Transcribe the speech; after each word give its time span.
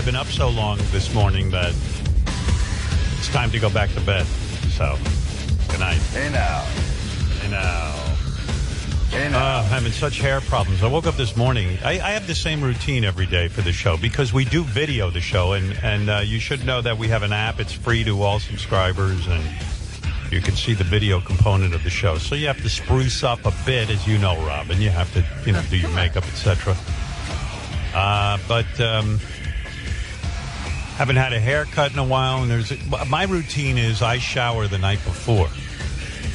I've 0.00 0.06
been 0.06 0.16
up 0.16 0.28
so 0.28 0.48
long 0.48 0.78
this 0.92 1.12
morning 1.12 1.50
that 1.50 1.74
it's 3.18 3.28
time 3.28 3.50
to 3.50 3.58
go 3.58 3.68
back 3.68 3.90
to 3.90 4.00
bed. 4.00 4.24
So, 4.72 4.96
good 5.68 5.80
night. 5.80 5.98
Hey 6.14 6.30
now. 6.32 6.62
Hey 7.42 7.50
now. 7.50 7.92
Hey 9.10 9.26
Uh, 9.26 9.28
now. 9.28 9.58
I'm 9.58 9.66
having 9.66 9.92
such 9.92 10.18
hair 10.18 10.40
problems. 10.40 10.82
I 10.82 10.86
woke 10.86 11.06
up 11.06 11.18
this 11.18 11.36
morning. 11.36 11.76
I, 11.84 12.00
I 12.00 12.12
have 12.12 12.26
the 12.26 12.34
same 12.34 12.62
routine 12.62 13.04
every 13.04 13.26
day 13.26 13.48
for 13.48 13.60
the 13.60 13.72
show 13.72 13.98
because 13.98 14.32
we 14.32 14.46
do 14.46 14.64
video 14.64 15.10
the 15.10 15.20
show, 15.20 15.52
and 15.52 15.78
and 15.82 16.08
uh, 16.08 16.22
you 16.24 16.40
should 16.40 16.64
know 16.64 16.80
that 16.80 16.96
we 16.96 17.08
have 17.08 17.22
an 17.22 17.34
app. 17.34 17.60
It's 17.60 17.74
free 17.74 18.02
to 18.04 18.22
all 18.22 18.40
subscribers, 18.40 19.26
and 19.26 19.44
you 20.32 20.40
can 20.40 20.56
see 20.56 20.72
the 20.72 20.84
video 20.84 21.20
component 21.20 21.74
of 21.74 21.84
the 21.84 21.90
show. 21.90 22.16
So 22.16 22.34
you 22.36 22.46
have 22.46 22.62
to 22.62 22.70
spruce 22.70 23.22
up 23.22 23.44
a 23.44 23.52
bit, 23.66 23.90
as 23.90 24.06
you 24.08 24.16
know, 24.16 24.34
Robin. 24.46 24.80
You 24.80 24.88
have 24.88 25.12
to 25.12 25.22
you 25.44 25.52
know 25.52 25.60
do 25.68 25.76
your 25.76 25.90
makeup, 25.90 26.24
etc. 26.26 26.74
Uh, 27.92 28.38
but 28.48 28.80
um, 28.80 29.20
haven't 31.00 31.16
had 31.16 31.32
a 31.32 31.40
haircut 31.40 31.92
in 31.92 31.98
a 31.98 32.04
while, 32.04 32.42
and 32.42 32.50
there's 32.50 32.72
my 33.08 33.24
routine 33.24 33.78
is 33.78 34.02
I 34.02 34.18
shower 34.18 34.68
the 34.68 34.76
night 34.76 35.02
before 35.04 35.48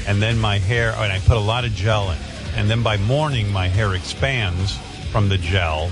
and 0.07 0.21
then 0.21 0.39
my 0.39 0.57
hair, 0.59 0.91
and 0.91 1.11
I 1.11 1.19
put 1.19 1.37
a 1.37 1.41
lot 1.41 1.65
of 1.65 1.73
gel 1.73 2.11
in. 2.11 2.17
And 2.55 2.69
then 2.69 2.83
by 2.83 2.97
morning, 2.97 3.51
my 3.51 3.67
hair 3.67 3.93
expands 3.93 4.77
from 5.11 5.29
the 5.29 5.37
gel 5.37 5.91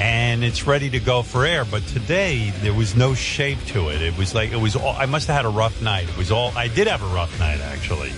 and 0.00 0.44
it's 0.44 0.64
ready 0.64 0.88
to 0.90 1.00
go 1.00 1.22
for 1.22 1.44
air. 1.44 1.64
But 1.64 1.84
today, 1.88 2.50
there 2.60 2.72
was 2.72 2.94
no 2.94 3.14
shape 3.14 3.58
to 3.68 3.88
it. 3.88 4.00
It 4.00 4.16
was 4.16 4.32
like, 4.32 4.52
it 4.52 4.60
was 4.60 4.76
all, 4.76 4.94
I 4.94 5.06
must 5.06 5.26
have 5.26 5.34
had 5.34 5.44
a 5.44 5.48
rough 5.48 5.82
night. 5.82 6.08
It 6.08 6.16
was 6.16 6.30
all, 6.30 6.56
I 6.56 6.68
did 6.68 6.86
have 6.86 7.02
a 7.02 7.14
rough 7.14 7.36
night, 7.40 7.60
actually. 7.60 8.12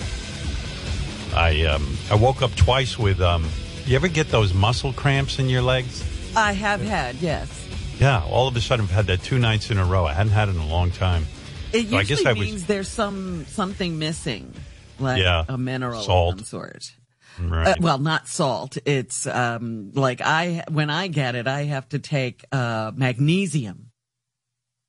I, 1.35 1.65
um, 1.65 1.97
I 2.11 2.17
woke 2.17 2.43
up 2.43 2.55
twice 2.55 2.99
with, 2.99 3.23
um, 3.23 3.49
you 3.87 3.97
ever 3.97 4.09
get 4.09 4.29
those 4.29 4.53
muscle 4.53 4.93
cramps 4.93 5.39
in 5.39 5.49
your 5.49 5.63
legs? 5.63 6.05
I 6.37 6.53
have 6.53 6.83
had, 6.83 7.17
yes. 7.17 7.70
Yeah, 8.01 8.25
all 8.25 8.49
of 8.49 8.57
a 8.57 8.61
sudden 8.61 8.87
I've 8.87 8.91
had 8.91 9.07
that 9.09 9.23
two 9.23 9.39
nights 9.39 9.71
in 9.71 9.79
a 9.79 9.85
row. 9.85 10.07
I 10.07 10.15
hadn't 10.15 10.33
had 10.33 10.49
it 10.49 10.53
in 10.57 10.61
a 10.61 10.67
long 10.67 10.91
time. 10.91 11.27
It 11.73 11.89
So 11.89 11.97
I 11.97 12.01
usually 12.01 12.05
guess 12.05 12.27
I 12.27 12.33
was- 12.33 12.41
means 12.49 12.67
there's 12.67 12.89
some 12.89 13.45
something 13.47 13.99
missing, 13.99 14.55
like 14.99 15.21
Yeah, 15.23 15.45
a 15.49 15.59
mineral 15.59 16.03
salt. 16.03 16.35
of 16.41 16.41
some 16.41 16.47
sort. 16.47 16.93
Right. 17.39 17.69
Uh, 17.69 17.75
well, 17.81 17.99
not 17.99 18.27
salt. 18.27 18.77
It's 18.85 19.27
um, 19.27 19.93
like 19.95 20.21
I 20.21 20.65
when 20.69 20.91
I 20.91 21.07
get 21.09 21.35
it, 21.37 21.47
I 21.47 21.65
have 21.65 21.89
to 21.91 21.99
take 21.99 22.45
uh, 22.53 22.91
magnesium. 22.95 23.93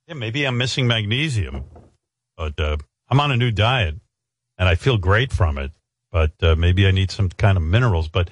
Yeah, 0.08 0.16
maybe 0.16 0.45
I'm 0.48 0.58
missing 0.58 0.88
magnesium, 0.88 1.66
but 2.36 2.59
uh, 2.59 2.78
I'm 3.09 3.20
on 3.20 3.32
a 3.32 3.38
new 3.38 3.52
diet 3.52 3.95
and 4.58 4.67
I 4.70 4.76
feel 4.76 4.98
great 4.98 5.32
from 5.32 5.58
it. 5.58 5.72
But 6.12 6.32
uh, 6.42 6.56
maybe 6.56 6.88
I 6.88 6.92
need 6.92 7.12
some 7.12 7.30
kind 7.30 7.58
of 7.58 7.64
minerals, 7.64 8.09
but 8.09 8.30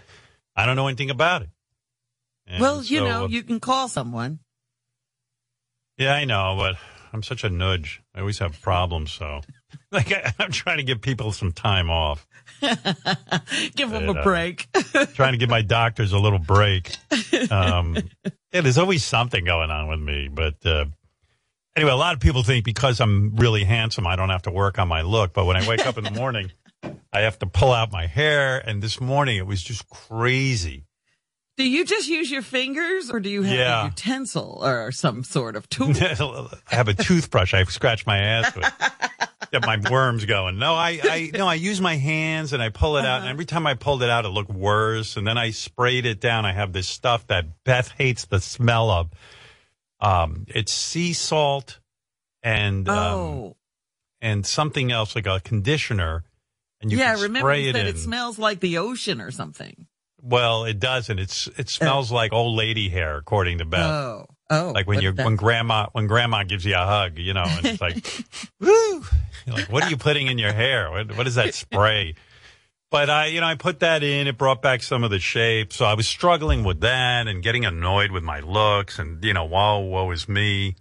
I 0.55 0.65
don't 0.65 0.75
know 0.75 0.87
anything 0.87 1.09
about 1.11 1.43
it. 1.43 1.49
And 2.47 2.59
well, 2.61 2.83
you 2.83 2.99
so, 2.99 3.05
know, 3.07 3.23
uh, 3.25 3.27
you 3.27 3.43
can 3.43 3.59
call 3.59 3.87
someone. 3.87 4.39
Yeah, 5.99 6.13
I 6.13 6.25
know, 6.25 6.55
but 6.57 6.75
I'm 7.13 7.21
such 7.21 7.43
a 7.43 7.49
nudge. 7.49 8.01
I 8.15 8.21
always 8.21 8.39
have 8.39 8.59
problems, 8.61 9.11
so 9.11 9.41
like 9.91 10.11
I, 10.11 10.33
I'm 10.39 10.51
trying 10.51 10.77
to 10.77 10.83
give 10.83 11.01
people 11.01 11.31
some 11.31 11.51
time 11.51 11.89
off, 11.91 12.25
Give 13.75 13.89
them 13.91 14.05
Yeah. 14.05 14.19
a 14.19 14.23
break. 14.23 14.67
trying 15.13 15.33
to 15.33 15.37
give 15.37 15.49
my 15.49 15.61
doctors 15.61 16.11
a 16.13 16.17
little 16.19 16.39
break. 16.39 16.91
Um, 17.51 17.97
yeah, 18.51 18.61
there's 18.61 18.77
always 18.79 19.03
something 19.03 19.45
going 19.45 19.69
on 19.71 19.87
with 19.87 19.99
me, 19.99 20.29
but. 20.31 20.55
Uh, 20.65 20.85
Anyway, 21.75 21.91
a 21.91 21.95
lot 21.95 22.13
of 22.13 22.19
people 22.19 22.43
think 22.43 22.65
because 22.65 22.99
I'm 22.99 23.35
really 23.37 23.63
handsome, 23.63 24.05
I 24.05 24.17
don't 24.17 24.29
have 24.29 24.41
to 24.41 24.51
work 24.51 24.79
on 24.79 24.89
my 24.89 25.01
look. 25.03 25.31
But 25.33 25.45
when 25.45 25.55
I 25.55 25.65
wake 25.69 25.85
up 25.85 25.97
in 25.97 26.03
the 26.03 26.11
morning, 26.11 26.51
I 27.13 27.21
have 27.21 27.39
to 27.39 27.45
pull 27.45 27.71
out 27.71 27.89
my 27.89 28.05
hair. 28.05 28.57
And 28.57 28.81
this 28.83 28.99
morning, 28.99 29.37
it 29.37 29.45
was 29.47 29.61
just 29.61 29.87
crazy. 29.87 30.87
Do 31.59 31.69
you 31.69 31.83
just 31.83 32.07
use 32.07 32.31
your 32.31 32.41
fingers, 32.41 33.11
or 33.11 33.19
do 33.19 33.29
you 33.29 33.43
have 33.43 33.53
Yeah. 33.57 33.81
a 33.81 33.85
utensil 33.87 34.61
or 34.63 34.93
some 34.93 35.25
sort 35.25 35.57
of 35.57 35.67
tool? 35.67 35.91
I 36.01 36.47
have 36.75 36.87
a 36.87 36.93
toothbrush 36.93 37.53
I 37.53 37.65
scratch 37.65 38.07
my 38.07 38.17
ass 38.17 38.55
with. 38.55 38.71
Get 39.51 39.65
my 39.65 39.77
worms 39.91 40.23
going. 40.23 40.57
No, 40.57 40.73
I, 40.73 40.99
I, 41.03 41.31
no, 41.33 41.47
I 41.47 41.55
use 41.55 41.81
my 41.81 41.97
hands 41.97 42.53
and 42.53 42.63
I 42.63 42.69
pull 42.69 42.95
it 42.95 43.05
out. 43.05 43.21
And 43.21 43.29
every 43.29 43.45
time 43.45 43.67
I 43.67 43.73
pulled 43.73 44.01
it 44.03 44.09
out, 44.09 44.23
it 44.23 44.29
looked 44.29 44.51
worse. 44.51 45.17
And 45.17 45.27
then 45.27 45.37
I 45.37 45.49
sprayed 45.51 46.05
it 46.05 46.21
down. 46.21 46.45
I 46.45 46.53
have 46.53 46.71
this 46.71 46.87
stuff 46.87 47.27
that 47.27 47.63
Beth 47.65 47.89
hates 47.97 48.25
the 48.25 48.39
smell 48.39 48.89
of. 48.89 49.09
Um, 49.99 50.45
it's 50.47 50.71
sea 50.71 51.11
salt 51.11 51.79
and, 52.41 52.87
um, 52.87 52.97
oh, 52.97 53.55
and 54.21 54.45
something 54.45 54.93
else 54.93 55.13
like 55.13 55.27
a 55.27 55.41
conditioner. 55.41 56.23
And 56.79 56.89
you 56.89 56.99
yeah. 56.99 57.15
can 57.15 57.23
Remember 57.23 57.47
spray 57.49 57.67
it 57.67 57.75
said 57.75 57.87
in. 57.87 57.95
it 57.95 57.97
smells 57.97 58.39
like 58.39 58.61
the 58.61 58.77
ocean 58.77 59.19
or 59.19 59.31
something. 59.31 59.87
Well, 60.21 60.65
it 60.65 60.79
doesn't. 60.79 61.19
It's, 61.19 61.47
it 61.57 61.69
smells 61.69 62.11
like 62.11 62.33
old 62.33 62.55
lady 62.55 62.89
hair, 62.89 63.17
according 63.17 63.59
to 63.59 63.65
Beth. 63.65 63.85
Oh, 63.85 64.25
oh. 64.49 64.71
like 64.73 64.87
when 64.87 65.01
you 65.01 65.11
when 65.13 65.35
grandma 65.35 65.87
when 65.91 66.07
grandma 66.07 66.43
gives 66.43 66.65
you 66.65 66.75
a 66.75 66.85
hug, 66.85 67.17
you 67.17 67.33
know, 67.33 67.45
and 67.45 67.65
it's 67.65 67.81
like, 67.81 67.95
woo, 68.59 69.03
You're 69.45 69.55
like 69.55 69.69
what 69.69 69.83
are 69.83 69.89
you 69.89 69.97
putting 69.97 70.27
in 70.27 70.37
your 70.37 70.53
hair? 70.53 70.91
What, 70.91 71.15
what 71.17 71.27
is 71.27 71.35
that 71.35 71.53
spray? 71.53 72.15
But 72.91 73.09
I, 73.09 73.27
you 73.27 73.39
know, 73.39 73.45
I 73.45 73.55
put 73.55 73.81
that 73.81 74.01
in. 74.01 74.27
It 74.27 74.37
brought 74.37 74.61
back 74.63 74.81
some 74.81 75.03
of 75.03 75.11
the 75.11 75.19
shape. 75.19 75.73
So 75.73 75.85
I 75.85 75.93
was 75.93 76.07
struggling 76.07 76.63
with 76.63 76.81
that 76.81 77.27
and 77.27 77.43
getting 77.43 77.63
annoyed 77.65 78.09
with 78.11 78.23
my 78.23 78.39
looks, 78.39 78.97
and 78.97 79.23
you 79.23 79.33
know, 79.33 79.45
whoa, 79.45 79.79
woe 79.79 80.09
is 80.11 80.27
me. 80.27 80.75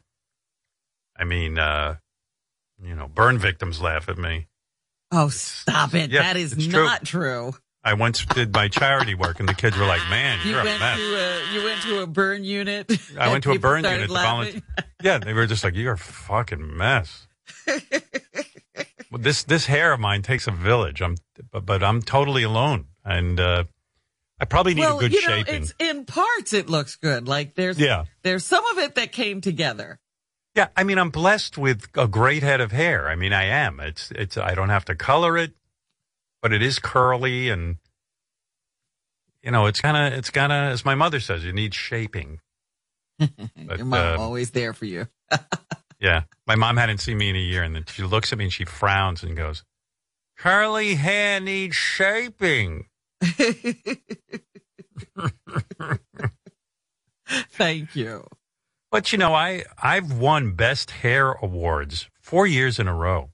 I 1.17 1.25
mean, 1.25 1.59
uh, 1.59 1.97
you 2.83 2.95
know, 2.95 3.09
burn 3.09 3.39
victims 3.39 3.81
laugh 3.81 4.09
at 4.09 4.17
me. 4.17 4.47
Oh, 5.11 5.29
stop 5.29 5.95
it. 5.95 6.11
Yeah, 6.11 6.23
that 6.23 6.37
is 6.37 6.53
true. 6.53 6.85
not 6.85 7.05
true. 7.05 7.55
I 7.85 7.95
once 7.95 8.25
did 8.27 8.53
my 8.53 8.69
charity 8.69 9.15
work, 9.15 9.41
and 9.41 9.49
the 9.49 9.55
kids 9.55 9.77
were 9.79 9.87
like, 9.87 10.03
"Man, 10.11 10.39
You 10.45 10.51
you're 10.53 10.61
a 10.61 10.65
mess." 10.65 10.97
to 10.99 11.03
a 11.03 11.53
you 11.55 11.65
went 11.65 11.83
to 11.83 12.01
a 12.03 12.07
burn 12.07 12.45
unit. 12.45 12.91
I 13.19 13.29
went 13.31 13.45
to 13.45 13.53
a 13.53 13.59
burn 13.59 13.85
unit 13.85 14.09
to 14.09 14.13
laughing? 14.13 14.63
volunteer. 14.63 14.63
Yeah, 15.03 15.19
they 15.19 15.33
were 15.33 15.47
just 15.47 15.63
like, 15.63 15.75
"You're 15.77 15.93
a 15.95 15.99
fucking 15.99 16.77
mess." 16.77 17.29
This 19.13 19.43
this 19.45 19.67
hair 19.67 19.93
of 19.93 20.01
mine 20.01 20.23
takes 20.23 20.47
a 20.47 20.51
village. 20.51 21.01
I'm, 21.01 21.17
but, 21.51 21.65
but 21.65 21.83
I'm 21.83 22.03
totally 22.03 22.43
alone, 22.43 22.87
and 23.05 23.41
uh, 23.41 23.65
I 24.39 24.45
probably 24.45 24.75
need 24.75 24.83
well, 24.83 24.99
a 24.99 25.01
good 25.01 25.13
you 25.13 25.23
know, 25.23 25.37
shaping. 25.37 25.63
it's 25.63 25.75
in 25.79 26.05
parts 26.05 26.53
it 26.53 26.69
looks 26.69 26.97
good. 26.97 27.27
Like 27.27 27.55
there's 27.55 27.79
Yeah. 27.79 28.05
there's 28.23 28.45
some 28.45 28.65
of 28.67 28.79
it 28.79 28.97
that 28.97 29.13
came 29.13 29.41
together. 29.41 29.99
Yeah, 30.55 30.69
I 30.77 30.85
mean, 30.85 30.99
I'm 30.99 31.11
blessed 31.11 31.57
with 31.57 31.87
a 31.95 32.07
great 32.07 32.43
head 32.43 32.61
of 32.61 32.71
hair. 32.73 33.09
I 33.09 33.15
mean, 33.15 33.33
I 33.33 33.45
am. 33.45 33.81
It's 33.81 34.11
it's. 34.11 34.37
I 34.37 34.55
don't 34.55 34.69
have 34.71 34.85
to 34.87 34.95
color 34.95 35.39
it, 35.39 35.53
but 36.43 36.53
it 36.53 36.63
is 36.63 36.79
curly, 36.79 37.49
and 37.49 37.77
you 39.43 39.51
know, 39.51 39.67
it's 39.67 39.81
kind 39.81 39.97
of 39.97 40.19
it's 40.19 40.31
kind 40.31 40.53
of 40.53 40.73
as 40.73 40.85
my 40.85 40.95
mother 40.95 41.21
says, 41.21 41.45
you 41.45 41.53
need 41.53 41.75
shaping. 41.75 42.41
But, 43.19 43.79
Your 43.79 43.87
mom 43.87 44.21
uh, 44.21 44.23
always 44.23 44.53
there 44.53 44.73
for 44.73 44.85
you. 44.85 45.09
Yeah. 46.01 46.23
My 46.47 46.55
mom 46.55 46.77
hadn't 46.77 46.99
seen 46.99 47.19
me 47.19 47.31
in 47.31 47.37
a 47.37 47.41
year, 47.41 47.63
and 47.63 47.75
then 47.75 47.85
she 47.89 48.03
looks 48.03 48.33
at 48.33 48.39
me 48.39 48.45
and 48.45 48.53
she 48.53 48.65
frowns 48.65 49.23
and 49.23 49.37
goes, 49.37 49.65
Curly 50.37 50.95
hair 50.95 51.41
needs 51.41 51.75
shaping. 51.75 52.87
Thank 57.51 57.97
you. 57.97 58.25
But 58.91 59.13
you 59.13 59.19
know, 59.19 59.35
I, 59.35 59.65
I've 59.83 60.13
won 60.13 60.53
best 60.53 60.91
hair 60.93 61.33
awards 61.33 62.09
four 62.21 62.47
years 62.47 62.79
in 62.79 62.89
a 62.89 62.95
row. 62.95 63.31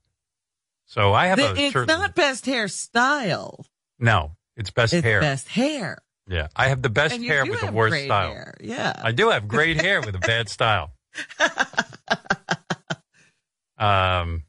So 0.95 1.11
I 1.13 1.27
have 1.27 1.37
The- 1.37 1.51
a 1.51 1.55
it's 1.65 1.73
certain, 1.73 1.87
not 1.99 2.15
best 2.15 2.45
hairstyle. 2.45 3.65
no, 3.99 4.37
it's 4.55 4.71
best 4.71 4.93
It's 4.93 5.03
hair. 5.03 5.19
best 5.19 5.49
hair. 5.49 5.97
Yeah. 6.25 6.47
I 6.55 6.69
have 6.69 6.81
the 6.81 6.89
best 6.89 7.21
hair 7.21 7.45
with 7.45 7.59
the 7.59 7.69
worst 7.69 8.01
style. 8.05 8.31
hair. 8.31 8.53
Yeah. 8.61 8.93
I 9.03 9.11
do 9.11 9.29
have 9.29 9.45
great 9.45 9.81
hair 9.81 9.99
with 9.99 10.15
a 10.15 10.19
bad 10.19 10.47
style. 10.47 10.93
Um, 13.77 14.43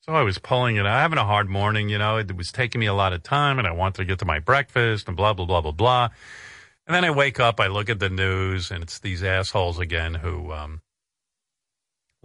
so 0.00 0.12
I 0.14 0.22
was 0.22 0.38
pulling 0.38 0.76
it. 0.76 0.80
I'm 0.86 0.86
having 0.86 1.18
a 1.18 1.26
hard 1.26 1.50
morning, 1.50 1.90
you 1.90 1.98
know. 1.98 2.16
It 2.16 2.34
was 2.34 2.50
taking 2.50 2.78
me 2.80 2.86
a 2.86 2.94
lot 2.94 3.12
of 3.12 3.22
time, 3.22 3.58
and 3.58 3.68
I 3.68 3.72
wanted 3.72 3.96
to 3.96 4.04
get 4.06 4.18
to 4.20 4.24
my 4.24 4.38
breakfast 4.38 5.08
and 5.08 5.16
blah 5.16 5.34
blah 5.34 5.44
blah 5.44 5.60
blah 5.60 5.72
blah. 5.72 6.08
And 6.86 6.94
then 6.94 7.04
I 7.04 7.10
wake 7.10 7.38
up, 7.38 7.60
I 7.60 7.66
look 7.66 7.90
at 7.90 7.98
the 7.98 8.08
news, 8.08 8.70
and 8.70 8.82
it's 8.82 8.98
these 8.98 9.22
assholes 9.22 9.78
again 9.78 10.14
who 10.14 10.52
um, 10.52 10.80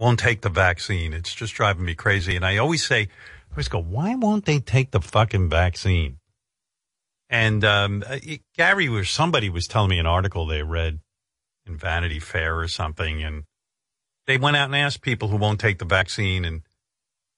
won't 0.00 0.18
take 0.18 0.40
the 0.40 0.48
vaccine. 0.48 1.12
It's 1.12 1.34
just 1.34 1.54
driving 1.54 1.84
me 1.84 1.94
crazy. 1.94 2.34
And 2.34 2.44
I 2.44 2.56
always 2.56 2.84
say, 2.84 3.02
I 3.02 3.52
always 3.52 3.68
go, 3.68 3.82
why 3.82 4.14
won't 4.14 4.46
they 4.46 4.58
take 4.58 4.90
the 4.90 5.00
fucking 5.00 5.50
vaccine? 5.50 6.16
And 7.28 7.64
um, 7.64 8.02
uh, 8.08 8.18
Gary 8.56 8.88
or 8.88 9.04
somebody 9.04 9.50
was 9.50 9.68
telling 9.68 9.90
me 9.90 9.98
an 9.98 10.06
article 10.06 10.46
they 10.46 10.62
read 10.62 11.00
in 11.66 11.76
Vanity 11.76 12.18
Fair 12.18 12.58
or 12.58 12.66
something, 12.66 13.22
and 13.22 13.44
they 14.26 14.38
went 14.38 14.56
out 14.56 14.66
and 14.66 14.76
asked 14.76 15.02
people 15.02 15.28
who 15.28 15.36
won't 15.36 15.60
take 15.60 15.78
the 15.78 15.84
vaccine, 15.84 16.44
and 16.44 16.62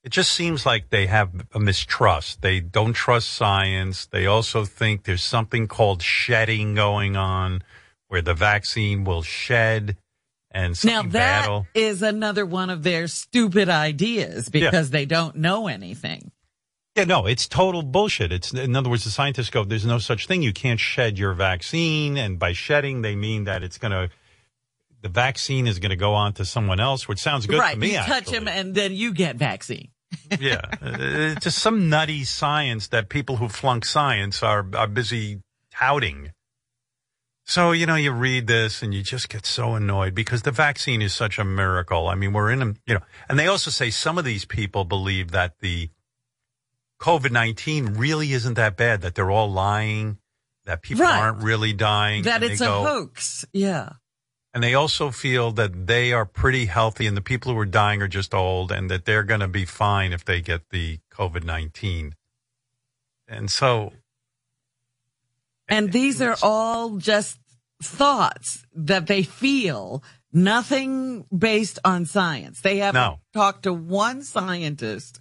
it 0.04 0.10
just 0.10 0.32
seems 0.32 0.64
like 0.64 0.88
they 0.88 1.06
have 1.06 1.46
a 1.52 1.60
mistrust. 1.60 2.40
They 2.40 2.60
don't 2.60 2.94
trust 2.94 3.28
science. 3.28 4.06
They 4.06 4.26
also 4.26 4.64
think 4.64 5.04
there's 5.04 5.22
something 5.22 5.68
called 5.68 6.02
shedding 6.02 6.74
going 6.74 7.16
on, 7.16 7.62
where 8.08 8.22
the 8.22 8.34
vaccine 8.34 9.04
will 9.04 9.22
shed, 9.22 9.96
and 10.52 10.84
Now 10.84 11.02
that 11.02 11.48
will- 11.48 11.66
is 11.74 12.02
another 12.02 12.46
one 12.46 12.70
of 12.70 12.82
their 12.82 13.08
stupid 13.08 13.68
ideas 13.68 14.48
because 14.48 14.90
they 14.90 15.06
don't 15.06 15.36
know 15.36 15.66
anything. 15.66 16.30
Yeah, 16.96 17.04
no, 17.04 17.26
it's 17.26 17.48
total 17.48 17.82
bullshit. 17.82 18.32
It's 18.32 18.52
in 18.52 18.76
other 18.76 18.90
words, 18.90 19.04
the 19.04 19.10
scientists 19.10 19.48
go, 19.48 19.64
"There's 19.64 19.86
no 19.86 19.98
such 19.98 20.26
thing. 20.26 20.42
You 20.42 20.52
can't 20.52 20.78
shed 20.78 21.18
your 21.18 21.32
vaccine," 21.32 22.18
and 22.18 22.38
by 22.38 22.52
shedding, 22.52 23.00
they 23.00 23.16
mean 23.16 23.44
that 23.44 23.62
it's 23.62 23.78
going 23.78 23.92
to 23.92 24.10
the 25.00 25.08
vaccine 25.08 25.66
is 25.66 25.78
going 25.78 25.90
to 25.90 25.96
go 25.96 26.14
on 26.14 26.32
to 26.34 26.44
someone 26.44 26.80
else, 26.80 27.08
which 27.08 27.18
sounds 27.18 27.46
good 27.46 27.58
right. 27.58 27.74
to 27.74 27.78
me. 27.78 27.92
you 27.92 27.96
touch 27.98 28.08
actually. 28.08 28.36
him 28.36 28.48
and 28.48 28.74
then 28.74 28.92
you 28.92 29.12
get 29.12 29.36
vaccine. 29.36 29.88
yeah, 30.38 30.60
uh, 30.82 30.96
it's 31.00 31.44
just 31.44 31.58
some 31.58 31.88
nutty 31.88 32.24
science 32.24 32.88
that 32.88 33.08
people 33.08 33.36
who 33.36 33.48
flunk 33.48 33.84
science 33.84 34.42
are 34.42 34.66
are 34.74 34.86
busy 34.86 35.40
touting. 35.72 36.32
So 37.52 37.72
you 37.72 37.84
know, 37.84 37.96
you 37.96 38.12
read 38.12 38.46
this 38.46 38.82
and 38.82 38.94
you 38.94 39.02
just 39.02 39.28
get 39.28 39.44
so 39.44 39.74
annoyed 39.74 40.14
because 40.14 40.40
the 40.40 40.50
vaccine 40.52 41.02
is 41.02 41.12
such 41.12 41.38
a 41.38 41.44
miracle. 41.44 42.08
I 42.08 42.14
mean, 42.14 42.32
we're 42.32 42.50
in 42.50 42.62
a 42.62 42.66
you 42.86 42.94
know, 42.94 43.02
and 43.28 43.38
they 43.38 43.46
also 43.46 43.70
say 43.70 43.90
some 43.90 44.16
of 44.16 44.24
these 44.24 44.46
people 44.46 44.86
believe 44.86 45.32
that 45.32 45.58
the 45.60 45.90
COVID 46.98 47.30
nineteen 47.30 47.92
really 47.92 48.32
isn't 48.32 48.54
that 48.54 48.78
bad. 48.78 49.02
That 49.02 49.14
they're 49.14 49.30
all 49.30 49.52
lying. 49.52 50.16
That 50.64 50.80
people 50.80 51.04
Right. 51.04 51.18
aren't 51.20 51.42
really 51.42 51.74
dying. 51.74 52.22
That 52.22 52.42
it's 52.42 52.62
a 52.62 52.64
go- 52.64 52.84
hoax. 52.84 53.44
Yeah. 53.52 53.90
and 54.54 54.62
they 54.64 54.72
also 54.72 55.10
feel 55.10 55.52
that 55.52 55.86
they 55.86 56.14
are 56.14 56.24
pretty 56.24 56.64
healthy 56.66 57.06
and 57.06 57.16
the 57.16 57.22
people 57.22 57.52
who 57.52 57.58
are 57.58 57.66
dying 57.66 58.00
are 58.00 58.08
just 58.08 58.32
old 58.32 58.72
and 58.72 58.90
that 58.90 59.04
they're 59.04 59.24
going 59.24 59.40
to 59.40 59.48
be 59.48 59.66
fine 59.66 60.14
if 60.14 60.24
they 60.24 60.40
get 60.40 60.70
the 60.70 61.00
COVID 61.10 61.44
19. 61.44 62.14
And 63.28 63.50
so, 63.50 63.92
And 65.68 65.92
these 65.92 66.22
are 66.22 66.36
all 66.42 66.96
just 66.96 67.38
thoughts 67.82 68.64
that 68.74 69.06
they 69.06 69.22
feel, 69.22 70.02
nothing 70.32 71.24
based 71.36 71.78
on 71.84 72.04
science. 72.06 72.60
They 72.60 72.78
haven't 72.78 73.00
No. 73.00 73.20
talked 73.34 73.64
to 73.64 73.72
one 73.72 74.22
scientist 74.22 75.20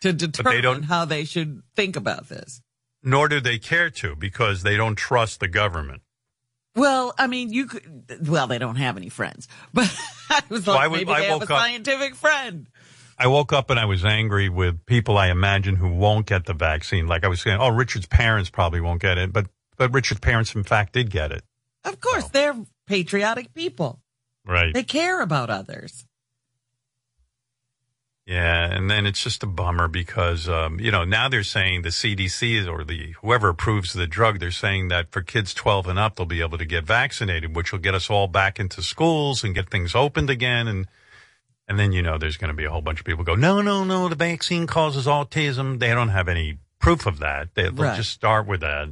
to 0.00 0.12
determine 0.12 0.62
don't- 0.62 0.82
how 0.84 1.04
they 1.04 1.24
should 1.24 1.62
think 1.76 1.96
about 1.96 2.28
this. 2.28 2.60
nor 3.02 3.28
do 3.28 3.38
they 3.40 3.58
care 3.58 3.90
to 3.90 4.16
because 4.16 4.62
they 4.62 4.76
don't 4.76 4.96
trust 4.96 5.38
the 5.40 5.48
government. 5.48 6.00
Well, 6.74 7.14
I 7.18 7.26
mean, 7.26 7.52
you 7.52 7.66
could, 7.66 8.26
well, 8.26 8.46
they 8.46 8.58
don't 8.58 8.76
have 8.76 8.96
any 8.96 9.08
friends, 9.10 9.46
but 9.74 9.94
I 10.30 10.42
was 10.48 10.66
Well, 10.66 10.76
like, 10.76 10.90
I 10.90 10.92
maybe 10.92 11.12
I 11.12 11.20
they 11.20 11.26
have 11.26 11.36
a 11.36 11.38
woke 11.40 11.50
up- 11.50 11.58
scientific 11.58 12.14
friend. 12.14 12.66
I 13.16 13.26
woke 13.28 13.52
up 13.52 13.70
and 13.70 13.78
I 13.78 13.84
was 13.84 14.04
angry 14.04 14.48
with 14.48 14.84
people 14.86 15.16
I 15.18 15.28
imagine 15.30 15.76
who 15.76 15.88
won't 15.88 16.26
get 16.26 16.46
the 16.46 16.54
vaccine. 16.54 17.06
Like 17.06 17.22
I 17.24 17.28
was 17.28 17.40
saying, 17.42 17.58
oh, 17.60 17.68
Richard's 17.68 18.06
parents 18.06 18.50
probably 18.50 18.80
won't 18.80 19.00
get 19.00 19.18
it, 19.18 19.32
but, 19.32 19.46
but 19.76 19.92
Richard's 19.94 20.18
parents, 20.20 20.52
in 20.54 20.64
fact, 20.64 20.94
did 20.94 21.10
get 21.10 21.30
it. 21.30 21.44
Of 21.84 22.00
course, 22.00 22.28
they're 22.28 22.56
patriotic 22.86 23.52
people. 23.54 24.00
Right. 24.46 24.72
They 24.72 24.82
care 24.82 25.20
about 25.20 25.50
others. 25.50 26.04
Yeah, 28.26 28.64
and 28.74 28.90
then 28.90 29.04
it's 29.04 29.22
just 29.22 29.42
a 29.42 29.46
bummer 29.46 29.86
because 29.86 30.48
um, 30.48 30.80
you 30.80 30.90
know 30.90 31.04
now 31.04 31.28
they're 31.28 31.42
saying 31.42 31.82
the 31.82 31.90
CDC 31.90 32.66
or 32.66 32.82
the 32.82 33.14
whoever 33.20 33.50
approves 33.50 33.92
the 33.92 34.06
drug, 34.06 34.40
they're 34.40 34.50
saying 34.50 34.88
that 34.88 35.10
for 35.10 35.20
kids 35.20 35.52
12 35.52 35.88
and 35.88 35.98
up, 35.98 36.16
they'll 36.16 36.24
be 36.24 36.40
able 36.40 36.56
to 36.56 36.64
get 36.64 36.84
vaccinated, 36.84 37.54
which 37.54 37.70
will 37.70 37.80
get 37.80 37.94
us 37.94 38.08
all 38.08 38.26
back 38.26 38.58
into 38.58 38.80
schools 38.82 39.44
and 39.44 39.54
get 39.54 39.68
things 39.68 39.94
opened 39.94 40.30
again. 40.30 40.66
And 40.68 40.86
and 41.68 41.78
then 41.78 41.92
you 41.92 42.00
know 42.00 42.16
there's 42.16 42.38
going 42.38 42.48
to 42.48 42.56
be 42.56 42.64
a 42.64 42.70
whole 42.70 42.80
bunch 42.80 42.98
of 42.98 43.04
people 43.04 43.24
go, 43.24 43.34
no, 43.34 43.60
no, 43.60 43.84
no, 43.84 44.08
the 44.08 44.14
vaccine 44.16 44.66
causes 44.66 45.04
autism. 45.04 45.78
They 45.78 45.88
don't 45.88 46.08
have 46.08 46.28
any 46.28 46.56
proof 46.78 47.04
of 47.04 47.18
that. 47.18 47.54
They, 47.54 47.64
they'll 47.64 47.72
Right. 47.84 47.96
just 47.96 48.12
start 48.12 48.46
with 48.46 48.60
that. 48.60 48.88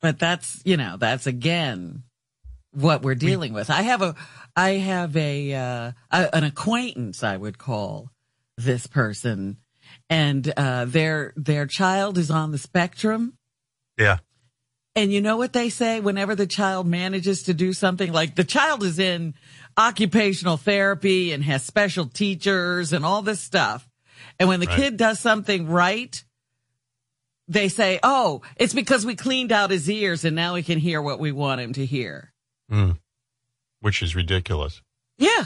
But 0.00 0.18
that's, 0.18 0.62
you 0.64 0.76
know, 0.76 0.96
that's 0.98 1.26
again 1.26 2.04
what 2.72 3.02
we're 3.02 3.14
dealing 3.14 3.52
with. 3.52 3.68
I 3.70 3.82
have 3.82 4.02
a, 4.02 4.14
I 4.56 4.70
have 4.70 5.16
a, 5.16 5.54
uh, 5.54 5.92
a 6.10 6.36
an 6.36 6.44
acquaintance, 6.44 7.22
I 7.22 7.36
would 7.36 7.58
call 7.58 8.10
this 8.56 8.86
person 8.86 9.58
and, 10.08 10.52
uh, 10.56 10.84
their, 10.84 11.32
their 11.36 11.66
child 11.66 12.16
is 12.16 12.30
on 12.30 12.52
the 12.52 12.58
spectrum. 12.58 13.36
Yeah, 13.98 14.18
And 14.96 15.12
you 15.12 15.20
know 15.20 15.36
what 15.36 15.52
they 15.52 15.68
say 15.68 16.00
whenever 16.00 16.34
the 16.34 16.46
child 16.46 16.86
manages 16.86 17.44
to 17.44 17.54
do 17.54 17.72
something 17.72 18.12
like 18.12 18.34
the 18.34 18.44
child 18.44 18.82
is 18.82 18.98
in 18.98 19.34
occupational 19.76 20.56
therapy 20.56 21.32
and 21.32 21.44
has 21.44 21.62
special 21.64 22.06
teachers 22.06 22.92
and 22.92 23.04
all 23.04 23.22
this 23.22 23.40
stuff. 23.40 23.88
And 24.38 24.48
when 24.48 24.60
the 24.60 24.66
Right. 24.66 24.76
kid 24.76 24.96
does 24.96 25.20
something 25.20 25.68
right, 25.68 26.22
they 27.50 27.68
say, 27.68 27.98
Oh, 28.02 28.40
it's 28.56 28.72
because 28.72 29.04
we 29.04 29.14
cleaned 29.16 29.52
out 29.52 29.70
his 29.70 29.90
ears 29.90 30.24
and 30.24 30.34
now 30.34 30.54
he 30.54 30.62
can 30.62 30.78
hear 30.78 31.02
what 31.02 31.18
we 31.20 31.32
want 31.32 31.60
him 31.60 31.72
to 31.74 31.84
hear. 31.84 32.32
Mm. 32.70 32.98
which 33.80 34.00
is 34.02 34.14
ridiculous. 34.14 34.80
Yeah. 35.18 35.44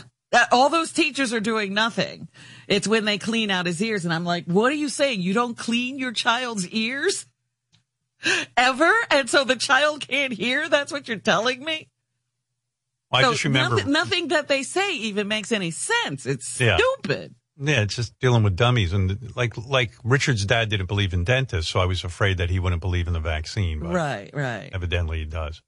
All 0.53 0.69
those 0.69 0.93
teachers 0.93 1.33
are 1.33 1.41
doing 1.41 1.73
nothing. 1.73 2.29
It's 2.69 2.87
when 2.87 3.05
they 3.05 3.17
clean 3.19 3.51
out 3.51 3.67
his 3.67 3.81
ears. 3.81 4.05
And 4.05 4.13
I'm 4.13 4.25
like, 4.25 4.45
what 4.47 4.71
are 4.71 4.75
you 4.77 4.89
saying? 4.89 5.23
You 5.23 5.33
don't 5.33 5.57
clean 5.57 5.99
your 5.99 6.13
child's 6.13 6.69
ears 6.69 7.27
ever? 8.57 8.93
And 9.11 9.31
so 9.31 9.45
the 9.45 9.57
child 9.57 10.07
can't 10.07 10.33
hear? 10.33 10.69
That's 10.69 10.93
what 10.93 11.09
you're 11.09 11.19
telling 11.19 11.65
me? 11.65 11.89
I 13.13 13.23
So 13.23 13.31
just 13.33 13.45
remember. 13.45 13.77
Nothing, 13.77 13.93
nothing 13.93 14.29
that 14.29 14.49
they 14.49 14.65
say 14.65 14.97
even 14.97 15.29
makes 15.29 15.53
any 15.53 15.71
sense. 15.71 16.27
It's 16.27 16.61
Yeah. 16.61 16.77
stupid. 16.79 17.35
Yeah, 17.57 17.83
it's 17.83 17.95
just 17.95 18.19
dealing 18.19 18.43
with 18.43 18.57
dummies, 18.57 18.93
and 18.93 19.35
like 19.37 19.57
like 19.57 19.93
Richard's 20.03 20.45
dad 20.45 20.71
didn't 20.71 20.87
believe 20.87 21.15
in 21.15 21.23
dentists, 21.23 21.71
so 21.71 21.79
I 21.79 21.87
was 21.87 22.03
afraid 22.03 22.39
that 22.39 22.51
he 22.51 22.59
wouldn't 22.59 22.83
believe 22.83 23.07
in 23.07 23.13
the 23.13 23.21
vaccine. 23.21 23.79
But 23.79 23.93
Right, 23.93 24.31
right. 24.35 24.71
Evidently, 24.73 25.19
he 25.19 25.25
does. 25.25 25.63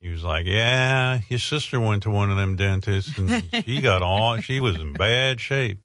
He 0.00 0.08
was 0.10 0.22
like, 0.22 0.46
"Yeah, 0.46 1.20
your 1.28 1.40
sister 1.40 1.80
went 1.80 2.04
to 2.04 2.10
one 2.10 2.30
of 2.30 2.36
them 2.36 2.54
dentists, 2.54 3.18
and 3.18 3.42
she 3.64 3.80
got 3.80 4.02
all. 4.02 4.40
She 4.40 4.60
was 4.60 4.76
in 4.76 4.92
bad 4.92 5.40
shape." 5.40 5.80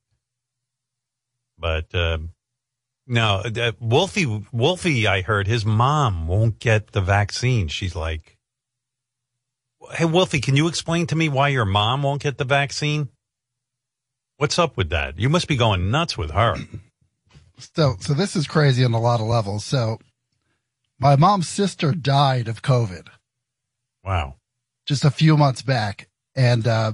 But 1.58 1.94
uh, 1.96 2.20
no, 3.08 3.42
uh, 3.44 3.72
Wolfie, 3.80 4.44
Wolfie, 4.52 5.08
I 5.08 5.22
heard 5.22 5.48
his 5.48 5.66
mom 5.66 6.28
won't 6.28 6.60
get 6.60 6.92
the 6.92 7.02
vaccine. 7.02 7.70
She's 7.70 7.96
like, 7.96 8.38
"Hey, 9.94 10.06
Wolfie, 10.06 10.42
can 10.42 10.56
you 10.56 10.68
explain 10.68 11.08
to 11.08 11.16
me 11.16 11.28
why 11.28 11.48
your 11.48 11.66
mom 11.66 12.04
won't 12.04 12.22
get 12.22 12.38
the 12.38 12.46
vaccine?" 12.46 13.10
What's 14.38 14.60
up 14.60 14.76
with 14.76 14.90
that? 14.90 15.18
You 15.18 15.30
must 15.30 15.48
be 15.48 15.56
going 15.56 15.90
nuts 15.92 16.18
with 16.18 16.32
her. 16.32 16.56
So, 17.58 17.96
so 18.02 18.14
this 18.14 18.36
is 18.36 18.48
crazy 18.48 18.84
on 18.84 18.92
a 18.92 19.00
lot 19.00 19.22
of 19.22 19.28
levels. 19.28 19.64
So, 19.64 19.98
my 21.00 21.16
mom's 21.16 21.48
sister 21.48 21.94
died 21.94 22.50
of 22.50 22.62
COVID 22.62 23.08
Wow. 24.04 24.36
just 24.86 25.06
a 25.06 25.10
few 25.10 25.38
months 25.38 25.62
back. 25.62 26.10
And, 26.36 26.68
uh, 26.68 26.92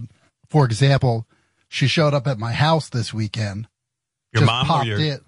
for 0.49 0.63
example, 0.65 1.25
she 1.67 1.88
showed 1.88 2.13
up 2.13 2.27
at 2.27 2.38
my 2.38 2.51
house 2.51 2.89
this 2.89 3.11
weekend. 3.11 3.67
Your 4.33 4.41
just 4.41 4.51
mom 4.51 4.65
or 4.65 4.67
popped 4.67 4.85
your 4.85 4.99
in. 4.99 5.19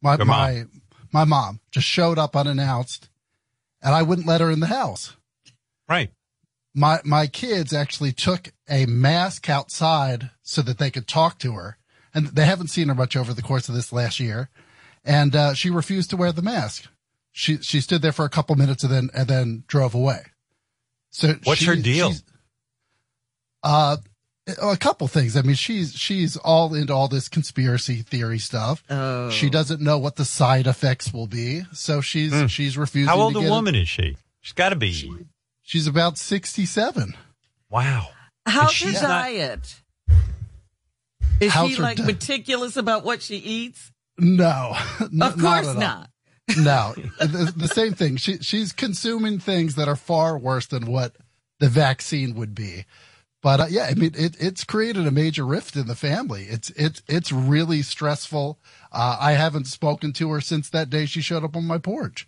My, 0.00 0.14
your 0.16 0.24
mom? 0.26 0.38
my, 0.38 0.64
my 1.12 1.24
mom 1.24 1.58
just 1.72 1.88
showed 1.88 2.16
up 2.16 2.36
unannounced 2.36 3.08
and 3.82 3.92
I 3.92 4.02
wouldn't 4.02 4.28
let 4.28 4.40
her 4.40 4.52
in 4.52 4.60
the 4.60 4.68
house. 4.68 5.16
right? 5.88 6.12
My, 6.76 7.00
my 7.04 7.26
kids 7.26 7.72
actually 7.72 8.12
took 8.12 8.52
a 8.68 8.84
mask 8.84 9.48
outside 9.48 10.30
so 10.42 10.60
that 10.60 10.76
they 10.76 10.90
could 10.90 11.08
talk 11.08 11.38
to 11.38 11.54
her. 11.54 11.78
And 12.12 12.28
they 12.28 12.44
haven't 12.44 12.68
seen 12.68 12.88
her 12.88 12.94
much 12.94 13.16
over 13.16 13.32
the 13.32 13.42
course 13.42 13.68
of 13.70 13.74
this 13.74 13.92
last 13.92 14.20
year. 14.20 14.50
And, 15.02 15.34
uh, 15.34 15.54
she 15.54 15.70
refused 15.70 16.10
to 16.10 16.16
wear 16.18 16.32
the 16.32 16.42
mask. 16.42 16.86
She, 17.32 17.56
she 17.58 17.80
stood 17.80 18.02
there 18.02 18.12
for 18.12 18.26
a 18.26 18.30
couple 18.30 18.54
minutes 18.56 18.84
and 18.84 18.92
then, 18.92 19.10
and 19.14 19.26
then 19.26 19.64
drove 19.66 19.94
away. 19.94 20.20
So 21.10 21.34
What's 21.44 21.64
her 21.64 21.76
deal? 21.76 22.12
Uh, 23.62 23.96
a 24.62 24.76
couple 24.76 25.08
things. 25.08 25.36
I 25.36 25.42
mean, 25.42 25.56
she's, 25.56 25.94
she's 25.94 26.36
all 26.36 26.74
into 26.74 26.92
all 26.92 27.08
this 27.08 27.28
conspiracy 27.28 28.02
theory 28.02 28.38
stuff. 28.38 28.84
Oh. 28.90 29.30
She 29.30 29.48
doesn't 29.48 29.80
know 29.80 29.98
what 29.98 30.16
the 30.16 30.24
side 30.24 30.66
effects 30.66 31.12
will 31.12 31.26
be. 31.26 31.62
So 31.72 32.00
she's, 32.02 32.50
she's 32.50 32.76
refusing. 32.76 33.08
How 33.08 33.20
old 33.20 33.32
to 33.32 33.38
a 33.38 33.42
get 33.42 33.48
it. 33.48 33.50
woman 33.50 33.74
is 33.74 33.88
she? 33.88 34.16
She's 34.40 34.52
got 34.52 34.68
to 34.68 34.76
be. 34.76 35.10
She's 35.66 35.88
about 35.88 36.16
67. 36.16 37.14
Wow. 37.68 38.06
How's 38.46 38.70
she's 38.72 39.00
her 39.00 39.08
not- 39.08 39.08
diet? 39.24 39.74
Is 41.40 41.52
How's 41.52 41.72
she 41.72 41.82
like 41.82 41.96
di- 41.98 42.04
meticulous 42.04 42.76
about 42.76 43.04
what 43.04 43.20
she 43.20 43.36
eats? 43.36 43.90
No, 44.16 44.74
n- 45.00 45.20
Of 45.20 45.38
course 45.38 45.66
at 45.66 45.76
not. 45.76 46.08
No, 46.56 46.94
the, 47.18 47.52
the 47.54 47.66
same 47.68 47.92
thing. 47.94 48.16
She 48.16 48.38
she's 48.38 48.72
consuming 48.72 49.40
things 49.40 49.74
that 49.74 49.88
are 49.88 49.96
far 49.96 50.38
worse 50.38 50.66
than 50.66 50.86
what 50.86 51.16
the 51.58 51.68
vaccine 51.68 52.34
would 52.36 52.54
be. 52.54 52.84
But 53.42 53.60
uh, 53.60 53.66
yeah, 53.68 53.88
I 53.90 53.94
mean, 53.94 54.12
it, 54.16 54.36
it's 54.40 54.62
created 54.64 55.06
a 55.06 55.10
major 55.10 55.44
rift 55.44 55.74
in 55.76 55.88
the 55.88 55.96
family. 55.96 56.44
It's 56.44 56.70
it's 56.70 57.02
it's 57.08 57.32
really 57.32 57.82
stressful. 57.82 58.58
Uh, 58.92 59.16
I 59.20 59.32
haven't 59.32 59.66
spoken 59.66 60.12
to 60.14 60.30
her 60.30 60.40
since 60.40 60.70
that 60.70 60.88
day 60.88 61.04
she 61.04 61.20
showed 61.20 61.42
up 61.44 61.56
on 61.56 61.66
my 61.66 61.78
porch. 61.78 62.26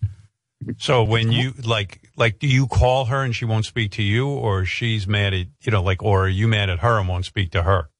So 0.79 1.05
when 1.05 1.31
you 1.31 1.53
like, 1.65 2.01
like, 2.17 2.39
do 2.41 2.49
you 2.49 2.67
call 2.67 3.07
her 3.07 3.23
and 3.23 3.35
she 3.35 3.45
won't 3.45 3.65
speak 3.65 3.93
to 3.93 4.03
you, 4.03 4.29
or 4.29 4.65
she's 4.65 5.07
mad 5.07 5.33
at 5.33 5.47
you 5.63 5.73
know, 5.73 5.83
like, 5.83 6.03
or 6.03 6.25
are 6.25 6.29
you 6.29 6.49
mad 6.49 6.69
at 6.69 6.81
her 6.81 6.99
and 6.99 7.09
won't 7.09 7.25
speak 7.25 7.53
to 7.53 7.63
her? 7.63 7.91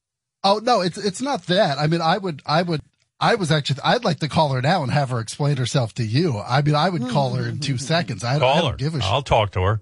Oh 0.43 0.59
no, 0.61 0.81
it's 0.81 0.97
it's 0.97 1.21
not 1.21 1.43
that. 1.47 1.77
I 1.77 1.87
mean, 1.87 2.01
I 2.01 2.17
would 2.17 2.41
I 2.45 2.61
would 2.61 2.81
I 3.19 3.35
was 3.35 3.51
actually 3.51 3.81
I'd 3.83 4.05
like 4.05 4.19
to 4.19 4.27
call 4.27 4.49
her 4.53 4.61
now 4.61 4.83
and 4.83 4.91
have 4.91 5.09
her 5.09 5.19
explain 5.19 5.57
herself 5.57 5.93
to 5.95 6.03
you. 6.03 6.37
I 6.39 6.61
mean, 6.61 6.75
I 6.75 6.89
would 6.89 7.09
call 7.09 7.33
her 7.35 7.47
in 7.47 7.59
two 7.59 7.73
hmm. 7.73 7.77
seconds. 7.77 8.23
I, 8.23 8.35
I 8.35 8.39
Call 8.39 8.61
don't 8.61 8.71
her. 8.71 8.77
give 8.77 8.95
a 8.95 9.01
shit. 9.01 9.09
I'll 9.09 9.21
talk 9.21 9.51
to 9.51 9.61
her. 9.61 9.81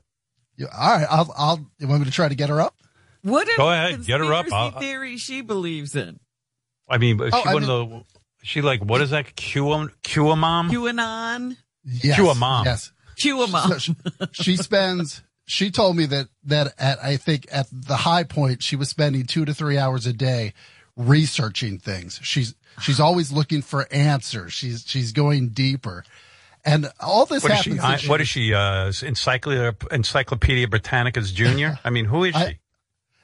Yeah, 0.55 0.67
All 0.75 0.97
right, 0.97 1.07
I'll 1.09 1.33
I'll. 1.37 1.71
You 1.79 1.87
want 1.87 2.01
me 2.01 2.05
to 2.05 2.11
try 2.11 2.29
to 2.29 2.35
get 2.35 2.49
her 2.49 2.59
up? 2.59 2.75
What 3.21 3.47
are 3.47 3.57
Go 3.57 3.71
ahead, 3.71 4.05
get 4.05 4.19
her 4.19 4.33
up. 4.33 4.45
conspiracy 4.47 4.75
I'll- 4.75 4.81
theories 4.81 5.21
she 5.21 5.41
believes 5.41 5.95
in? 5.95 6.19
I 6.89 6.97
mean, 6.97 7.21
is 7.21 7.33
Oh, 7.33 7.41
she 7.43 7.49
I 7.49 7.53
one 7.53 7.63
of 7.63 7.67
the? 7.89 8.03
She 8.43 8.61
like 8.61 8.83
what 8.83 9.01
is 9.01 9.11
that? 9.11 9.35
Q 9.35 9.65
QAnon? 9.65 10.69
QAnon? 10.69 11.57
Yes. 11.89 12.15
Cue 12.15 12.29
a 12.29 12.35
mom. 12.35 12.65
Yes. 12.65 12.91
QAnon. 13.17 13.69
So 13.69 13.77
she, 13.79 13.95
she 14.43 14.57
spends 14.57 15.23
she 15.45 15.71
told 15.71 15.95
me 15.95 16.05
that 16.07 16.27
that 16.43 16.73
at 16.77 17.01
I 17.03 17.17
think 17.17 17.47
at 17.51 17.67
the 17.71 17.95
high 17.95 18.23
point 18.23 18.61
she 18.61 18.75
was 18.75 18.89
spending 18.89 19.25
two 19.25 19.45
to 19.45 19.53
three 19.53 19.77
hours 19.77 20.05
a 20.05 20.13
day 20.13 20.53
researching 20.95 21.77
things. 21.79 22.19
She's 22.23 22.55
she's 22.81 22.99
always 22.99 23.31
looking 23.31 23.61
for 23.61 23.87
answers. 23.91 24.53
She's 24.53 24.83
she's 24.85 25.11
going 25.11 25.49
deeper. 25.49 26.03
And 26.65 26.91
all 26.99 27.25
this 27.25 27.43
What 27.43 27.51
is 27.53 27.57
happens. 27.59 27.75
she? 27.75 27.79
that 27.81 28.03
I- 28.05 28.07
what 28.09 28.19
is 28.21 28.27
she? 28.27 28.53
Uh, 28.53 28.91
Encyclopedia, 29.01 29.75
Encyclopedia 29.91 30.67
Britannica's 30.67 31.31
junior? 31.31 31.79
I 31.85 31.89
mean, 31.91 32.05
who 32.05 32.23
is 32.25 32.35
she? 32.35 32.41
I- 32.41 32.59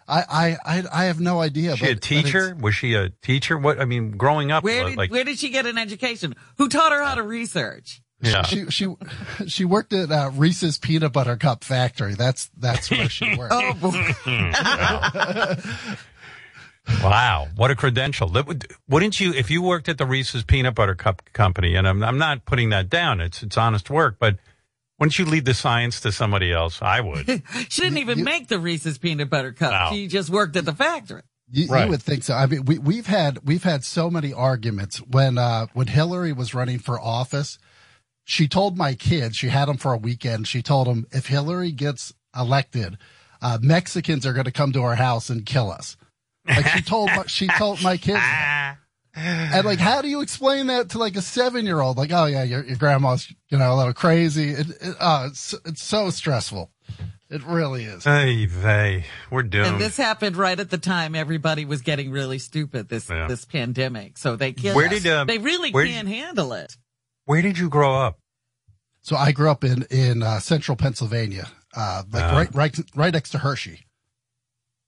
I, 0.05 0.21
I, 0.29 0.57
I, 0.65 0.83
I 0.93 1.05
have 1.05 1.21
no 1.21 1.39
idea. 1.39 1.73
Is 1.73 1.79
she 1.79 1.85
a 1.85 1.89
but- 1.95 2.01
but 2.01 2.11
it's- 2.11 2.23
teacher? 2.25 2.55
Was 2.59 2.75
she 2.75 2.93
a 2.93 3.09
teacher? 3.21 3.57
What 3.57 3.79
I 3.79 3.85
mean, 3.85 4.11
growing 4.11 4.51
up, 4.51 4.63
Where 4.63 4.85
did 4.89 4.97
like 4.97 5.11
where 5.11 5.23
did 5.23 5.39
she 5.39 5.49
get 5.49 5.65
an 5.65 5.77
education? 5.77 6.35
Who 6.57 6.67
taught 6.69 6.91
her 6.91 7.03
how 7.03 7.15
to 7.15 7.23
research? 7.23 8.01
Yeah. 8.23 8.43
She 8.43 8.65
she 8.69 8.87
she 9.47 9.65
worked 9.65 9.93
at 9.93 10.11
uh, 10.11 10.31
Reese's 10.33 10.77
peanut 10.77 11.13
butter 11.13 11.35
cup 11.37 11.63
factory. 11.63 12.15
That's 12.15 12.49
that's 12.57 12.89
where 12.89 13.09
she 13.09 13.35
worked. 13.37 13.53
Oh, 13.53 13.73
boy. 13.73 14.13
Wow, 17.01 17.47
what 17.55 17.71
a 17.71 17.75
credential! 17.75 18.27
That 18.29 18.45
would- 18.45 18.67
Wouldn't 18.89 19.17
you, 19.21 19.31
if 19.33 19.49
you 19.49 19.61
worked 19.61 19.87
at 19.87 19.97
the 19.97 20.05
Reese's 20.05 20.43
Peanut 20.43 20.75
Butter 20.75 20.95
Cup 20.95 21.21
Company, 21.31 21.75
and 21.75 21.87
I'm, 21.87 22.03
I'm 22.03 22.17
not 22.17 22.43
putting 22.45 22.69
that 22.71 22.89
down, 22.89 23.21
it's 23.21 23.41
it's 23.41 23.57
honest 23.57 23.89
work, 23.89 24.17
but 24.19 24.37
wouldn't 24.99 25.17
you 25.17 25.23
leave 25.23 25.45
the 25.45 25.53
science 25.53 26.01
to 26.01 26.11
somebody 26.11 26.51
else? 26.51 26.81
I 26.81 26.99
would. 26.99 27.25
she 27.69 27.81
didn't 27.83 27.99
even 27.99 28.19
you- 28.19 28.23
make 28.25 28.49
the 28.49 28.59
Reese's 28.59 28.97
peanut 28.97 29.29
butter 29.29 29.53
cup. 29.53 29.71
No. 29.71 29.95
She 29.95 30.07
just 30.07 30.29
worked 30.29 30.57
at 30.57 30.65
the 30.65 30.73
factory. 30.73 31.21
You, 31.49 31.67
Right. 31.67 31.85
you 31.85 31.91
would 31.91 32.01
think 32.01 32.23
so. 32.23 32.33
I 32.33 32.47
mean, 32.47 32.65
we, 32.65 32.79
we've 32.79 33.07
had 33.07 33.39
we've 33.45 33.63
had 33.63 33.85
so 33.85 34.09
many 34.09 34.33
arguments 34.33 34.97
when 34.97 35.37
uh, 35.37 35.67
when 35.73 35.87
Hillary 35.87 36.33
was 36.33 36.53
running 36.53 36.79
for 36.79 36.99
office. 36.99 37.59
She 38.25 38.47
told 38.47 38.77
my 38.77 38.93
kids 38.93 39.35
she 39.35 39.49
had 39.49 39.67
them 39.67 39.77
for 39.77 39.93
a 39.93 39.97
weekend. 39.97 40.47
She 40.47 40.61
told 40.61 40.87
them 40.87 41.05
if 41.11 41.27
Hillary 41.27 41.71
gets 41.71 42.13
elected, 42.35 42.97
uh, 43.41 43.57
Mexicans 43.61 44.25
are 44.25 44.33
going 44.33 44.45
to 44.45 44.51
come 44.51 44.71
to 44.73 44.81
our 44.83 44.95
house 44.95 45.29
and 45.29 45.45
kill 45.45 45.71
us. 45.71 45.97
Like 46.47 46.67
she 46.67 46.81
told 46.81 47.09
my, 47.09 47.23
she 47.27 47.47
told 47.47 47.81
my 47.81 47.97
kids, 47.97 48.19
that. 48.19 48.77
and 49.15 49.65
like 49.65 49.79
how 49.79 50.01
do 50.01 50.07
you 50.07 50.21
explain 50.21 50.67
that 50.67 50.89
to 50.89 50.97
like 50.97 51.15
a 51.15 51.21
seven 51.21 51.65
year 51.65 51.79
old? 51.79 51.97
Like, 51.97 52.11
oh 52.11 52.25
yeah, 52.25 52.43
your, 52.43 52.63
your 52.65 52.77
grandma's 52.77 53.31
you 53.49 53.57
know 53.57 53.73
a 53.73 53.75
little 53.75 53.93
crazy. 53.93 54.49
It, 54.51 54.69
it, 54.81 54.95
uh, 54.99 55.27
it's 55.29 55.53
it's 55.65 55.83
so 55.83 56.09
stressful. 56.09 56.69
It 57.29 57.43
really 57.45 57.85
is. 57.85 58.03
Hey, 58.03 58.45
they, 58.45 59.05
we're 59.31 59.41
doomed. 59.41 59.65
And 59.65 59.81
this 59.81 59.97
happened 59.97 60.37
right 60.37 60.59
at 60.59 60.69
the 60.69 60.77
time 60.77 61.15
everybody 61.15 61.65
was 61.65 61.81
getting 61.81 62.11
really 62.11 62.37
stupid 62.37 62.89
this 62.89 63.09
Yeah. 63.09 63.27
this 63.27 63.43
pandemic. 63.43 64.19
So 64.19 64.35
they 64.35 64.53
killed 64.53 64.75
Where 64.75 64.87
us. 64.87 65.01
did, 65.01 65.11
um, 65.11 65.25
they 65.25 65.39
really 65.39 65.71
can't 65.71 66.07
handle 66.07 66.53
it. 66.53 66.77
Where 67.25 67.41
did 67.41 67.57
you 67.57 67.69
grow 67.69 67.95
up? 67.95 68.19
So 69.01 69.15
I 69.15 69.31
grew 69.31 69.49
up 69.49 69.63
in 69.63 69.83
in 69.89 70.23
uh, 70.23 70.39
central 70.39 70.75
Pennsylvania, 70.77 71.49
uh, 71.75 72.03
like 72.11 72.23
Ah. 72.23 72.35
right 72.35 72.55
right 72.55 72.79
right 72.95 73.13
next 73.13 73.31
to 73.31 73.39
Hershey. 73.39 73.85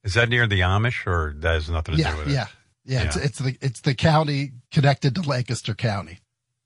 Is 0.04 0.14
that 0.14 0.28
near 0.28 0.46
the 0.46 0.60
Amish, 0.60 1.06
or 1.06 1.34
that 1.38 1.52
has 1.54 1.68
nothing 1.68 1.96
to 1.96 2.02
do 2.02 2.08
Yeah, 2.08 2.16
with 2.16 2.28
it? 2.28 2.32
yeah, 2.32 2.46
yeah. 2.84 3.02
It's 3.04 3.16
it's 3.16 3.38
the 3.38 3.56
it's 3.60 3.80
the 3.80 3.94
county 3.94 4.52
connected 4.70 5.14
to 5.16 5.22
Lancaster 5.22 5.74
County. 5.74 6.20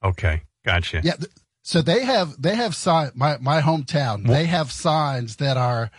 Okay, 0.04 0.42
gotcha. 0.64 1.00
Yeah. 1.02 1.16
th- 1.16 1.30
So 1.62 1.82
they 1.82 2.04
have 2.04 2.40
they 2.40 2.54
have 2.56 2.74
sign 2.76 3.10
my 3.14 3.38
my 3.38 3.60
hometown. 3.60 4.26
They 4.26 4.46
have 4.46 4.70
signs 4.72 5.36
that 5.36 5.56
are 5.56 5.90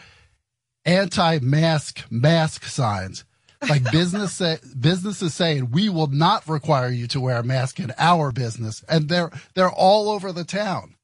anti-mask 0.85 2.05
mask 2.09 2.65
signs. 2.65 3.25
Like 3.69 3.91
business 3.91 4.33
say, 4.33 4.57
businesses 4.79 5.33
saying 5.33 5.71
we 5.71 5.89
will 5.89 6.07
not 6.07 6.47
require 6.47 6.89
you 6.89 7.07
to 7.07 7.19
wear 7.19 7.37
a 7.37 7.43
mask 7.43 7.79
in 7.79 7.93
our 7.97 8.31
business, 8.31 8.83
and 8.89 9.07
they're 9.07 9.31
they're 9.53 9.71
all 9.71 10.09
over 10.09 10.31
the 10.31 10.43
town. 10.43 10.95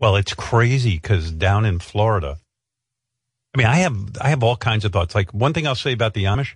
Well, 0.00 0.16
it's 0.16 0.34
crazy 0.34 0.96
because 0.96 1.30
down 1.30 1.64
in 1.64 1.78
Florida, 1.78 2.38
I 3.54 3.58
mean, 3.58 3.66
I 3.66 3.76
have 3.76 3.96
I 4.20 4.30
have 4.30 4.42
all 4.42 4.56
kinds 4.56 4.84
of 4.84 4.92
thoughts. 4.92 5.14
Like 5.14 5.32
one 5.34 5.52
thing 5.52 5.66
I'll 5.66 5.74
say 5.74 5.92
about 5.92 6.14
the 6.14 6.24
Amish, 6.24 6.54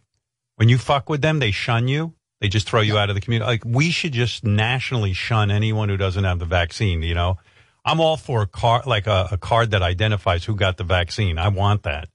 when 0.56 0.68
you 0.68 0.78
fuck 0.78 1.08
with 1.08 1.22
them, 1.22 1.38
they 1.38 1.50
shun 1.50 1.88
you. 1.88 2.14
They 2.40 2.48
just 2.48 2.68
throw 2.68 2.80
you 2.80 2.98
out 2.98 3.08
of 3.08 3.14
the 3.14 3.20
community. 3.20 3.48
Like 3.48 3.62
we 3.64 3.90
should 3.90 4.12
just 4.12 4.44
nationally 4.44 5.12
shun 5.12 5.50
anyone 5.50 5.88
who 5.88 5.96
doesn't 5.96 6.24
have 6.24 6.38
the 6.38 6.44
vaccine. 6.46 7.02
You 7.02 7.14
know, 7.14 7.38
I'm 7.84 8.00
all 8.00 8.16
for 8.16 8.42
a 8.42 8.46
card, 8.46 8.86
like 8.86 9.06
a, 9.06 9.28
a 9.32 9.38
card 9.38 9.70
that 9.70 9.82
identifies 9.82 10.44
who 10.44 10.56
got 10.56 10.76
the 10.76 10.84
vaccine. 10.84 11.38
I 11.38 11.48
want 11.48 11.84
that. 11.84 12.08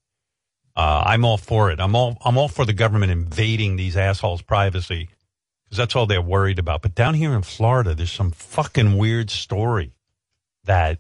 Uh, 0.82 1.04
I'm 1.06 1.26
all 1.26 1.38
for 1.38 1.70
it. 1.70 1.80
I'm 1.80 1.96
all 1.96 2.18
I'm 2.26 2.40
all 2.40 2.48
for 2.48 2.66
the 2.66 2.74
government 2.74 3.12
invading 3.12 3.76
these 3.76 3.96
assholes' 3.96 4.42
privacy 4.42 5.10
because 5.64 5.78
that's 5.78 5.96
all 5.96 6.08
they're 6.08 6.24
worried 6.24 6.58
about. 6.58 6.82
But 6.82 6.96
down 6.96 7.14
here 7.14 7.36
in 7.36 7.44
Florida, 7.44 7.94
there's 7.94 8.12
some 8.12 8.32
fucking 8.32 8.98
weird 8.98 9.30
story 9.30 9.92
that 10.64 10.98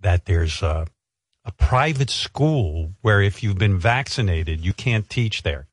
that 0.00 0.24
there's 0.24 0.62
a, 0.62 0.86
a 1.44 1.52
private 1.52 2.08
school 2.08 2.94
where 3.02 3.20
if 3.20 3.42
you've 3.42 3.58
been 3.58 3.78
vaccinated, 3.78 4.64
you 4.64 4.72
can't 4.72 5.06
teach 5.10 5.42
there. 5.42 5.66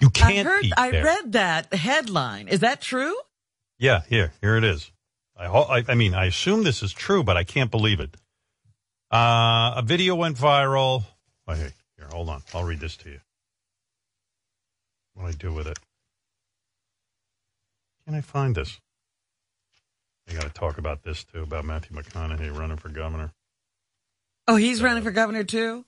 You 0.00 0.06
I 0.14 0.18
can't 0.18 0.46
heard 0.46 0.62
teach 0.62 0.72
I 0.76 0.90
read 0.90 1.32
that 1.32 1.74
headline. 1.74 2.46
Is 2.46 2.60
that 2.60 2.80
true? 2.80 3.16
Yeah, 3.76 4.02
here, 4.08 4.32
here 4.40 4.56
it 4.56 4.62
is. 4.62 4.92
I, 5.36 5.46
ho- 5.46 5.66
I, 5.68 5.84
I 5.88 5.94
mean, 5.96 6.14
I 6.14 6.26
assume 6.26 6.62
this 6.62 6.84
is 6.84 6.92
true, 6.92 7.24
but 7.24 7.36
I 7.36 7.42
can't 7.42 7.72
believe 7.72 7.98
it. 7.98 8.14
Uh, 9.10 9.74
a 9.78 9.82
video 9.84 10.14
went 10.14 10.36
viral. 10.36 11.02
Oh, 11.48 11.54
hey, 11.54 11.60
here, 11.62 11.72
hold 12.10 12.28
on. 12.28 12.42
I'll 12.54 12.64
read 12.64 12.80
this 12.80 12.96
to 12.98 13.10
you. 13.10 13.20
What 15.14 15.24
do 15.24 15.28
I 15.28 15.32
do 15.32 15.52
with 15.52 15.66
it? 15.66 15.78
Can 18.06 18.14
I 18.14 18.20
find 18.20 18.54
this? 18.54 18.80
I 20.28 20.32
got 20.34 20.42
to 20.42 20.50
talk 20.50 20.78
about 20.78 21.02
this 21.02 21.24
too, 21.24 21.42
about 21.42 21.64
Matthew 21.64 21.96
McConaughey 21.96 22.56
running 22.56 22.76
for 22.76 22.88
governor. 22.88 23.32
Oh, 24.46 24.56
he's 24.56 24.80
uh, 24.80 24.84
running 24.86 25.02
for 25.02 25.10
governor 25.10 25.44
too. 25.44 25.84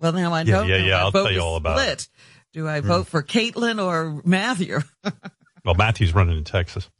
Well, 0.00 0.12
now 0.12 0.32
I 0.32 0.40
Yeah, 0.42 0.56
don't 0.56 0.68
yeah, 0.68 0.78
know. 0.78 0.84
yeah, 0.84 0.96
My 0.96 1.00
I'll 1.00 1.12
tell 1.12 1.30
you 1.32 1.40
all 1.40 1.56
about 1.56 1.88
it. 1.88 2.08
Do 2.52 2.68
I 2.68 2.80
hmm. 2.80 2.88
vote 2.88 3.06
for 3.06 3.22
Caitlyn 3.22 3.82
or 3.82 4.20
Matthew? 4.24 4.80
Well, 5.64 5.76
Matthew's 5.76 6.12
running 6.12 6.36
in 6.36 6.42
Texas. 6.42 6.90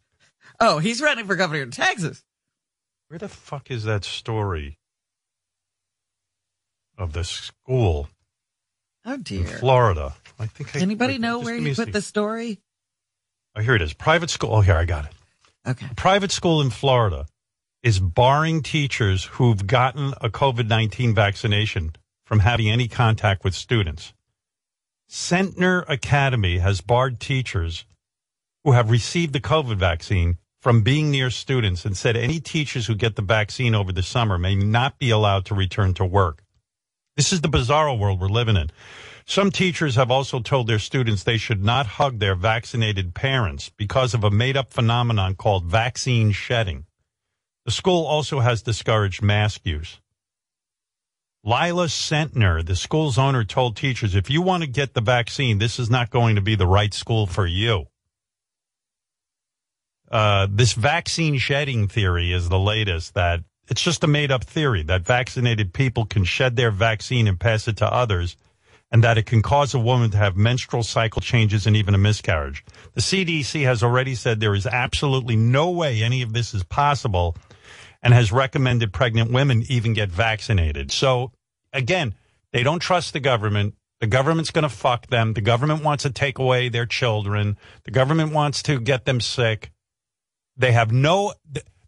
oh, 0.60 0.78
he's 0.78 1.02
running 1.02 1.26
for 1.26 1.34
governor 1.34 1.62
in 1.62 1.72
Texas. 1.72 2.22
Where 3.08 3.18
the 3.18 3.28
fuck 3.28 3.72
is 3.72 3.82
that 3.82 4.04
story 4.04 4.78
of 6.98 7.12
the 7.12 7.24
school 7.24 8.08
Oh 9.04 9.14
in 9.14 9.22
dear. 9.22 9.44
Florida? 9.46 10.14
I 10.38 10.46
think. 10.46 10.76
I, 10.76 10.80
Anybody 10.80 11.18
know 11.18 11.40
where 11.40 11.56
you 11.56 11.74
put 11.74 11.92
the 11.92 12.02
story? 12.02 12.60
Oh, 13.56 13.60
here 13.60 13.74
it 13.74 13.82
is. 13.82 13.92
Private 13.92 14.30
school. 14.30 14.54
Oh, 14.54 14.60
here 14.60 14.76
I 14.76 14.84
got 14.84 15.06
it. 15.06 15.12
Okay. 15.66 15.86
A 15.90 15.94
private 15.94 16.30
school 16.30 16.60
in 16.60 16.70
Florida 16.70 17.26
is 17.82 17.98
barring 17.98 18.62
teachers 18.62 19.24
who've 19.24 19.66
gotten 19.66 20.14
a 20.20 20.30
COVID 20.30 20.68
nineteen 20.68 21.14
vaccination 21.14 21.94
from 22.24 22.40
having 22.40 22.70
any 22.70 22.88
contact 22.88 23.44
with 23.44 23.54
students. 23.54 24.12
Centner 25.10 25.84
Academy 25.88 26.58
has 26.58 26.80
barred 26.80 27.20
teachers 27.20 27.84
who 28.64 28.72
have 28.72 28.90
received 28.90 29.32
the 29.32 29.40
COVID 29.40 29.76
vaccine 29.76 30.38
from 30.60 30.82
being 30.82 31.10
near 31.10 31.28
students 31.28 31.84
and 31.84 31.96
said 31.96 32.16
any 32.16 32.38
teachers 32.38 32.86
who 32.86 32.94
get 32.94 33.16
the 33.16 33.22
vaccine 33.22 33.74
over 33.74 33.92
the 33.92 34.02
summer 34.02 34.38
may 34.38 34.54
not 34.54 34.98
be 34.98 35.10
allowed 35.10 35.44
to 35.46 35.54
return 35.54 35.92
to 35.94 36.04
work. 36.04 36.41
This 37.16 37.32
is 37.32 37.42
the 37.42 37.48
bizarro 37.48 37.98
world 37.98 38.20
we're 38.20 38.28
living 38.28 38.56
in. 38.56 38.70
Some 39.26 39.50
teachers 39.50 39.96
have 39.96 40.10
also 40.10 40.40
told 40.40 40.66
their 40.66 40.78
students 40.78 41.22
they 41.22 41.36
should 41.36 41.62
not 41.62 41.86
hug 41.86 42.18
their 42.18 42.34
vaccinated 42.34 43.14
parents 43.14 43.68
because 43.68 44.14
of 44.14 44.24
a 44.24 44.30
made 44.30 44.56
up 44.56 44.70
phenomenon 44.70 45.34
called 45.34 45.66
vaccine 45.66 46.32
shedding. 46.32 46.86
The 47.64 47.70
school 47.70 48.04
also 48.04 48.40
has 48.40 48.62
discouraged 48.62 49.22
mask 49.22 49.60
use. 49.64 50.00
Lila 51.44 51.86
Centner, 51.86 52.64
the 52.64 52.76
school's 52.76 53.18
owner, 53.18 53.44
told 53.44 53.76
teachers 53.76 54.14
if 54.14 54.30
you 54.30 54.42
want 54.42 54.62
to 54.62 54.68
get 54.68 54.94
the 54.94 55.00
vaccine, 55.00 55.58
this 55.58 55.78
is 55.78 55.90
not 55.90 56.10
going 56.10 56.36
to 56.36 56.42
be 56.42 56.54
the 56.54 56.66
right 56.66 56.94
school 56.94 57.26
for 57.26 57.46
you. 57.46 57.86
Uh, 60.10 60.46
this 60.50 60.74
vaccine 60.74 61.38
shedding 61.38 61.88
theory 61.88 62.32
is 62.32 62.48
the 62.48 62.58
latest 62.58 63.14
that 63.14 63.40
it's 63.68 63.82
just 63.82 64.04
a 64.04 64.08
made 64.08 64.30
up 64.30 64.44
theory 64.44 64.82
that 64.84 65.02
vaccinated 65.02 65.72
people 65.72 66.04
can 66.04 66.24
shed 66.24 66.56
their 66.56 66.70
vaccine 66.70 67.26
and 67.26 67.38
pass 67.38 67.68
it 67.68 67.76
to 67.78 67.92
others 67.92 68.36
and 68.90 69.02
that 69.02 69.16
it 69.16 69.24
can 69.24 69.40
cause 69.40 69.72
a 69.72 69.78
woman 69.78 70.10
to 70.10 70.18
have 70.18 70.36
menstrual 70.36 70.82
cycle 70.82 71.22
changes 71.22 71.66
and 71.66 71.74
even 71.74 71.94
a 71.94 71.98
miscarriage. 71.98 72.62
The 72.92 73.00
CDC 73.00 73.64
has 73.64 73.82
already 73.82 74.14
said 74.14 74.38
there 74.38 74.54
is 74.54 74.66
absolutely 74.66 75.34
no 75.34 75.70
way 75.70 76.02
any 76.02 76.20
of 76.20 76.34
this 76.34 76.52
is 76.52 76.62
possible 76.62 77.36
and 78.02 78.12
has 78.12 78.30
recommended 78.30 78.92
pregnant 78.92 79.32
women 79.32 79.64
even 79.68 79.94
get 79.94 80.10
vaccinated. 80.10 80.92
So 80.92 81.32
again, 81.72 82.14
they 82.52 82.62
don't 82.62 82.80
trust 82.80 83.14
the 83.14 83.20
government. 83.20 83.74
The 84.00 84.08
government's 84.08 84.50
going 84.50 84.64
to 84.64 84.68
fuck 84.68 85.06
them. 85.06 85.32
The 85.32 85.40
government 85.40 85.82
wants 85.82 86.02
to 86.02 86.10
take 86.10 86.38
away 86.38 86.68
their 86.68 86.86
children. 86.86 87.56
The 87.84 87.92
government 87.92 88.32
wants 88.32 88.62
to 88.64 88.78
get 88.78 89.06
them 89.06 89.20
sick. 89.20 89.70
They 90.56 90.72
have 90.72 90.92
no, 90.92 91.32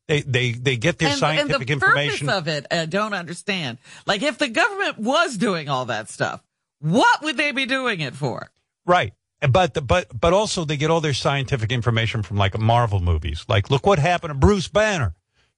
they, 0.08 0.20
they, 0.22 0.52
they 0.52 0.76
get 0.76 0.98
their 0.98 1.10
and, 1.10 1.18
scientific 1.18 1.70
and 1.70 1.80
the 1.80 1.86
information. 1.86 2.28
of 2.28 2.48
it, 2.48 2.66
I 2.70 2.86
don't 2.86 3.14
understand. 3.14 3.78
Like, 4.06 4.22
if 4.22 4.38
the 4.38 4.48
government 4.48 4.98
was 4.98 5.36
doing 5.36 5.68
all 5.68 5.86
that 5.86 6.08
stuff, 6.10 6.42
what 6.80 7.22
would 7.22 7.36
they 7.36 7.52
be 7.52 7.66
doing 7.66 8.00
it 8.00 8.14
for? 8.14 8.50
Right. 8.86 9.12
But 9.48 9.86
but 9.86 10.08
but 10.18 10.32
also 10.32 10.64
they 10.64 10.76
get 10.76 10.90
all 10.90 11.00
their 11.02 11.12
scientific 11.14 11.70
information 11.70 12.22
from 12.22 12.38
like 12.38 12.58
Marvel 12.58 13.00
movies. 13.00 13.44
Like, 13.48 13.70
look 13.70 13.86
what 13.86 13.98
happened 13.98 14.30
to 14.30 14.38
Bruce 14.38 14.68
Banner. 14.68 15.14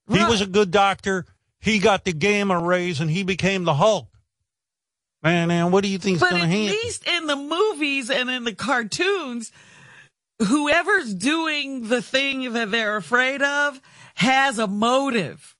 He 0.08 0.18
Right. 0.18 0.28
was 0.28 0.40
a 0.40 0.46
good 0.46 0.70
doctor. 0.70 1.24
He 1.60 1.78
got 1.78 2.04
the 2.04 2.12
gamma 2.12 2.58
rays 2.58 3.00
and 3.00 3.10
he 3.10 3.22
became 3.22 3.64
the 3.64 3.74
Hulk. 3.74 4.08
Man, 5.22 5.48
man, 5.48 5.70
what 5.72 5.82
do 5.82 5.88
you 5.88 5.98
think's 5.98 6.20
going 6.20 6.34
to 6.34 6.38
happen? 6.46 6.52
at 6.52 6.70
least 6.70 7.06
in 7.06 7.26
the 7.26 7.36
movies 7.36 8.10
and 8.10 8.30
in 8.30 8.44
the 8.44 8.54
cartoons, 8.54 9.50
whoever's 10.40 11.14
doing 11.14 11.88
the 11.88 12.02
thing 12.02 12.52
that 12.52 12.70
they're 12.70 12.96
afraid 12.96 13.42
of 13.42 13.80
has 14.16 14.58
a 14.58 14.66
motive. 14.66 15.56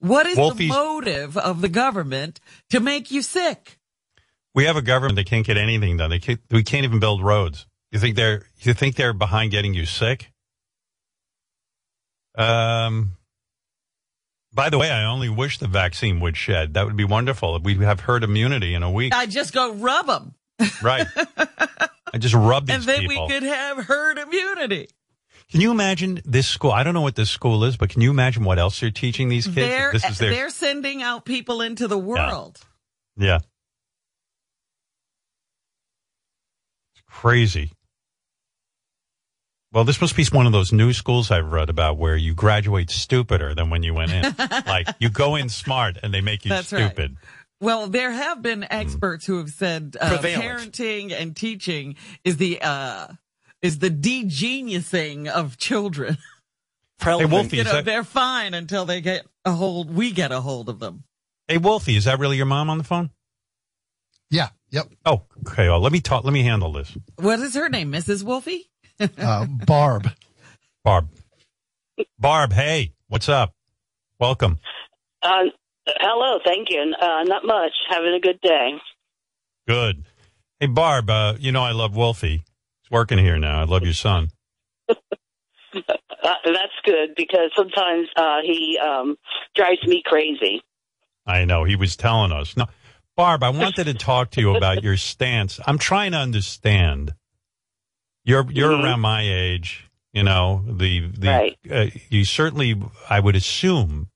What 0.00 0.26
is 0.26 0.36
the 0.36 0.68
motive 0.68 1.36
of 1.36 1.60
the 1.60 1.68
government 1.68 2.40
to 2.70 2.80
make 2.80 3.10
you 3.10 3.22
sick? 3.22 3.78
We 4.54 4.64
have 4.64 4.76
a 4.76 4.82
government 4.82 5.16
that 5.16 5.26
can't 5.26 5.46
get 5.46 5.58
anything 5.58 5.98
done. 5.98 6.10
They 6.10 6.18
can't, 6.18 6.40
we 6.50 6.62
can't 6.62 6.84
even 6.84 6.98
build 6.98 7.22
roads. 7.22 7.66
You 7.92 7.98
think 7.98 8.16
they're 8.16 8.42
you 8.60 8.72
think 8.72 8.96
they're 8.96 9.12
behind 9.12 9.50
getting 9.50 9.74
you 9.74 9.84
sick? 9.84 10.32
Um. 12.36 13.12
By 14.52 14.68
the 14.68 14.78
way, 14.78 14.90
I 14.90 15.04
only 15.04 15.28
wish 15.28 15.58
the 15.58 15.68
vaccine 15.68 16.18
would 16.20 16.36
shed. 16.36 16.74
That 16.74 16.84
would 16.84 16.96
be 16.96 17.04
wonderful. 17.04 17.60
We'd 17.60 17.80
have 17.82 18.00
herd 18.00 18.24
immunity 18.24 18.74
in 18.74 18.82
a 18.82 18.90
week. 18.90 19.14
I 19.14 19.26
just 19.26 19.52
go 19.54 19.74
rub 19.74 20.06
them, 20.06 20.34
right. 20.82 21.06
I 22.12 22.18
just 22.18 22.34
rub 22.34 22.66
these 22.66 22.76
and 22.76 22.84
then 22.84 23.00
people. 23.02 23.28
we 23.28 23.32
could 23.32 23.44
have 23.44 23.78
herd 23.84 24.18
immunity. 24.18 24.88
Can 25.50 25.60
you 25.60 25.72
imagine 25.72 26.20
this 26.24 26.46
school? 26.46 26.70
I 26.70 26.84
don't 26.84 26.94
know 26.94 27.00
what 27.00 27.16
this 27.16 27.30
school 27.30 27.64
is, 27.64 27.76
but 27.76 27.90
can 27.90 28.02
you 28.02 28.10
imagine 28.10 28.44
what 28.44 28.58
else 28.58 28.78
they're 28.78 28.90
teaching 28.90 29.28
these 29.28 29.46
kids? 29.46 29.56
They're 29.56 29.92
this 29.92 30.08
is 30.08 30.18
their 30.18 30.30
they're 30.30 30.50
sending 30.50 31.02
out 31.02 31.24
people 31.24 31.60
into 31.60 31.88
the 31.88 31.98
world. 31.98 32.60
yeah. 33.16 33.38
It's 36.94 37.02
crazy. 37.08 37.72
Well, 39.72 39.84
this 39.84 40.00
must 40.00 40.16
be 40.16 40.24
one 40.32 40.46
of 40.46 40.52
those 40.52 40.72
new 40.72 40.92
schools 40.92 41.30
I've 41.30 41.52
read 41.52 41.68
about 41.68 41.96
where 41.96 42.16
you 42.16 42.34
graduate 42.34 42.90
stupider 42.90 43.54
than 43.54 43.70
when 43.70 43.84
you 43.84 43.94
went 43.94 44.12
in. 44.12 44.34
like 44.66 44.88
you 44.98 45.10
go 45.10 45.36
in 45.36 45.48
smart 45.48 45.98
and 46.02 46.12
they 46.12 46.20
make 46.20 46.44
you 46.44 46.48
That's 46.48 46.72
right. 46.72 46.86
stupid. 46.86 47.16
Well, 47.60 47.88
there 47.88 48.10
have 48.10 48.40
been 48.40 48.66
experts 48.70 49.26
who 49.26 49.38
have 49.38 49.50
said 49.50 49.96
uh, 50.00 50.18
parenting 50.18 51.12
and 51.12 51.36
teaching 51.36 51.96
is 52.24 52.36
the 52.38 52.60
uh, 52.62 53.08
is 53.62 53.78
the 53.78 53.90
de-geniusing 53.90 55.28
of 55.28 55.56
children. 55.56 56.18
Hey, 57.02 57.24
Wolfie, 57.24 57.56
you 57.56 57.64
know, 57.64 57.72
that, 57.72 57.86
they're 57.86 58.04
fine 58.04 58.52
until 58.52 58.84
they 58.84 59.00
get 59.00 59.24
a 59.46 59.52
hold. 59.52 59.90
We 59.90 60.10
get 60.12 60.32
a 60.32 60.40
hold 60.42 60.68
of 60.68 60.80
them. 60.80 61.04
hey, 61.48 61.56
Wolfie, 61.56 61.96
is 61.96 62.04
that 62.04 62.18
really 62.18 62.36
your 62.36 62.44
mom 62.44 62.68
on 62.68 62.76
the 62.76 62.84
phone? 62.84 63.08
Yeah. 64.30 64.48
Yep. 64.70 64.88
Oh, 65.06 65.22
okay. 65.48 65.70
Well, 65.70 65.80
let 65.80 65.92
me 65.92 66.00
talk. 66.02 66.24
Let 66.24 66.34
me 66.34 66.42
handle 66.42 66.72
this. 66.72 66.94
What 67.16 67.40
is 67.40 67.54
her 67.54 67.70
name, 67.70 67.90
Mrs. 67.90 68.22
Wolfie? 68.22 68.68
Uh, 69.16 69.46
Barb. 69.46 70.10
Barb. 70.84 71.08
Barb, 72.18 72.52
hey, 72.52 72.92
what's 73.08 73.30
up? 73.30 73.54
Welcome. 74.18 74.58
Uh, 75.22 75.44
hello, 75.86 76.38
thank 76.44 76.68
you. 76.68 76.94
Uh, 77.00 77.22
not 77.22 77.46
much. 77.46 77.72
Having 77.88 78.12
a 78.14 78.20
good 78.20 78.40
day. 78.42 78.72
Good. 79.66 80.04
Hey, 80.60 80.66
Barb, 80.66 81.08
uh, 81.08 81.34
you 81.38 81.50
know 81.50 81.62
I 81.62 81.72
love 81.72 81.96
Wolfie. 81.96 82.44
Working 82.90 83.18
here 83.18 83.38
now. 83.38 83.60
I 83.60 83.64
love 83.64 83.84
your 83.84 83.94
son. 83.94 84.30
Uh, 86.22 86.34
that's 86.44 86.72
good 86.84 87.10
because 87.16 87.50
sometimes 87.56 88.08
uh, 88.16 88.38
he 88.44 88.76
um, 88.78 89.16
drives 89.54 89.82
me 89.86 90.02
crazy. 90.04 90.60
I 91.24 91.44
know. 91.46 91.64
He 91.64 91.76
was 91.76 91.96
telling 91.96 92.30
us. 92.32 92.56
No, 92.56 92.66
Barb, 93.16 93.42
I 93.42 93.50
wanted 93.50 93.84
to 93.84 93.94
talk 93.94 94.32
to 94.32 94.40
you 94.40 94.54
about 94.56 94.82
your 94.82 94.96
stance. 94.96 95.60
I'm 95.66 95.78
trying 95.78 96.12
to 96.12 96.18
understand. 96.18 97.14
You're 98.24 98.44
you're 98.50 98.72
Mhm. 98.72 98.82
around 98.84 99.00
my 99.00 99.22
age, 99.22 99.88
you 100.12 100.24
know. 100.24 100.62
The 100.68 101.06
the 101.06 101.28
Right. 101.28 101.58
uh, 101.70 101.86
you 102.10 102.24
certainly, 102.24 102.74
I 103.08 103.20
would 103.20 103.36
assume, 103.36 104.10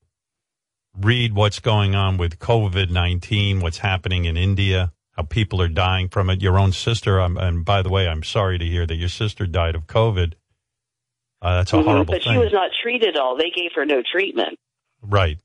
read 0.99 1.33
what's 1.35 1.61
going 1.61 1.95
on 1.95 2.17
with 2.19 2.39
COVID 2.39 2.91
nineteen, 2.91 3.61
what's 3.61 3.79
happening 3.79 4.27
in 4.27 4.37
India, 4.37 4.93
how 5.17 5.23
people 5.23 5.61
are 5.63 5.69
dying 5.69 6.09
from 6.09 6.29
it. 6.31 6.43
Your 6.43 6.59
own 6.59 6.73
sister, 6.73 7.21
um, 7.21 7.37
and 7.37 7.65
by 7.65 7.83
the 7.83 7.89
way, 7.91 8.09
I'm 8.09 8.23
sorry 8.23 8.59
to 8.59 8.65
hear 8.65 8.87
that 8.87 8.97
your 8.97 9.09
sister 9.09 9.47
died 9.47 9.75
of 9.75 9.87
COVID. 9.87 10.35
Uh, 11.43 11.57
that's 11.57 11.73
a 11.73 11.77
Mhm. 11.77 11.85
horrible 11.85 12.05
but 12.07 12.23
thing. 12.23 12.33
But 12.35 12.41
she 12.41 12.45
was 12.45 12.53
not 12.53 12.71
treated 12.83 13.17
at 13.17 13.21
all. 13.21 13.37
They 13.37 13.51
gave 13.51 13.73
her 13.75 13.85
no 13.85 14.03
treatment. 14.03 14.59
Right. 15.03 15.39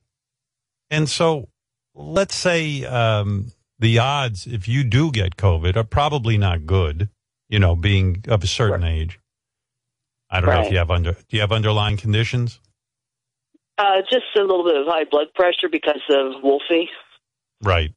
And 0.90 1.10
so 1.10 1.50
let's 1.94 2.36
say 2.36 2.86
um, 2.86 3.52
the 3.78 4.00
odds, 4.00 4.48
if 4.48 4.68
you 4.68 4.84
do 4.84 5.12
get 5.12 5.36
COVID, 5.36 5.76
are 5.76 5.84
probably 5.84 6.38
not 6.38 6.66
good, 6.66 7.10
you 7.50 7.60
know, 7.60 7.76
being 7.76 8.24
of 8.28 8.44
a 8.44 8.48
certain 8.48 8.84
age. 8.84 9.20
I 10.32 10.40
don't 10.42 10.50
know 10.50 10.62
if 10.62 10.72
you 10.72 10.78
have 10.78 10.92
under 10.92 11.14
do 11.14 11.26
you 11.32 11.42
have 11.42 11.52
underlying 11.52 11.98
conditions? 11.98 12.60
Uh, 13.78 14.02
just 14.10 14.26
a 14.36 14.42
little 14.42 14.64
bit 14.64 14.76
of 14.76 14.88
high 14.88 15.06
blood 15.06 15.28
pressure 15.34 15.70
because 15.72 16.02
of 16.10 16.44
Wolfie. 16.44 16.90
Right. 17.62 17.92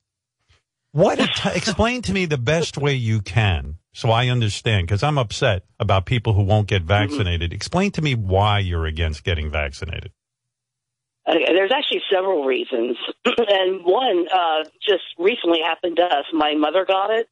What 0.92 1.16
t- 1.16 1.50
explain 1.54 2.02
to 2.02 2.12
me 2.12 2.26
the 2.26 2.38
best 2.38 2.76
way 2.76 2.94
you 2.94 3.20
can 3.20 3.78
so 3.94 4.10
I 4.10 4.28
understand 4.28 4.86
because 4.86 5.02
I'm 5.02 5.18
upset 5.18 5.64
about 5.78 6.06
people 6.06 6.32
who 6.32 6.42
won't 6.42 6.66
get 6.66 6.82
vaccinated. 6.82 7.52
Explain 7.52 7.90
to 7.92 8.02
me 8.02 8.14
why 8.14 8.58
you're 8.58 8.86
against 8.86 9.22
getting 9.22 9.50
vaccinated. 9.50 10.12
Uh, 11.26 11.34
there's 11.46 11.70
actually 11.72 12.02
several 12.10 12.44
reasons, 12.44 12.96
and 13.24 13.84
one 13.84 14.26
uh, 14.32 14.64
just 14.86 15.04
recently 15.18 15.60
happened 15.64 15.96
to 15.96 16.02
us. 16.02 16.24
My 16.32 16.54
mother 16.56 16.84
got 16.84 17.10
it, 17.10 17.28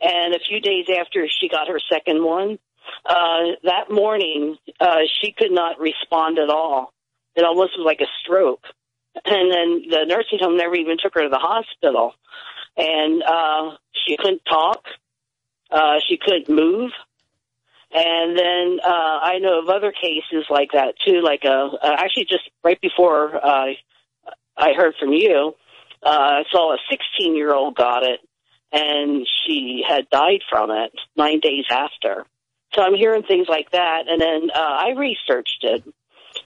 and 0.00 0.34
a 0.34 0.40
few 0.48 0.60
days 0.60 0.86
after 0.90 1.28
she 1.40 1.48
got 1.48 1.68
her 1.68 1.78
second 1.92 2.24
one, 2.24 2.58
uh, 3.06 3.54
that 3.62 3.90
morning 3.90 4.56
uh, 4.80 5.02
she 5.20 5.32
could 5.36 5.52
not 5.52 5.78
respond 5.78 6.38
at 6.38 6.50
all. 6.50 6.92
It 7.36 7.44
almost 7.44 7.72
was 7.78 7.86
like 7.86 8.00
a 8.00 8.10
stroke, 8.24 8.64
and 9.24 9.52
then 9.52 9.82
the 9.90 10.06
nursing 10.08 10.38
home 10.40 10.56
never 10.56 10.74
even 10.74 10.96
took 11.00 11.14
her 11.14 11.22
to 11.22 11.28
the 11.28 11.38
hospital, 11.38 12.14
and 12.76 13.22
uh, 13.22 13.76
she 14.06 14.16
couldn't 14.16 14.44
talk, 14.48 14.84
uh, 15.70 16.00
she 16.06 16.16
couldn't 16.16 16.48
move. 16.48 16.90
And 17.92 18.36
then 18.36 18.80
uh, 18.84 19.18
I 19.22 19.38
know 19.38 19.60
of 19.62 19.68
other 19.68 19.92
cases 19.92 20.46
like 20.50 20.72
that 20.72 20.94
too. 21.06 21.20
Like 21.22 21.44
uh, 21.44 21.68
uh, 21.80 21.96
actually, 21.98 22.24
just 22.24 22.42
right 22.64 22.80
before 22.80 23.36
uh, 23.36 23.74
I 24.56 24.72
heard 24.76 24.94
from 24.98 25.12
you, 25.12 25.54
uh, 26.02 26.08
I 26.08 26.42
saw 26.50 26.74
a 26.74 26.78
16 26.90 27.36
year 27.36 27.54
old 27.54 27.76
got 27.76 28.02
it, 28.02 28.20
and 28.72 29.26
she 29.46 29.84
had 29.86 30.10
died 30.10 30.40
from 30.50 30.70
it 30.72 30.92
nine 31.16 31.38
days 31.38 31.66
after. 31.70 32.26
So 32.74 32.82
I'm 32.82 32.94
hearing 32.94 33.22
things 33.22 33.46
like 33.48 33.70
that, 33.70 34.08
and 34.08 34.20
then 34.20 34.50
uh, 34.52 34.58
I 34.58 34.94
researched 34.96 35.62
it. 35.62 35.84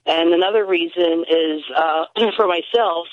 And 0.04 0.34
another 0.34 0.66
reason 0.66 1.24
is 1.28 1.62
uh, 1.74 2.04
for 2.36 2.46
myself. 2.46 3.06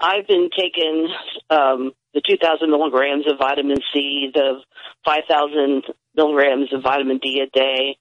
I've 0.00 0.26
been 0.26 0.48
taking 0.56 1.08
um, 1.50 1.92
the 2.14 2.22
2,000 2.26 2.70
milligrams 2.70 3.26
of 3.30 3.38
vitamin 3.38 3.78
C, 3.92 4.30
the 4.32 4.60
5,000 5.04 5.82
milligrams 6.16 6.72
of 6.72 6.82
vitamin 6.82 7.18
D 7.18 7.40
a 7.40 7.46
day, 7.50 7.96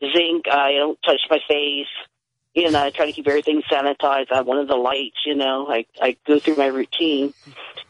zinc. 0.00 0.44
I 0.50 0.72
don't 0.72 0.98
touch 1.04 1.20
my 1.30 1.38
face. 1.48 1.86
You 2.54 2.70
know, 2.70 2.82
I 2.82 2.90
try 2.90 3.06
to 3.06 3.12
keep 3.12 3.28
everything 3.28 3.62
sanitized. 3.70 4.32
I 4.32 4.36
have 4.36 4.46
one 4.46 4.58
of 4.58 4.66
the 4.66 4.74
lights. 4.74 5.18
You 5.24 5.36
know, 5.36 5.68
I 5.68 5.86
I 6.00 6.16
go 6.26 6.38
through 6.40 6.56
my 6.56 6.66
routine. 6.66 7.32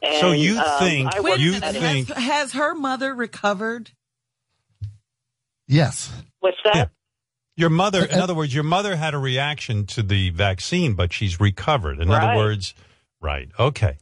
And, 0.03 0.21
So 0.21 0.33
you 0.33 0.59
um, 0.59 0.79
think- 0.79 1.15
I 1.15 1.21
Wait 1.21 1.39
you 1.41 1.53
minute. 1.53 1.65
at 1.65 1.77
it. 1.77 1.81
think- 1.81 2.09
has, 2.09 2.23
has 2.25 2.53
her 2.53 2.75
mother 2.75 3.15
recovered? 3.15 3.91
Yes. 5.67 6.13
What's 6.41 6.57
that? 6.65 6.75
Yeah. 6.77 6.85
Your 7.57 7.71
mother, 7.71 8.05
in 8.05 8.19
Uh, 8.19 8.23
other 8.25 8.35
words, 8.35 8.55
your 8.55 8.65
mother 8.65 8.97
had 8.97 9.13
a 9.15 9.19
reaction 9.19 9.87
to 9.87 10.03
the 10.03 10.31
vaccine, 10.31 10.95
but 10.95 11.13
she's 11.13 11.41
recovered. 11.41 12.01
In 12.01 12.11
other 12.11 12.37
words, 12.37 12.75
right. 13.21 13.49
Okay. 13.59 13.99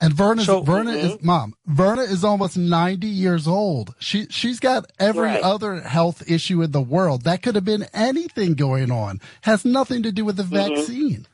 And 0.00 0.12
Verna, 0.14 0.44
So- 0.44 0.60
Verna 0.62 0.92
is 0.92 1.20
mom. 1.22 1.54
Verna 1.66 2.02
is 2.02 2.22
almost 2.22 2.56
ninety 2.56 3.08
years 3.08 3.48
old. 3.48 3.94
She 3.98 4.26
she's 4.30 4.60
got 4.60 4.90
every 5.00 5.22
Right. 5.22 5.42
other 5.42 5.80
health 5.80 6.22
issue 6.30 6.62
in 6.62 6.70
the 6.70 6.80
world. 6.80 7.22
That 7.22 7.42
could 7.42 7.56
have 7.56 7.64
been 7.64 7.86
anything 7.92 8.54
going 8.54 8.92
on. 8.92 9.20
Has 9.42 9.64
nothing 9.64 10.04
to 10.04 10.12
do 10.12 10.24
with 10.24 10.36
the 10.36 10.44
Mm-hmm. 10.44 10.74
vaccine. 10.76 11.26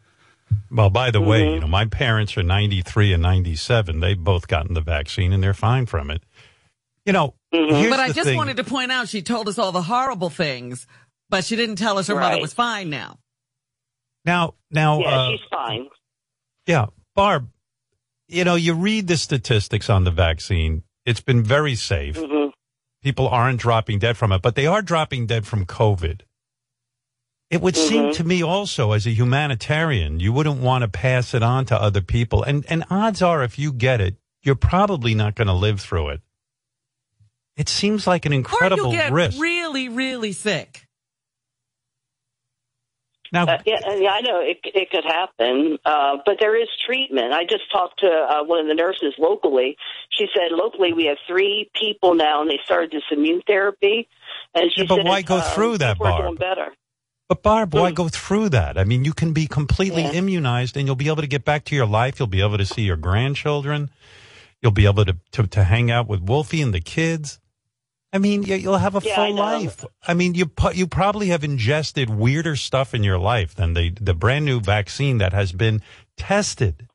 Well, 0.71 0.89
by 0.89 1.11
the 1.11 1.21
way, 1.21 1.43
Mm-hmm. 1.43 1.55
you 1.57 1.61
know, 1.61 1.67
my 1.67 1.85
parents 1.85 2.37
are 2.39 2.43
93 2.43 3.13
and 3.13 3.23
97. 3.23 4.01
They've 4.01 4.19
both 4.19 4.49
gotten 4.49 4.73
the 4.75 4.81
vaccine 4.81 5.33
and 5.35 5.43
they're 5.43 5.53
fine 5.53 5.85
from 5.87 6.11
it. 6.11 6.23
You 7.05 7.13
know, 7.13 7.35
Mm-hmm. 7.53 7.75
here's 7.77 7.91
But 7.91 8.01
I 8.01 8.09
the 8.09 8.15
just 8.15 8.27
thing. 8.29 8.37
wanted 8.39 8.57
to 8.57 8.65
point 8.65 8.91
out 8.93 9.09
she 9.11 9.21
told 9.21 9.47
us 9.49 9.59
all 9.59 9.73
the 9.73 9.83
horrible 9.83 10.31
things, 10.31 10.87
but 11.29 11.45
she 11.45 11.55
didn't 11.55 11.77
tell 11.77 11.99
us 11.99 12.07
her 12.07 12.15
mother 12.15 12.41
was 12.41 12.55
fine 12.55 12.89
now. 12.89 13.19
now, 14.25 14.55
now, 14.71 15.01
Yeah, 15.01 15.07
uh, 15.09 15.31
she's 15.33 15.41
fine. 15.51 15.87
yeah, 16.67 16.87
Barb, 17.15 17.49
you 18.29 18.45
know, 18.45 18.55
you 18.55 18.75
read 18.75 19.07
the 19.07 19.17
statistics 19.17 19.89
on 19.91 20.05
the 20.05 20.11
vaccine. 20.11 20.83
It's 21.05 21.21
been 21.21 21.43
very 21.43 21.75
safe. 21.75 22.17
hmm 22.17 22.49
People 23.03 23.29
aren't 23.29 23.61
dropping 23.61 23.99
dead 23.99 24.17
from 24.17 24.33
it, 24.33 24.41
but 24.41 24.55
they 24.55 24.67
are 24.67 24.81
dropping 24.81 25.27
dead 25.27 25.47
from 25.47 25.67
COVID. 25.67 26.23
It 27.51 27.61
would 27.61 27.77
seem 27.77 28.05
Mhm. 28.09 28.15
to 28.15 28.25
me 28.25 28.43
also 28.43 28.93
as 28.93 29.07
a 29.07 29.11
humanitarian, 29.11 30.21
you 30.21 30.33
wouldn't 30.33 30.61
want 30.63 30.83
to 30.83 30.89
pass 30.89 31.35
it 31.35 31.43
on 31.43 31.67
to 31.67 31.81
other 31.81 32.01
people. 32.01 32.43
And, 32.43 32.65
and 32.71 32.83
odds 32.89 33.21
are 33.21 33.45
if 33.45 33.59
you 33.59 33.73
get 33.75 34.01
it, 34.01 34.17
you're 34.43 34.55
probably 34.55 35.15
not 35.15 35.35
going 35.35 35.49
to 35.49 35.53
live 35.53 35.81
through 35.83 36.09
it. 36.11 36.23
It 37.57 37.69
seems 37.69 38.07
like 38.07 38.25
an 38.25 38.33
Or 38.33 38.37
incredible 38.37 38.91
you 38.91 38.97
get 38.99 39.13
risk. 39.13 39.39
really, 39.41 39.91
really 39.91 40.33
sick. 40.33 40.84
Now, 43.33 43.47
Uh, 43.47 43.57
yeah, 43.67 43.77
yeah, 43.97 44.11
I 44.11 44.21
know 44.21 44.41
it, 44.41 44.59
it 44.65 44.91
could 44.91 45.05
happen, 45.05 45.79
uh, 45.85 46.19
but 46.25 46.37
there 46.39 46.61
is 46.61 46.69
treatment. 46.87 47.33
I 47.33 47.45
just 47.45 47.71
talked 47.73 48.01
to 48.01 48.07
uh, 48.09 48.45
one 48.45 48.61
of 48.61 48.67
the 48.69 48.75
nurses 48.75 49.15
locally. 49.19 49.77
She 50.11 50.27
said 50.33 50.53
locally 50.53 50.93
we 50.93 51.07
have 51.07 51.19
three 51.27 51.69
people 51.79 52.15
now, 52.15 52.43
and 52.43 52.51
they 52.51 52.61
started 52.65 52.91
this 52.93 53.03
immune 53.11 53.43
therapy. 53.47 54.09
And 54.55 54.71
she 54.73 54.83
Yeah, 54.83 54.87
but 54.89 54.97
said, 54.99 55.07
why 55.07 55.23
go 55.23 55.39
uh, 55.39 55.55
through 55.55 55.79
that, 55.79 55.99
Barb? 55.99 56.23
doing 56.25 56.37
better. 56.37 56.73
But 57.29 57.43
Barb, 57.43 57.75
why 57.75 57.91
Mm. 57.91 57.95
go 57.95 58.09
through 58.09 58.51
that? 58.51 58.77
I 58.79 58.85
mean, 58.85 59.05
you 59.05 59.15
can 59.15 59.33
be 59.33 59.47
completely 59.47 60.03
Yeah. 60.03 60.13
immunized 60.13 60.77
and 60.77 60.87
you'll 60.87 60.95
be 60.95 61.09
able 61.09 61.23
to 61.23 61.27
get 61.27 61.45
back 61.45 61.65
to 61.67 61.75
your 61.75 61.87
life. 61.87 62.19
You'll 62.19 62.29
be 62.29 62.43
able 62.43 62.59
to 62.59 62.67
see 62.67 62.83
your 62.83 62.99
grandchildren. 62.99 63.91
You'll 64.61 64.73
be 64.73 64.85
able 64.87 65.05
to, 65.07 65.17
to, 65.33 65.47
to 65.47 65.65
hang 65.65 65.91
out 65.91 66.07
with 66.07 66.21
Wolfie 66.21 66.61
and 66.63 66.73
the 66.75 66.81
kids. 66.81 67.41
I 68.15 68.19
mean, 68.19 68.45
you- 68.45 68.55
you'll 68.57 68.79
have 68.79 68.95
a 68.95 69.01
Yeah, 69.05 69.17
full 69.17 69.35
know. 69.35 69.43
life. 69.43 69.85
I 70.07 70.15
mean, 70.15 70.35
you 70.35 70.51
you 70.73 70.87
probably 70.87 71.29
have 71.29 71.43
ingested 71.45 72.09
weirder 72.09 72.55
stuff 72.57 72.95
in 72.95 73.03
your 73.03 73.19
life 73.19 73.55
than 73.57 73.75
the, 73.75 73.91
the 74.01 74.15
brand 74.15 74.45
new 74.45 74.61
vaccine 74.61 75.19
that 75.19 75.33
has 75.33 75.51
been 75.53 75.83
tested. 76.17 76.87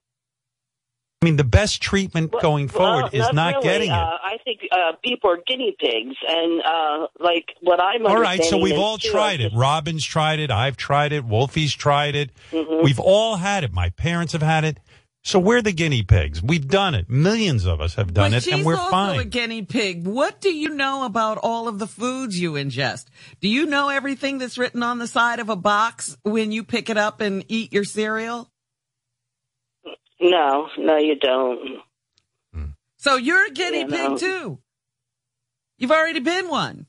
I 1.22 1.26
mean, 1.26 1.36
the 1.36 1.44
best 1.44 1.82
treatment 1.82 2.32
Well, 2.32 2.42
going 2.42 2.70
forward 2.70 3.12
well, 3.12 3.28
is 3.28 3.34
not 3.34 3.56
really. 3.56 3.64
getting 3.68 3.90
it. 3.90 3.94
Uh, 3.94 4.18
I 4.24 4.38
think 4.46 4.62
uh, 4.72 4.94
people 5.04 5.30
are 5.30 5.38
guinea 5.46 5.76
pigs, 5.78 6.16
and 6.26 6.62
uh, 6.62 7.08
like 7.20 7.48
what 7.60 7.84
I'm. 7.84 8.06
All 8.08 8.18
right, 8.18 8.42
so 8.42 8.58
we've 8.58 8.80
all 8.80 8.98
tried 8.98 9.42
it. 9.42 9.52
Robin's 9.54 10.06
tried 10.06 10.40
it. 10.40 10.50
I've 10.50 10.78
tried 10.78 11.12
it. 11.12 11.26
Wolfie's 11.28 11.74
tried 11.76 12.16
it. 12.16 12.30
Mhm. 12.54 12.84
We've 12.86 13.02
all 13.02 13.36
had 13.36 13.66
it. 13.66 13.74
My 13.74 13.90
parents 13.90 14.32
have 14.32 14.42
had 14.42 14.64
it. 14.64 14.78
So 15.24 15.38
we're 15.38 15.62
the 15.62 15.74
guinea 15.74 16.02
pigs. 16.04 16.42
We've 16.42 16.68
done 16.68 16.96
it. 16.96 17.10
Millions 17.10 17.66
of 17.66 17.82
us 17.82 17.96
have 17.96 18.14
done 18.14 18.32
but 18.32 18.38
it, 18.38 18.44
she's 18.44 18.54
and 18.54 18.66
we're 18.66 18.78
also 18.78 18.90
fine. 18.90 19.20
a 19.20 19.26
guinea 19.26 19.62
pig. 19.64 20.08
What 20.08 20.40
do 20.42 20.50
you 20.50 20.70
know 20.70 21.04
about 21.04 21.38
all 21.38 21.68
of 21.68 21.78
the 21.78 21.88
foods 21.88 22.40
you 22.40 22.54
ingest? 22.54 23.06
Do 23.42 23.50
you 23.50 23.66
know 23.66 23.90
everything 23.90 24.38
that's 24.38 24.58
written 24.58 24.82
on 24.82 24.98
the 24.98 25.08
side 25.08 25.40
of 25.40 25.50
a 25.50 25.56
box 25.58 26.18
when 26.24 26.52
you 26.54 26.64
pick 26.64 26.90
it 26.90 26.98
up 26.98 27.20
and 27.22 27.44
eat 27.50 27.74
your 27.74 27.84
cereal? 27.84 28.50
No, 30.22 30.68
no, 30.78 30.98
you 30.98 31.16
don't. 31.16 31.80
So 32.98 33.16
you're 33.16 33.48
a 33.48 33.52
guinea 33.52 33.80
Yeah, 33.82 33.86
pig 33.88 34.10
no. 34.12 34.18
too. 34.18 34.60
You've 35.78 35.92
already 35.92 36.20
been 36.20 36.50
one. 36.50 36.86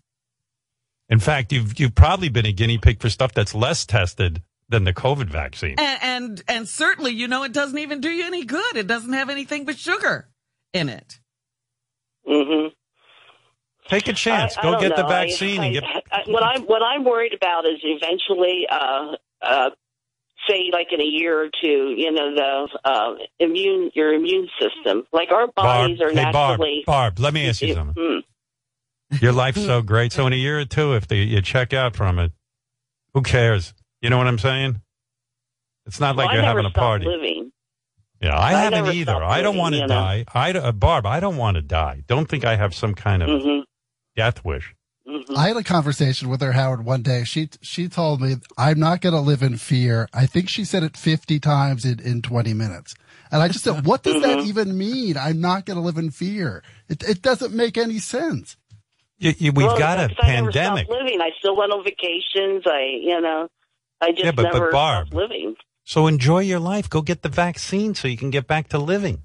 In 1.09 1.21
fact, 1.21 1.53
you've 1.53 1.79
you've 1.79 1.95
probably 1.95 2.29
been 2.29 2.47
a 2.47 2.53
guinea 2.53 2.79
pig 2.79 3.01
for 3.01 3.09
stuff 3.11 3.33
that's 3.33 3.55
less 3.55 3.87
tested 3.87 4.43
than 4.71 4.85
the 4.85 4.95
COVID 4.95 5.27
vaccine. 5.29 5.75
And, 5.79 5.99
and 6.03 6.43
and 6.49 6.69
certainly 6.69 7.13
you 7.13 7.29
know 7.29 7.43
it 7.43 7.53
doesn't 7.53 7.79
even 7.79 8.01
do 8.01 8.09
you 8.09 8.25
any 8.25 8.45
good. 8.45 8.77
It 8.77 8.87
doesn't 8.87 9.13
have 9.13 9.29
anything 9.29 9.65
but 9.67 9.79
sugar 9.79 10.29
in 10.73 10.89
it. 10.89 11.19
hmm 12.27 12.69
Take 13.89 14.07
a 14.09 14.13
chance. 14.13 14.57
I- 14.57 14.61
I 14.61 14.63
Go 14.63 14.71
don't 14.73 14.81
get 14.83 14.97
the 14.97 15.03
know. 15.03 15.09
I- 15.09 15.27
vaccine 15.27 15.61
I, 15.61 15.65
and 15.67 15.75
get. 15.75 15.85
I, 16.13 16.23
what 16.29 16.43
I'm 16.45 16.63
what 16.63 16.83
I'm 16.83 17.05
worried 17.05 17.35
about 17.35 17.67
is 17.67 17.81
eventually, 17.83 18.67
uh, 18.71 19.17
uh, 19.43 19.71
say, 20.49 20.71
like 20.73 20.89
in 20.93 21.01
a 21.01 21.05
year 21.05 21.43
or 21.45 21.49
two, 21.61 21.95
you 21.97 22.13
know, 22.13 22.33
the 22.35 22.69
uh, 22.89 23.15
immune 23.41 23.91
your 23.95 24.15
immune 24.15 24.49
system, 24.61 25.05
like 25.13 25.33
our 25.33 25.49
Barb, 25.49 25.55
bodies 25.57 26.01
are 26.01 26.11
hey 26.11 26.15
naturally. 26.15 26.85
Barb, 26.87 27.19
let 27.19 27.35
me 27.35 27.49
ask 27.49 27.61
you 27.63 27.75
something. 27.75 27.95
Mm. 29.13 29.21
Your 29.21 29.33
life's 29.33 29.65
so 29.65 29.83
great. 29.83 30.13
So 30.13 30.29
in 30.29 30.33
a 30.33 30.37
year 30.37 30.61
or 30.61 30.65
two, 30.65 30.95
if 30.95 31.09
they, 31.09 31.17
you 31.17 31.43
check 31.43 31.73
out 31.73 31.97
from 31.97 32.21
it, 32.21 32.31
who 33.13 33.23
cares? 33.23 33.75
You 34.01 34.11
know 34.11 34.19
what 34.19 34.27
I'm 34.27 34.39
saying? 34.39 34.81
It's 35.87 36.01
not 36.01 36.17
like 36.17 36.33
you're 36.33 36.43
I 36.43 36.47
never 36.47 36.59
having 36.59 36.67
a 36.67 36.71
party. 36.75 37.07
Living. 37.07 37.53
Yeah, 38.21 38.37
I, 38.37 38.49
I 38.49 38.53
haven't 38.53 38.85
never 38.85 38.93
either. 38.93 39.13
stopped 39.15 39.25
I 39.25 39.43
don't 39.43 39.57
want 39.57 39.75
to 39.75 39.81
you 39.81 39.87
know. 39.87 39.95
die. 39.95 40.25
I, 40.35 40.53
uh, 40.53 40.73
Barb, 40.73 41.07
I 41.07 41.21
don't 41.21 41.37
want 41.37 41.55
to 41.57 41.63
die. 41.63 42.03
Don't 42.07 42.29
think 42.29 42.45
I 42.45 42.57
have 42.57 42.75
some 42.75 42.95
kind 42.95 43.23
of 43.23 43.43
hmm 43.43 43.61
death 44.17 44.45
wish. 44.45 44.75
hmm 45.07 45.37
I 45.37 45.49
had 45.49 45.57
a 45.57 45.63
conversation 45.65 46.29
with 46.29 46.41
her, 46.43 46.53
Howard, 46.53 46.85
one 46.85 47.03
day. 47.03 47.25
She 47.25 47.49
she 47.63 47.89
told 47.89 48.21
me 48.21 48.37
I'm 48.59 48.79
not 48.79 49.01
going 49.01 49.15
to 49.15 49.21
live 49.21 49.43
in 49.43 49.57
fear. 49.57 50.09
I 50.13 50.27
think 50.27 50.49
she 50.51 50.65
said 50.65 50.83
it 50.83 50.97
50 50.97 51.41
times 51.41 51.85
in, 51.85 51.99
in 52.01 52.21
20 52.23 52.53
minutes. 52.55 52.95
And 53.33 53.41
I 53.43 53.49
just 53.49 53.65
said, 53.65 53.87
what 53.87 54.03
does 54.03 54.21
that 54.21 54.39
Mhm. 54.39 54.47
even 54.47 54.77
mean? 54.79 55.17
I'm 55.17 55.41
not 55.41 55.65
going 55.65 55.77
to 55.79 55.83
live 55.83 55.99
in 55.99 56.11
fear. 56.11 56.63
It, 56.89 57.03
it 57.09 57.23
doesn't 57.23 57.55
make 57.55 57.79
any 57.79 57.99
sense. 58.01 58.57
You, 59.19 59.35
you, 59.39 59.53
we've 59.53 59.67
Well, 59.67 59.79
got 59.79 59.99
a 59.99 60.09
because 60.09 60.19
I 60.21 60.27
pandemic. 60.27 60.89
living. 60.91 61.21
I 61.23 61.31
still 61.39 61.57
went 61.57 61.73
on 61.73 61.85
vacations. 61.85 62.65
I, 62.67 62.99
you 63.01 63.21
know, 63.21 63.49
I 64.01 64.11
just 64.13 64.25
Yeah, 64.25 64.33
but- 64.33 64.53
but 64.53 64.71
Barb- 64.73 65.13
living. 65.15 65.55
So 65.85 66.07
enjoy 66.07 66.41
your 66.41 66.61
life. 66.61 66.89
Go 66.89 67.03
get 67.03 67.23
the 67.23 67.29
vaccine 67.29 67.95
so 67.95 68.07
you 68.09 68.17
can 68.17 68.31
get 68.31 68.47
back 68.47 68.69
to 68.69 68.79
living. 68.79 69.23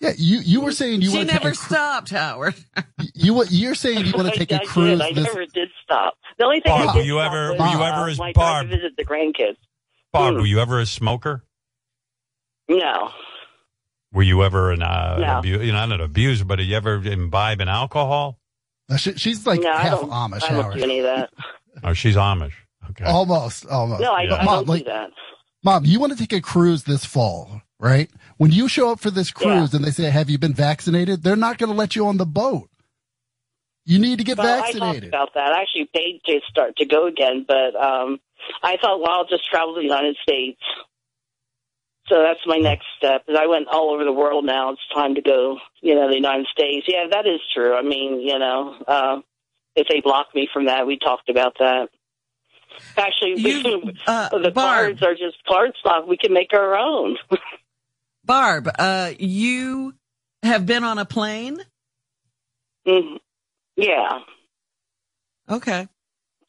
Yeah, 0.00 0.12
you 0.16 0.38
you 0.38 0.60
were 0.60 0.70
saying 0.70 1.02
you 1.02 1.10
she 1.10 1.16
want 1.16 1.28
to 1.30 1.34
never 1.34 1.50
take 1.50 1.54
a, 1.58 1.58
cru- 1.58 1.76
stopped, 1.76 2.10
Howard. 2.10 2.54
you 3.14 3.34
wa- 3.34 3.46
you're 3.50 3.74
saying 3.74 4.06
you 4.06 4.12
want 4.12 4.28
to 4.32 4.38
take 4.38 4.52
I, 4.52 4.56
a 4.56 4.60
I 4.60 4.64
cruise 4.64 4.98
Did. 5.00 5.02
I 5.02 5.12
this 5.12 5.24
never 5.24 5.44
did 5.46 5.68
stop. 5.82 6.14
The 6.38 6.44
only 6.44 6.60
thing 6.60 6.70
Barb, 6.70 6.90
I 6.90 6.92
did 6.92 6.98
were 7.00 7.04
you 7.04 7.20
ever- 7.20 7.50
was, 7.50 7.58
were 7.60 7.66
you 7.66 7.82
uh, 7.82 7.92
ever 7.92 8.08
as 8.08 8.18
my 8.18 8.32
Barb? 8.32 8.68
drive 8.68 8.70
to 8.70 8.76
visit 8.76 8.96
the 8.96 9.04
grandkids. 9.04 9.56
Barb, 10.12 10.34
Hmm. 10.34 10.40
were 10.40 10.46
you 10.46 10.60
ever 10.60 10.78
a 10.78 10.86
smoker? 10.86 11.42
No, 12.68 13.10
Were 14.12 14.22
you 14.22 14.42
ever 14.44 14.70
an, 14.72 14.82
uh, 14.82 15.16
No. 15.18 15.22
an 15.24 15.30
abu- 15.30 15.48
you 15.62 15.72
know, 15.72 15.86
not 15.86 15.92
an 15.92 16.00
abuser, 16.00 16.44
but 16.44 16.56
did 16.56 16.68
you 16.68 16.76
ever 16.76 16.94
imbibe 16.96 17.60
in 17.60 17.68
alcohol? 17.68 18.38
Uh, 18.90 18.96
she, 18.96 19.14
she's 19.14 19.46
like 19.46 19.60
no, 19.60 19.70
I 19.72 19.82
half 19.82 20.00
don't. 20.00 20.10
Amish, 20.10 20.44
I 20.44 20.48
don't 20.52 20.62
Howard. 20.62 20.76
do 20.78 20.82
any 20.84 20.98
of 21.00 21.04
that. 21.06 21.30
Oh, 21.82 21.92
she's 21.92 22.16
Amish. 22.16 22.52
Okay. 22.90 23.04
Almost, 23.04 23.66
almost. 23.66 24.00
No, 24.00 24.12
I, 24.12 24.22
Yeah. 24.22 24.34
I 24.36 24.44
Mom, 24.44 24.54
don't 24.56 24.68
like, 24.68 24.84
do 24.84 24.90
that. 24.90 25.10
Mom, 25.64 25.84
you 25.84 26.00
want 26.00 26.12
to 26.12 26.18
take 26.18 26.32
a 26.32 26.40
cruise 26.40 26.84
this 26.84 27.04
fall, 27.04 27.62
right? 27.80 28.10
When 28.36 28.50
you 28.52 28.68
show 28.68 28.90
up 28.90 29.00
for 29.00 29.10
this 29.10 29.30
cruise 29.30 29.72
Yeah. 29.72 29.76
and 29.76 29.84
they 29.84 29.90
say, 29.90 30.10
"Have 30.10 30.30
you 30.30 30.38
been 30.38 30.54
vaccinated?" 30.54 31.22
They're 31.22 31.36
not 31.36 31.58
going 31.58 31.70
to 31.70 31.76
let 31.76 31.96
you 31.96 32.06
on 32.06 32.16
the 32.16 32.26
boat. 32.26 32.70
You 33.84 33.98
need 33.98 34.18
to 34.18 34.24
get 34.24 34.38
Well, 34.38 34.46
I 34.46 34.60
vaccinated. 34.66 35.08
about 35.08 35.34
that. 35.34 35.52
I 35.52 35.62
actually 35.62 35.88
paid 35.94 36.20
to 36.26 36.40
start 36.48 36.76
to 36.76 36.84
go 36.86 37.06
again, 37.06 37.44
but 37.48 37.74
um, 37.74 38.20
I 38.62 38.76
thought, 38.80 39.00
well, 39.00 39.10
I'll 39.10 39.26
just 39.26 39.48
travel 39.50 39.74
to 39.74 39.80
the 39.80 39.84
United 39.86 40.16
States. 40.22 40.60
So 42.08 42.22
that's 42.22 42.40
my 42.46 42.56
next 42.58 42.86
step. 42.96 43.26
Because 43.26 43.40
I 43.42 43.46
went 43.46 43.66
all 43.68 43.92
over 43.92 44.04
the 44.04 44.12
world 44.12 44.44
now. 44.44 44.72
It's 44.72 44.80
time 44.94 45.14
to 45.16 45.22
go, 45.22 45.58
you 45.80 45.94
know, 45.94 46.08
the 46.08 46.14
United 46.16 46.46
States. 46.52 46.86
Yeah, 46.88 47.06
that 47.10 47.26
is 47.26 47.40
true. 47.54 47.74
I 47.74 47.82
mean, 47.82 48.20
you 48.20 48.38
know, 48.38 48.74
uh, 48.86 49.16
if 49.76 49.88
they 49.88 50.00
block 50.00 50.34
me 50.34 50.48
from 50.52 50.66
that, 50.66 50.86
we 50.86 50.98
talked 50.98 51.28
about 51.28 51.54
that. 51.58 51.88
Actually, 52.96 53.34
You, 53.40 53.92
uh, 54.06 54.28
the 54.30 54.50
Barb, 54.50 54.98
cards 54.98 55.02
are 55.02 55.14
just 55.14 55.36
card 55.46 55.72
stock. 55.80 56.06
We 56.06 56.16
can 56.16 56.32
make 56.32 56.52
our 56.52 56.76
own. 56.76 57.16
Barb, 58.24 58.68
uh, 58.78 59.12
you 59.18 59.94
have 60.42 60.66
been 60.66 60.84
on 60.84 60.98
a 60.98 61.04
plane. 61.04 61.58
Mhm. 62.86 63.18
yeah. 63.76 64.20
Okay. 65.50 65.88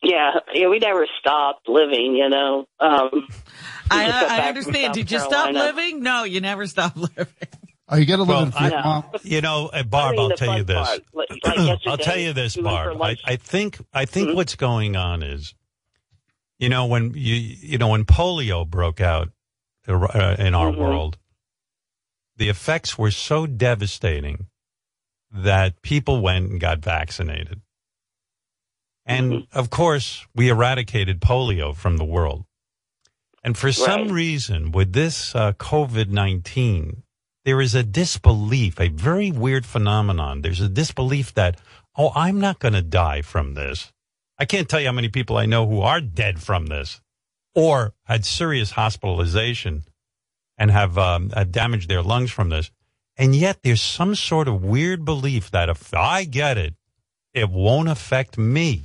Yeah, 0.02 0.32
yeah, 0.54 0.68
we 0.70 0.80
never 0.80 1.06
stopped 1.20 1.68
living, 1.68 2.16
you 2.16 2.30
know. 2.30 2.66
Um, 2.80 3.28
I, 3.92 4.08
just 4.08 4.32
I 4.32 4.48
understand. 4.48 4.94
Did 4.94 5.12
you 5.12 5.20
stop 5.20 5.52
living? 5.54 6.02
No, 6.04 6.24
you 6.24 6.40
never 6.40 6.68
stopped 6.68 6.96
living. 7.18 7.28
Are 7.90 8.00
you 8.00 8.06
going 8.06 8.20
to 8.20 8.24
live 8.24 8.54
Well, 8.54 8.64
I- 8.72 9.02
fear, 9.18 9.20
You 9.36 9.42
know, 9.42 9.68
uh, 9.74 9.84
Barb, 9.84 10.14
I 10.14 10.18
mean, 10.18 10.32
I'll 10.32 10.38
tell 10.38 10.58
you 10.58 10.64
this. 10.64 10.88
part, 10.88 11.02
like- 11.14 11.30
like 11.44 11.80
I'll 11.88 11.98
tell 11.98 12.18
you 12.18 12.32
this, 12.34 12.56
we 12.56 12.64
went 12.64 12.78
for 12.94 12.96
Barb. 12.96 13.18
I. 13.26 13.32
I 13.34 13.36
think 13.36 13.80
I 13.94 14.06
think 14.06 14.30
Mhm. 14.30 14.36
what's 14.36 14.56
going 14.56 14.96
on 14.96 15.22
is, 15.24 15.54
you 16.60 16.70
know, 16.70 16.86
when 16.86 17.14
you 17.14 17.36
you 17.36 17.78
know 17.78 17.88
when 17.90 18.06
polio 18.06 18.68
broke 18.70 19.02
out 19.02 19.30
uh, 19.88 20.36
in 20.38 20.54
our 20.54 20.72
Mhm. 20.72 20.78
world, 20.78 21.18
the 22.36 22.50
effects 22.50 22.98
were 22.98 23.12
so 23.12 23.48
devastating 23.48 24.48
that 25.32 25.82
people 25.82 26.22
went 26.22 26.50
and 26.52 26.60
got 26.60 26.80
vaccinated, 26.80 27.62
and 29.06 29.32
Mhm. 29.32 29.48
of 29.54 29.70
course 29.70 30.26
we 30.36 30.50
eradicated 30.50 31.22
polio 31.22 31.76
from 31.76 31.98
the 31.98 32.06
world. 32.06 32.46
And 33.44 33.58
for 33.58 33.72
some 33.72 34.10
reason, 34.10 34.72
with 34.72 34.92
this 34.94 35.34
uh, 35.34 35.54
COVID 35.54 36.10
nineteen, 36.10 37.04
there 37.46 37.62
is 37.62 37.74
a 37.74 37.84
disbelief, 37.84 38.80
a 38.82 38.90
very 38.90 39.32
weird 39.32 39.66
phenomenon. 39.66 40.42
There's 40.42 40.60
a 40.60 40.68
disbelief 40.68 41.34
that, 41.36 41.58
oh, 41.96 42.12
I'm 42.16 42.40
not 42.40 42.60
going 42.60 42.74
to 42.74 42.82
die 42.82 43.22
from 43.22 43.54
this. 43.54 43.94
I 44.40 44.46
can't 44.46 44.70
tell 44.70 44.80
you 44.80 44.88
how 44.88 44.94
many 44.94 45.10
people 45.10 45.38
I 45.38 45.46
know 45.46 45.68
who 45.68 45.82
are 45.82 46.00
dead 46.00 46.42
from 46.42 46.68
this 46.68 47.02
or 47.54 47.94
had 48.06 48.26
serious 48.26 48.72
hospitalization 48.72 49.84
and 50.58 50.72
have, 50.72 50.98
um, 50.98 51.30
have 51.32 51.52
damaged 51.52 51.90
their 51.90 52.02
lungs 52.02 52.32
from 52.32 52.50
this. 52.50 52.72
And 53.18 53.36
yet 53.36 53.60
there's 53.64 53.82
some 53.82 54.16
sort 54.16 54.48
of 54.48 54.64
weird 54.64 55.04
belief 55.04 55.52
that 55.52 55.68
if 55.68 55.94
I 55.94 56.24
get 56.24 56.58
it, 56.58 56.76
it 57.34 57.50
won't 57.50 57.90
affect 57.90 58.38
me. 58.38 58.84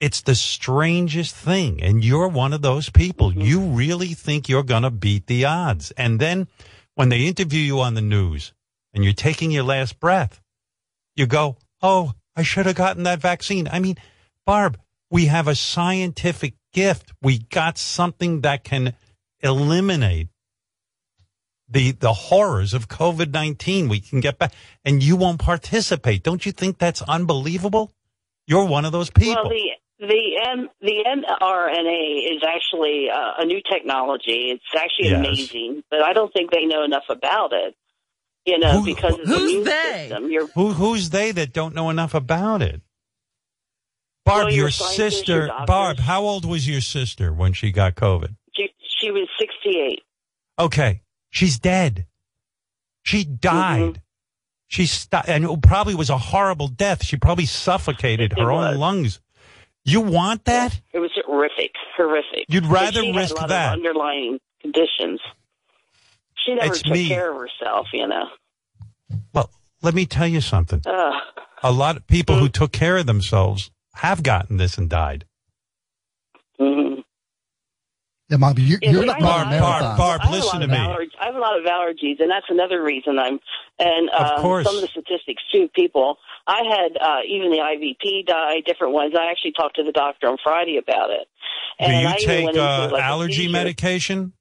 It's 0.00 0.22
the 0.22 0.34
strangest 0.34 1.34
thing. 1.36 1.82
And 1.82 2.02
you're 2.02 2.28
one 2.28 2.52
of 2.54 2.62
those 2.62 2.88
people. 2.88 3.32
Mhm. 3.32 3.44
You 3.44 3.60
really 3.60 4.14
think 4.14 4.48
you're 4.48 4.62
going 4.62 4.82
to 4.82 4.90
beat 4.90 5.26
the 5.26 5.44
odds. 5.44 5.90
And 5.92 6.18
then 6.18 6.48
when 6.94 7.10
they 7.10 7.26
interview 7.26 7.60
you 7.60 7.80
on 7.80 7.94
the 7.94 8.00
news 8.00 8.54
and 8.94 9.04
you're 9.04 9.12
taking 9.12 9.50
your 9.50 9.62
last 9.62 10.00
breath, 10.00 10.40
you 11.14 11.26
go, 11.26 11.56
Oh, 11.82 12.14
I 12.34 12.42
should 12.42 12.66
have 12.66 12.76
gotten 12.76 13.02
that 13.02 13.20
vaccine. 13.20 13.68
I 13.70 13.78
mean, 13.78 13.96
Barb, 14.46 14.78
we 15.10 15.26
have 15.26 15.48
a 15.48 15.54
scientific 15.54 16.54
gift. 16.72 17.12
We 17.22 17.38
got 17.38 17.78
something 17.78 18.40
that 18.42 18.64
can 18.64 18.94
eliminate 19.40 20.28
the 21.68 21.92
the 21.92 22.12
horrors 22.12 22.74
of 22.74 22.88
COVID 22.88 23.32
nineteen. 23.32 23.88
We 23.88 24.00
can 24.00 24.20
get 24.20 24.38
back, 24.38 24.52
and 24.84 25.02
you 25.02 25.16
won't 25.16 25.38
participate. 25.40 26.22
Don't 26.22 26.44
you 26.44 26.52
think 26.52 26.78
that's 26.78 27.02
unbelievable? 27.02 27.92
You're 28.46 28.66
one 28.66 28.84
of 28.84 28.92
those 28.92 29.10
people. 29.10 29.34
Well, 29.44 29.48
the 29.50 29.70
The 30.00 30.40
M, 30.50 30.68
the 30.80 31.04
mRNA 31.06 32.34
is 32.36 32.42
actually 32.46 33.08
uh, 33.08 33.34
a 33.38 33.44
new 33.44 33.60
technology. 33.70 34.50
It's 34.50 34.64
actually 34.76 35.10
Yes. 35.10 35.18
amazing, 35.26 35.84
but 35.90 36.02
I 36.02 36.12
don't 36.12 36.32
think 36.32 36.50
they 36.50 36.64
know 36.66 36.82
enough 36.84 37.04
about 37.08 37.52
it. 37.52 37.76
You 38.44 38.58
know, 38.58 38.72
Who- 38.80 38.84
because 38.84 39.14
it's 39.18 39.28
who's 39.28 39.52
a 39.52 39.56
new 39.58 39.64
they? 39.64 40.08
system. 40.08 40.30
You're 40.30 40.48
Who 40.48 40.72
who's 40.72 41.10
they 41.10 41.30
that 41.32 41.52
don't 41.52 41.74
know 41.74 41.88
enough 41.90 42.14
about 42.14 42.62
it? 42.62 42.82
Barb, 44.24 44.50
your 44.50 44.70
sister. 44.70 45.50
Barb, 45.66 45.98
how 45.98 46.22
old 46.22 46.44
was 46.44 46.68
your 46.68 46.80
sister 46.80 47.32
when 47.32 47.52
she 47.52 47.72
got 47.72 47.94
COVID? 47.96 48.36
she, 48.54 48.68
she 49.00 49.10
was 49.10 49.28
68. 49.40 50.00
Okay, 50.58 51.02
she's 51.30 51.58
dead. 51.58 52.06
She 53.02 53.24
died. 53.24 53.80
Mm-hmm. 53.82 53.98
She 54.68 54.86
st- 54.86 55.24
and 55.28 55.44
it 55.44 55.62
probably 55.62 55.94
was 55.94 56.08
a 56.08 56.16
horrible 56.18 56.68
death. 56.68 57.04
She 57.04 57.16
probably 57.16 57.46
suffocated 57.46 58.32
It 58.32 58.38
her 58.38 58.50
own 58.52 58.76
lungs. 58.76 59.20
You 59.84 60.00
want 60.00 60.44
that? 60.44 60.80
It 60.92 61.00
was 61.00 61.10
horrific, 61.26 61.72
horrific. 61.96 62.44
You'd 62.48 62.66
rather 62.66 63.00
risk 63.12 63.36
had 63.36 63.38
a 63.38 63.40
lot 63.40 63.48
that. 63.48 63.72
Underlying 63.72 64.38
conditions. 64.60 65.20
She 66.36 66.54
never 66.54 66.68
It's 66.68 66.82
took 66.82 66.92
me. 66.92 67.08
care 67.08 67.32
of 67.32 67.36
herself. 67.36 67.88
You 67.92 68.06
know. 68.06 68.26
Well, 69.34 69.50
let 69.82 69.94
me 69.94 70.06
tell 70.06 70.28
you 70.28 70.40
something. 70.40 70.80
Uh, 70.86 71.10
A 71.64 71.72
lot 71.72 71.96
of 71.96 72.06
people 72.06 72.36
who 72.38 72.48
Mm. 72.48 72.52
took 72.52 72.72
care 72.72 72.96
of 72.96 73.06
themselves 73.06 73.71
have 73.94 74.22
gotten 74.22 74.56
this 74.56 74.78
and 74.78 74.88
died. 74.88 75.24
mhm. 76.60 77.02
Yeah, 78.28 78.38
mom, 78.38 78.54
you're, 78.56 78.78
Yeah, 78.80 78.92
you're 78.92 79.04
not 79.04 79.20
I 79.20 79.24
running 79.26 79.52
have- 79.52 79.60
Barb, 79.62 79.82
marathons. 79.82 79.98
Barb, 79.98 80.20
I 80.22 80.24
have 80.24 80.32
a 80.32 80.36
listen 80.36 80.60
to 80.60 80.66
me. 80.68 80.76
allerg- 80.76 81.16
I 81.20 81.26
have 81.26 81.34
a 81.34 81.38
lot 81.38 81.58
of 81.58 81.64
allergies, 81.66 82.18
and 82.20 82.30
that's 82.30 82.46
another 82.48 82.82
reason 82.82 83.18
I'm. 83.18 83.38
And 83.78 84.08
Of 84.10 84.26
uh, 84.38 84.40
course. 84.40 84.66
some 84.66 84.76
of 84.76 84.80
the 84.80 84.88
statistics 84.88 85.42
too. 85.52 85.68
People, 85.74 86.16
I 86.46 86.62
had 86.64 86.96
uh, 86.98 87.18
even 87.28 87.50
the 87.50 87.58
IVP 87.58 88.24
die, 88.26 88.60
different 88.64 88.94
ones. 88.94 89.14
I 89.18 89.30
actually 89.30 89.52
talked 89.52 89.76
to 89.76 89.82
the 89.82 89.92
doctor 89.92 90.28
on 90.28 90.38
Friday 90.42 90.78
about 90.78 91.10
it. 91.10 91.28
Do 91.78 91.92
you 91.92 92.06
I 92.08 92.16
take 92.16 92.44
went 92.46 92.56
into, 92.56 92.62
uh, 92.66 92.88
like, 92.92 93.02
allergy 93.02 93.48
medication? 93.48 94.32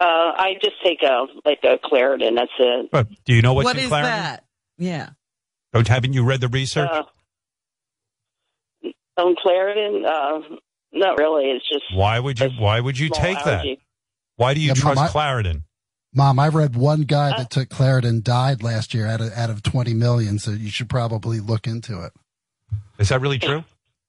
Uh, 0.00 0.04
I 0.36 0.54
just 0.62 0.76
take 0.84 1.02
a 1.02 1.26
like 1.44 1.60
a 1.62 1.78
Claritin. 1.78 2.34
That's 2.36 2.50
it. 2.58 2.90
But 2.90 3.08
do 3.24 3.32
you 3.32 3.40
know 3.42 3.54
what's 3.54 3.64
What 3.64 3.76
in 3.78 3.84
is 3.84 3.90
Claritin? 3.90 4.02
that? 4.02 4.44
Yeah. 4.76 5.10
Don't 5.74 5.88
haven't 5.88 6.12
you 6.14 6.24
read 6.24 6.40
the 6.40 6.48
research? 6.48 6.88
Uh, 6.90 7.02
on 9.16 9.34
Claritin, 9.44 10.04
uh, 10.06 10.56
not 10.92 11.18
really. 11.18 11.46
It's 11.50 11.68
just 11.68 11.84
why 11.94 12.18
would 12.18 12.38
you 12.40 12.48
Why 12.58 12.80
would 12.80 12.98
you 12.98 13.08
small 13.08 13.20
take 13.20 13.44
that? 13.44 13.66
Why 14.36 14.54
do 14.54 14.60
you 14.60 14.68
Yeah, 14.68 14.74
trust 14.74 14.96
Mom, 14.96 15.04
I- 15.06 15.08
Claritin? 15.10 15.62
Mom, 16.16 16.38
I 16.38 16.46
read 16.48 16.76
one 16.76 17.02
guy 17.02 17.32
Uh, 17.32 17.38
that 17.38 17.50
took 17.50 17.68
Claritin 17.70 18.22
died 18.22 18.62
last 18.62 18.94
year 18.94 19.06
out 19.08 19.20
of 19.20 19.32
out 19.32 19.50
of 19.50 19.62
20 19.64 19.94
million, 19.94 20.38
so 20.38 20.52
you 20.52 20.70
should 20.70 20.88
probably 20.88 21.40
look 21.40 21.66
into 21.66 22.02
it. 22.04 22.12
Is 22.98 23.08
that 23.08 23.20
really 23.20 23.38
true? 23.40 23.64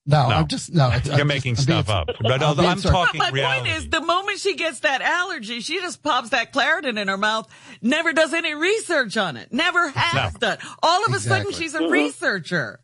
No, 0.08 0.28
No. 0.28 0.34
I'm 0.36 0.46
just 0.46 0.72
no. 0.72 0.88
It's, 0.94 1.06
You're 1.08 1.20
I'm 1.20 1.26
making 1.26 1.56
just, 1.56 1.68
I'm 1.68 1.82
stuff 1.84 1.86
being- 1.86 2.16
up. 2.16 2.22
But 2.22 2.42
I'm 2.42 2.56
being 2.56 2.68
I'm 2.68 2.78
sar- 2.78 2.92
talking 2.92 3.18
My 3.18 3.30
reality. 3.30 3.68
point 3.70 3.78
is, 3.78 3.88
the 3.90 4.00
moment 4.00 4.38
she 4.38 4.54
gets 4.54 4.80
that 4.80 5.02
allergy, 5.02 5.60
she 5.60 5.80
just 5.80 6.02
pops 6.02 6.30
that 6.30 6.52
Claritin 6.52 6.98
in 6.98 7.08
her 7.08 7.16
mouth, 7.16 7.48
never 7.82 8.12
does 8.12 8.32
any 8.32 8.54
research 8.54 9.16
on 9.16 9.36
it, 9.36 9.52
never 9.52 9.88
has 9.88 10.34
No. 10.34 10.38
done. 10.38 10.58
All 10.82 11.04
of 11.04 11.12
a 11.12 11.18
sudden, 11.18 11.52
she's 11.52 11.74
a 11.74 11.80
Mhm. 11.80 11.90
researcher. 11.90 12.80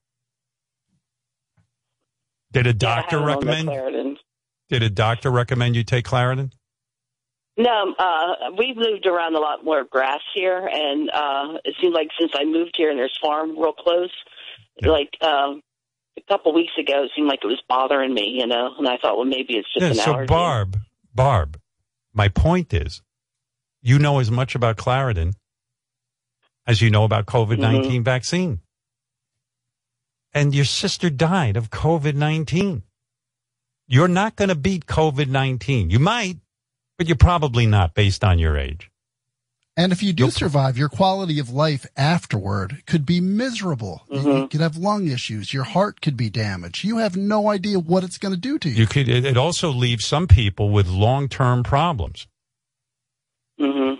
Did 2.52 2.66
a 2.66 2.74
doctor 2.74 3.20
have 3.20 3.28
it 3.28 3.32
on 3.32 3.40
the 3.40 3.72
recommend? 3.72 4.18
Did 4.68 4.82
a 4.82 4.90
doctor 4.90 5.30
recommend 5.30 5.76
you 5.76 5.84
take 5.84 6.04
Claritin? 6.06 6.52
No, 7.56 7.94
uh, 7.98 8.50
we've 8.58 8.76
moved 8.76 9.06
around 9.06 9.34
a 9.34 9.38
lot 9.38 9.64
more 9.64 9.84
grass 9.84 10.20
here, 10.34 10.66
and 10.72 11.10
uh, 11.10 11.58
it 11.64 11.74
seems 11.80 11.94
like 11.94 12.08
since 12.18 12.32
I 12.34 12.44
moved 12.44 12.74
here 12.76 12.90
and 12.90 12.98
there's 12.98 13.16
farm 13.22 13.50
real 13.58 13.72
close, 13.74 14.10
Yeah. 14.82 14.88
like 14.90 15.10
um, 15.22 15.60
a 16.18 16.22
couple 16.28 16.52
weeks 16.54 16.72
ago, 16.78 17.04
it 17.04 17.10
seemed 17.16 17.28
like 17.28 17.40
it 17.42 17.46
was 17.46 17.62
bothering 17.68 18.12
me, 18.12 18.36
you 18.38 18.46
know. 18.46 18.74
And 18.78 18.86
I 18.88 18.96
thought, 18.98 19.16
well, 19.16 19.24
maybe 19.26 19.54
it's 19.54 19.72
just 19.72 19.82
Yeah, 19.82 19.88
an 19.90 19.94
so 19.94 20.12
allergy. 20.12 20.26
Barb, 20.28 20.78
Barb, 21.14 21.60
my 22.12 22.28
point 22.28 22.72
is, 22.74 23.02
you 23.80 23.98
know 23.98 24.18
as 24.20 24.30
much 24.30 24.54
about 24.54 24.76
Claritin 24.76 25.34
as 26.66 26.80
you 26.80 26.90
know 26.90 27.04
about 27.04 27.26
COVID 27.26 27.58
19 27.58 27.90
Mm-hmm. 27.90 28.02
vaccine. 28.04 28.60
And 30.34 30.54
your 30.54 30.64
sister 30.64 31.10
died 31.10 31.56
of 31.56 31.70
COVID 31.70 32.14
19. 32.14 32.82
You're 33.88 34.08
not 34.08 34.36
going 34.36 34.48
to 34.48 34.54
beat 34.54 34.86
COVID 34.86 35.28
19. 35.28 35.90
You 35.90 35.98
might, 35.98 36.36
but 36.96 37.08
you're 37.08 37.16
probably 37.16 37.66
not 37.66 37.94
based 37.94 38.22
on 38.24 38.38
your 38.38 38.56
age. 38.56 38.90
And 39.74 39.90
if 39.90 40.02
you 40.02 40.12
do 40.12 40.24
You'll- 40.24 40.30
survive, 40.32 40.76
your 40.76 40.90
quality 40.90 41.38
of 41.38 41.48
life 41.48 41.86
afterward 41.96 42.82
could 42.86 43.06
be 43.06 43.20
miserable. 43.22 44.02
You- 44.10 44.42
You 44.42 44.48
could 44.48 44.60
have 44.60 44.76
lung 44.76 45.08
issues. 45.08 45.54
Your 45.54 45.64
heart 45.64 46.02
could 46.02 46.16
be 46.16 46.28
damaged. 46.28 46.84
You 46.84 46.98
have 46.98 47.16
no 47.16 47.48
idea 47.48 47.78
what 47.78 48.04
it's 48.04 48.18
going 48.18 48.34
to 48.34 48.40
do 48.40 48.58
to 48.58 48.68
you. 48.68 48.74
You 48.74 48.86
could, 48.86 49.08
it, 49.08 49.24
it 49.24 49.36
also 49.38 49.70
leaves 49.70 50.04
some 50.04 50.26
people 50.26 50.68
with 50.70 50.86
long 50.88 51.28
term 51.28 51.62
problems. 51.62 52.26
hmm 53.58 53.94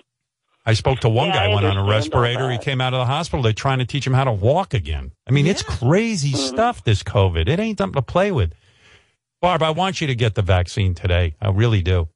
I 0.64 0.74
spoke 0.74 1.00
to 1.00 1.08
one 1.08 1.28
Yeah, 1.28 1.34
guy 1.34 1.44
I 1.46 1.54
went 1.54 1.66
on 1.66 1.76
a 1.76 1.82
respirator. 1.84 2.48
He 2.50 2.58
came 2.58 2.80
out 2.80 2.92
of 2.94 3.00
the 3.00 3.06
hospital. 3.06 3.42
They're 3.42 3.52
trying 3.52 3.80
to 3.80 3.84
teach 3.84 4.06
him 4.06 4.12
how 4.12 4.22
to 4.24 4.30
walk 4.32 4.74
again. 4.74 5.10
I 5.26 5.32
mean, 5.32 5.46
it's 5.48 5.64
Yeah. 5.68 5.74
crazy 5.76 6.32
Mhm. 6.32 6.48
stuff, 6.48 6.84
this 6.84 7.02
COVID. 7.02 7.48
It 7.48 7.58
ain't 7.58 7.78
something 7.78 7.96
to 8.00 8.02
play 8.02 8.30
with. 8.30 8.52
Barb, 9.40 9.60
I 9.64 9.70
want 9.70 10.00
you 10.00 10.06
to 10.06 10.14
get 10.14 10.36
the 10.36 10.42
vaccine 10.42 10.94
today. 10.94 11.34
I 11.40 11.48
really 11.48 11.82
do. 11.82 12.08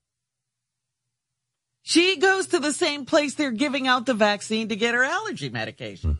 She 1.88 2.16
goes 2.16 2.48
to 2.48 2.58
the 2.58 2.72
same 2.72 3.04
place 3.04 3.34
they're 3.34 3.52
giving 3.52 3.86
out 3.86 4.06
the 4.06 4.14
vaccine 4.14 4.68
to 4.70 4.76
get 4.76 4.92
her 4.92 5.04
allergy 5.04 5.50
medication. 5.50 6.18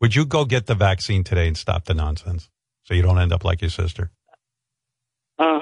Would 0.00 0.14
you 0.14 0.24
go 0.24 0.44
get 0.44 0.66
the 0.66 0.76
vaccine 0.76 1.24
today 1.24 1.48
and 1.48 1.56
stop 1.56 1.84
the 1.86 1.94
nonsense 1.94 2.48
so 2.84 2.94
you 2.94 3.02
don't 3.02 3.18
end 3.18 3.32
up 3.32 3.44
like 3.44 3.60
your 3.60 3.70
sister? 3.70 4.12
Uh, 5.36 5.58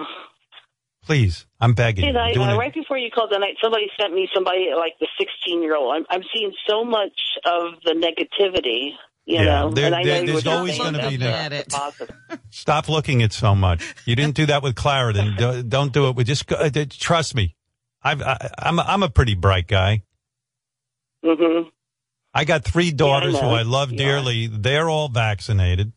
Please, 1.02 1.46
I'm 1.58 1.72
begging 1.72 2.04
you. 2.04 2.10
and 2.10 2.18
I, 2.18 2.26
I'm 2.28 2.34
doing 2.34 2.48
uh, 2.50 2.54
it- 2.56 2.58
right 2.58 2.74
before 2.74 2.98
you 2.98 3.10
called 3.10 3.30
tonight, 3.32 3.54
somebody 3.62 3.86
sent 3.98 4.12
me 4.12 4.28
somebody 4.34 4.66
like 4.76 4.92
the 5.00 5.08
16 5.18 5.62
year 5.62 5.76
old. 5.76 5.94
I'm, 5.96 6.04
I'm 6.10 6.22
seeing 6.34 6.52
so 6.68 6.84
much 6.84 7.18
of 7.46 7.72
the 7.86 7.92
negativity, 7.92 8.90
you 9.24 9.36
Yeah, 9.38 9.44
know. 9.44 9.70
there- 9.70 9.86
and 9.86 9.94
I 9.94 10.04
there- 10.04 10.14
know 10.16 10.20
you 10.20 10.26
there's 10.32 10.44
were 10.44 10.50
always 10.50 10.76
saying 10.76 10.92
gonna 10.92 11.08
be 11.08 11.16
that. 11.16 11.72
Stop 12.50 12.90
looking 12.90 13.22
at 13.22 13.32
so 13.32 13.54
much. 13.54 13.82
You 14.04 14.14
didn't 14.14 14.34
do 14.34 14.44
that 14.44 14.62
with 14.62 14.74
Claritin. 14.74 15.38
Don't, 15.38 15.68
don't 15.70 15.92
do 15.94 16.08
it 16.10 16.16
with 16.16 16.26
just 16.26 16.52
uh, 16.52 16.68
trust 16.90 17.34
me. 17.34 17.55
I've, 18.06 18.22
I, 18.22 18.50
I'm, 18.58 18.78
a, 18.78 18.82
I'm 18.82 19.02
a 19.02 19.10
pretty 19.10 19.34
bright 19.34 19.66
guy. 19.66 20.02
hmm 21.24 21.68
I 22.34 22.44
got 22.44 22.64
three 22.64 22.90
daughters 22.92 23.32
know. 23.34 23.40
who 23.40 23.46
I 23.48 23.62
love 23.62 23.90
Yeah. 23.92 23.98
dearly. 23.98 24.46
They're 24.46 24.88
all 24.90 25.08
vaccinated. 25.08 25.92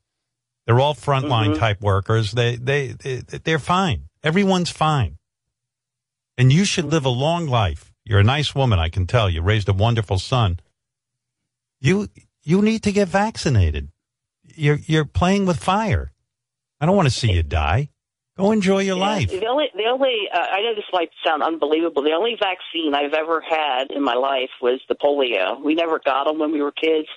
They're 0.65 0.79
all 0.79 0.95
frontline 0.95 1.53
Mhm. 1.55 1.59
type 1.59 1.81
workers. 1.81 2.31
They, 2.31 2.55
they, 2.55 2.87
they, 2.93 3.17
they're 3.43 3.59
fine. 3.59 4.07
Everyone's 4.23 4.69
fine. 4.69 5.17
And 6.37 6.53
you 6.53 6.63
should 6.65 6.85
live 6.85 7.05
a 7.05 7.09
long 7.09 7.47
life. 7.47 7.91
You're 8.05 8.19
a 8.19 8.23
nice 8.23 8.55
woman, 8.55 8.79
I 8.79 8.89
can 8.89 9.05
tell. 9.05 9.29
You 9.29 9.41
raised 9.41 9.67
a 9.69 9.73
wonderful 9.73 10.17
son. 10.19 10.59
You, 11.81 12.07
you 12.43 12.61
need 12.61 12.83
to 12.83 12.91
get 12.93 13.07
vaccinated. 13.09 13.89
You're, 14.55 14.79
you're 14.85 15.05
playing 15.05 15.45
with 15.45 15.57
fire. 15.61 16.11
I 16.79 16.85
don't 16.85 16.95
want 16.95 17.07
to 17.07 17.13
see 17.13 17.31
you 17.33 17.43
die. 17.43 17.89
Go 18.39 18.53
enjoy 18.53 18.79
your 18.83 18.97
Yeah, 18.97 19.03
life. 19.03 19.29
The 19.29 19.45
only, 19.47 19.65
the 19.75 19.83
only, 19.91 20.15
uh, 20.33 20.37
I 20.39 20.61
know 20.61 20.73
this 20.73 20.85
might 20.93 21.09
sound 21.25 21.43
unbelievable. 21.43 22.03
The 22.03 22.13
only 22.13 22.37
vaccine 22.39 22.95
I've 22.95 23.13
ever 23.13 23.41
had 23.41 23.91
in 23.91 24.01
my 24.01 24.13
life 24.13 24.49
was 24.61 24.79
the 24.87 24.95
polio. 24.95 25.61
We 25.61 25.75
never 25.75 25.99
got 25.99 26.23
them 26.23 26.39
when 26.39 26.53
we 26.53 26.61
were 26.61 26.71
kids. 26.71 27.09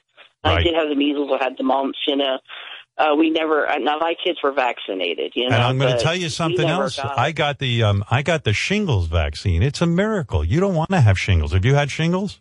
I 0.42 0.60
did 0.64 0.74
have 0.74 0.88
the 0.88 0.96
measles. 0.96 1.30
I 1.32 1.44
had 1.44 1.56
the 1.56 1.62
mumps. 1.62 1.98
You 2.08 2.16
know, 2.16 2.38
uh, 2.98 3.14
we 3.16 3.30
never. 3.30 3.68
Uh, 3.68 3.78
now 3.78 3.98
my 3.98 4.14
kids 4.24 4.40
were 4.42 4.50
vaccinated. 4.50 5.32
You 5.36 5.48
know, 5.48 5.54
And 5.54 5.62
I'm 5.62 5.78
going 5.78 5.96
to 5.96 6.02
tell 6.02 6.16
you 6.16 6.28
something 6.28 6.68
else. 6.68 6.96
got 6.96 7.16
I 7.16 7.30
got 7.30 7.60
the 7.60 7.84
um, 7.84 8.04
I 8.10 8.22
got 8.22 8.42
the 8.42 8.52
shingles 8.52 9.06
vaccine. 9.06 9.62
It's 9.62 9.80
a 9.80 9.86
miracle. 9.86 10.44
You 10.44 10.58
don't 10.58 10.74
want 10.74 10.90
to 10.90 11.00
have 11.00 11.16
shingles. 11.16 11.52
Have 11.52 11.64
you 11.64 11.76
had 11.76 11.92
shingles? 11.92 12.40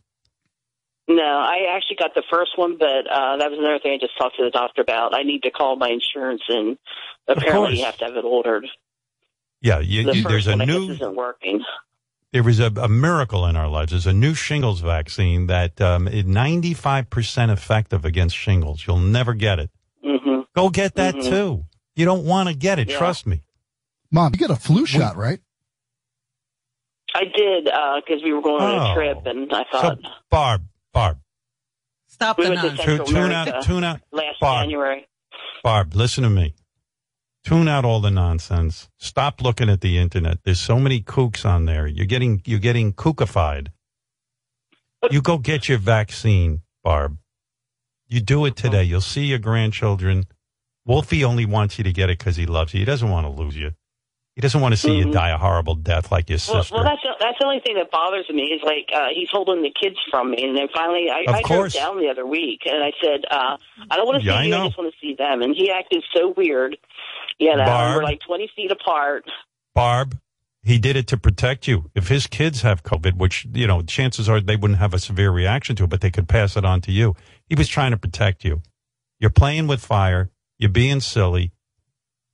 No, 1.08 1.24
I 1.24 1.76
actually 1.76 1.98
got 1.98 2.16
the 2.16 2.24
first 2.32 2.52
one, 2.56 2.78
but 2.80 3.06
uh, 3.12 3.38
that 3.38 3.52
was 3.52 3.60
another 3.60 3.80
thing 3.80 3.94
I 3.94 3.98
just 4.00 4.18
talked 4.18 4.38
to 4.38 4.44
the 4.44 4.50
doctor 4.50 4.82
about. 4.82 5.14
I 5.16 5.24
need 5.24 5.44
to 5.44 5.52
call 5.52 5.76
my 5.76 5.90
insurance, 5.90 6.42
and 6.48 6.78
apparently 7.38 7.80
you 7.80 7.86
have 7.86 7.98
to 7.98 8.06
have 8.06 8.16
it 8.16 8.26
ordered. 8.26 8.66
Yeah, 9.62 9.80
you, 9.80 10.04
The 10.06 10.16
you, 10.16 10.24
first 10.24 10.32
there's 10.32 10.48
a 10.48 10.52
one 10.52 10.62
I 10.62 10.66
guess 10.66 10.76
new 10.76 10.92
isn't 10.94 11.16
working. 11.16 11.64
there 12.34 12.48
is 12.50 12.60
a, 12.60 12.66
a 12.68 12.88
miracle 12.90 13.46
in 13.46 13.56
our 13.56 13.68
lives. 13.68 13.92
There's 13.92 14.08
a 14.08 14.14
new 14.14 14.34
shingles 14.34 14.80
vaccine 14.82 15.48
that 15.48 15.80
um, 15.82 16.08
is 16.08 16.24
95% 16.24 17.52
effective 17.54 18.04
against 18.06 18.36
shingles. 18.36 18.84
You'll 18.88 18.98
never 19.00 19.34
get 19.34 19.60
it. 19.60 19.70
hmm 20.04 20.42
Go 20.56 20.70
get 20.70 20.96
that 20.96 21.16
Mhm. 21.16 21.24
too. 21.30 21.66
You 21.96 22.06
don't 22.06 22.26
want 22.26 22.50
to 22.50 22.56
get 22.56 22.80
it. 22.80 22.90
Yeah. 22.90 22.98
Trust 22.98 23.28
me. 23.28 23.42
Mom, 24.12 24.32
you 24.34 24.40
get 24.40 24.50
a 24.50 24.56
flu 24.56 24.86
shot, 24.86 25.16
right? 25.16 25.40
I 27.14 27.26
did 27.26 27.66
because 27.66 28.24
we 28.24 28.34
were 28.34 28.42
going 28.42 28.64
on 28.64 28.80
Oh. 28.80 28.92
a 28.92 28.96
trip, 28.96 29.26
and 29.26 29.52
I 29.54 29.64
So 29.72 29.82
thought 29.82 30.00
Barb, 30.30 30.64
Barb, 30.94 31.18
Stop 32.08 32.38
We 32.38 32.46
the 32.46 32.50
went 32.52 32.62
to 32.62 32.68
nonsense. 32.76 33.08
tu- 33.10 33.14
tune 33.14 33.32
out, 33.32 33.64
tune 33.64 33.84
out, 33.84 34.00
last 34.12 34.40
Barb. 34.40 34.64
January. 34.66 35.08
Barb, 35.64 35.94
listen 35.94 36.24
to 36.24 36.30
me. 36.30 36.54
Tune 37.44 37.68
out 37.68 37.86
all 37.86 38.00
the 38.02 38.12
nonsense. 38.12 38.90
Stop 39.00 39.42
looking 39.42 39.70
at 39.70 39.82
the 39.82 39.98
internet. 39.98 40.40
There's 40.44 40.60
so 40.60 40.80
many 40.80 41.02
kooks 41.02 41.44
on 41.46 41.66
there. 41.66 41.88
You're 41.88 42.06
getting 42.06 42.42
you're 42.46 42.60
getting 42.60 42.94
kookified. 42.94 43.70
You 45.10 45.22
go 45.22 45.40
get 45.40 45.68
your 45.68 45.80
vaccine, 45.80 46.62
Barb. 46.84 47.18
You 48.08 48.22
do 48.22 48.46
it 48.46 48.56
today. 48.56 48.84
You'll 48.84 49.02
see 49.02 49.26
your 49.26 49.40
grandchildren. 49.40 50.26
Wolfie 50.86 51.24
only 51.24 51.46
wants 51.46 51.78
you 51.80 51.84
to 51.86 51.92
get 51.92 52.10
it 52.12 52.20
because 52.20 52.36
he 52.36 52.46
loves 52.46 52.74
you. 52.74 52.80
He 52.80 52.86
doesn't 52.86 53.10
want 53.10 53.26
to 53.26 53.32
lose 53.32 53.58
you. 53.58 53.72
He 54.36 54.42
doesn't 54.42 54.62
want 54.62 54.74
to 54.74 54.78
see 54.78 54.96
you 54.96 55.06
Mhm. 55.08 55.12
die 55.14 55.30
a 55.32 55.38
horrible 55.38 55.76
death 55.76 56.12
like 56.12 56.30
your 56.30 56.40
sister. 56.40 56.74
well, 56.76 56.84
that's 56.84 57.02
the, 57.04 57.10
that's 57.20 57.38
the 57.40 57.46
only 57.46 57.60
thing 57.60 57.76
that 57.76 57.92
bothers 57.92 58.30
me 58.30 58.44
is 58.44 58.62
like 58.64 58.90
uh, 58.94 59.08
he's 59.14 59.30
holding 59.32 59.62
the 59.62 59.72
kids 59.72 59.98
from 60.10 60.32
me, 60.32 60.44
and 60.44 60.56
then 60.58 60.68
finally 60.74 61.10
I, 61.10 61.24
Of 61.28 61.36
I 61.36 61.42
course. 61.42 61.74
drove 61.74 61.84
down 61.84 62.00
the 62.00 62.10
other 62.10 62.26
week, 62.26 62.62
and 62.66 62.82
I 62.84 62.92
said 63.04 63.26
uh, 63.30 63.58
I 63.90 63.96
don't 63.98 64.06
want 64.06 64.22
to 64.22 64.26
Yeah, 64.26 64.40
see 64.40 64.46
you, 64.46 64.52
know. 64.52 64.62
I 64.64 64.66
just 64.68 64.78
want 64.78 64.94
to 64.94 65.00
see 65.02 65.16
them, 65.16 65.42
and 65.42 65.54
he 65.56 65.70
acted 65.72 66.04
so 66.16 66.30
weird, 66.38 66.78
you 67.40 67.56
know. 67.56 67.66
Barb. 67.66 67.98
We're 67.98 68.04
like 68.04 68.20
twenty 68.20 68.50
feet 68.56 68.72
apart. 68.72 69.26
Barb, 69.74 70.18
he 70.64 70.78
did 70.78 70.96
it 70.96 71.08
to 71.08 71.18
protect 71.18 71.68
you. 71.68 71.90
If 71.96 72.08
his 72.08 72.28
kids 72.28 72.62
have 72.62 72.84
COVID, 72.84 73.18
which, 73.18 73.48
you 73.54 73.66
know, 73.66 73.82
chances 73.82 74.30
are 74.30 74.40
they 74.40 74.56
wouldn't 74.56 74.80
have 74.80 74.94
a 74.94 75.00
severe 75.00 75.32
reaction 75.32 75.76
to 75.78 75.86
it, 75.86 75.90
but 75.90 76.02
they 76.02 76.12
could 76.12 76.28
pass 76.28 76.56
it 76.56 76.66
on 76.66 76.82
to 76.82 76.92
you. 76.92 77.16
He 77.48 77.56
was 77.56 77.68
trying 77.68 77.92
to 77.92 77.98
protect 77.98 78.44
you. 78.44 78.62
You're 79.20 79.30
playing 79.32 79.68
with 79.68 79.84
fire. 79.84 80.30
You're 80.60 80.70
being 80.70 81.00
silly. 81.00 81.52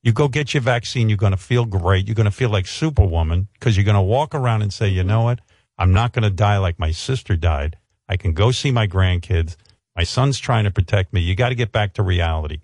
You 0.02 0.12
go 0.12 0.28
get 0.28 0.52
your 0.52 0.62
vaccine. 0.62 1.08
You're 1.08 1.16
going 1.16 1.32
to 1.32 1.38
feel 1.38 1.64
great. 1.64 2.06
You're 2.06 2.14
going 2.14 2.24
to 2.24 2.30
feel 2.30 2.50
like 2.50 2.66
Superwoman 2.66 3.48
because 3.54 3.76
you're 3.76 3.84
going 3.84 3.94
to 3.94 4.02
walk 4.02 4.34
around 4.34 4.62
and 4.62 4.72
say, 4.72 4.88
you 4.88 5.04
know 5.04 5.22
what? 5.22 5.40
I'm 5.78 5.92
not 5.92 6.12
going 6.12 6.24
to 6.24 6.30
die 6.30 6.58
like 6.58 6.78
my 6.78 6.90
sister 6.90 7.36
died. 7.36 7.78
I 8.08 8.16
can 8.16 8.32
go 8.32 8.50
see 8.50 8.70
my 8.70 8.86
grandkids. 8.86 9.56
My 9.96 10.04
son's 10.04 10.38
trying 10.38 10.64
to 10.64 10.70
protect 10.70 11.12
me. 11.12 11.20
You 11.20 11.34
got 11.34 11.48
to 11.48 11.54
get 11.54 11.72
back 11.72 11.94
to 11.94 12.02
reality. 12.02 12.60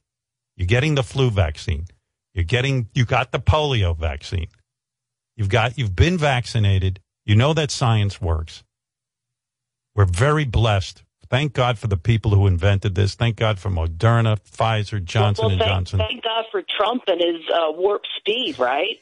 You're 0.57 0.66
getting 0.66 0.94
the 0.94 1.03
flu 1.03 1.31
vaccine. 1.31 1.87
You're 2.35 2.44
getting, 2.44 2.88
you 2.94 3.05
got 3.05 3.33
the 3.33 3.38
polio 3.38 3.97
vaccine. 3.97 4.49
You've 5.37 5.49
got, 5.49 5.79
you've 5.79 5.94
been 5.97 6.18
vaccinated. 6.18 7.01
You 7.25 7.37
know 7.37 7.55
that 7.55 7.70
science 7.70 8.20
works. 8.20 8.62
We're 9.94 10.05
very 10.05 10.44
blessed. 10.44 11.03
Thank 11.31 11.53
God 11.53 11.79
for 11.79 11.87
the 11.87 11.97
people 11.97 12.33
who 12.33 12.47
invented 12.47 12.94
this. 12.94 13.14
Thank 13.14 13.37
God 13.37 13.59
for 13.59 13.70
Moderna, 13.70 14.38
Pfizer, 14.40 15.03
Johnson 15.03 15.44
well, 15.44 15.53
and 15.53 15.61
thank, 15.61 15.70
Johnson. 15.70 15.99
Thank 16.01 16.23
God 16.23 16.44
for 16.51 16.62
Trump 16.77 17.05
and 17.07 17.20
his 17.20 17.42
uh, 17.53 17.73
warp 17.73 18.03
speed, 18.18 18.59
right? 18.59 18.99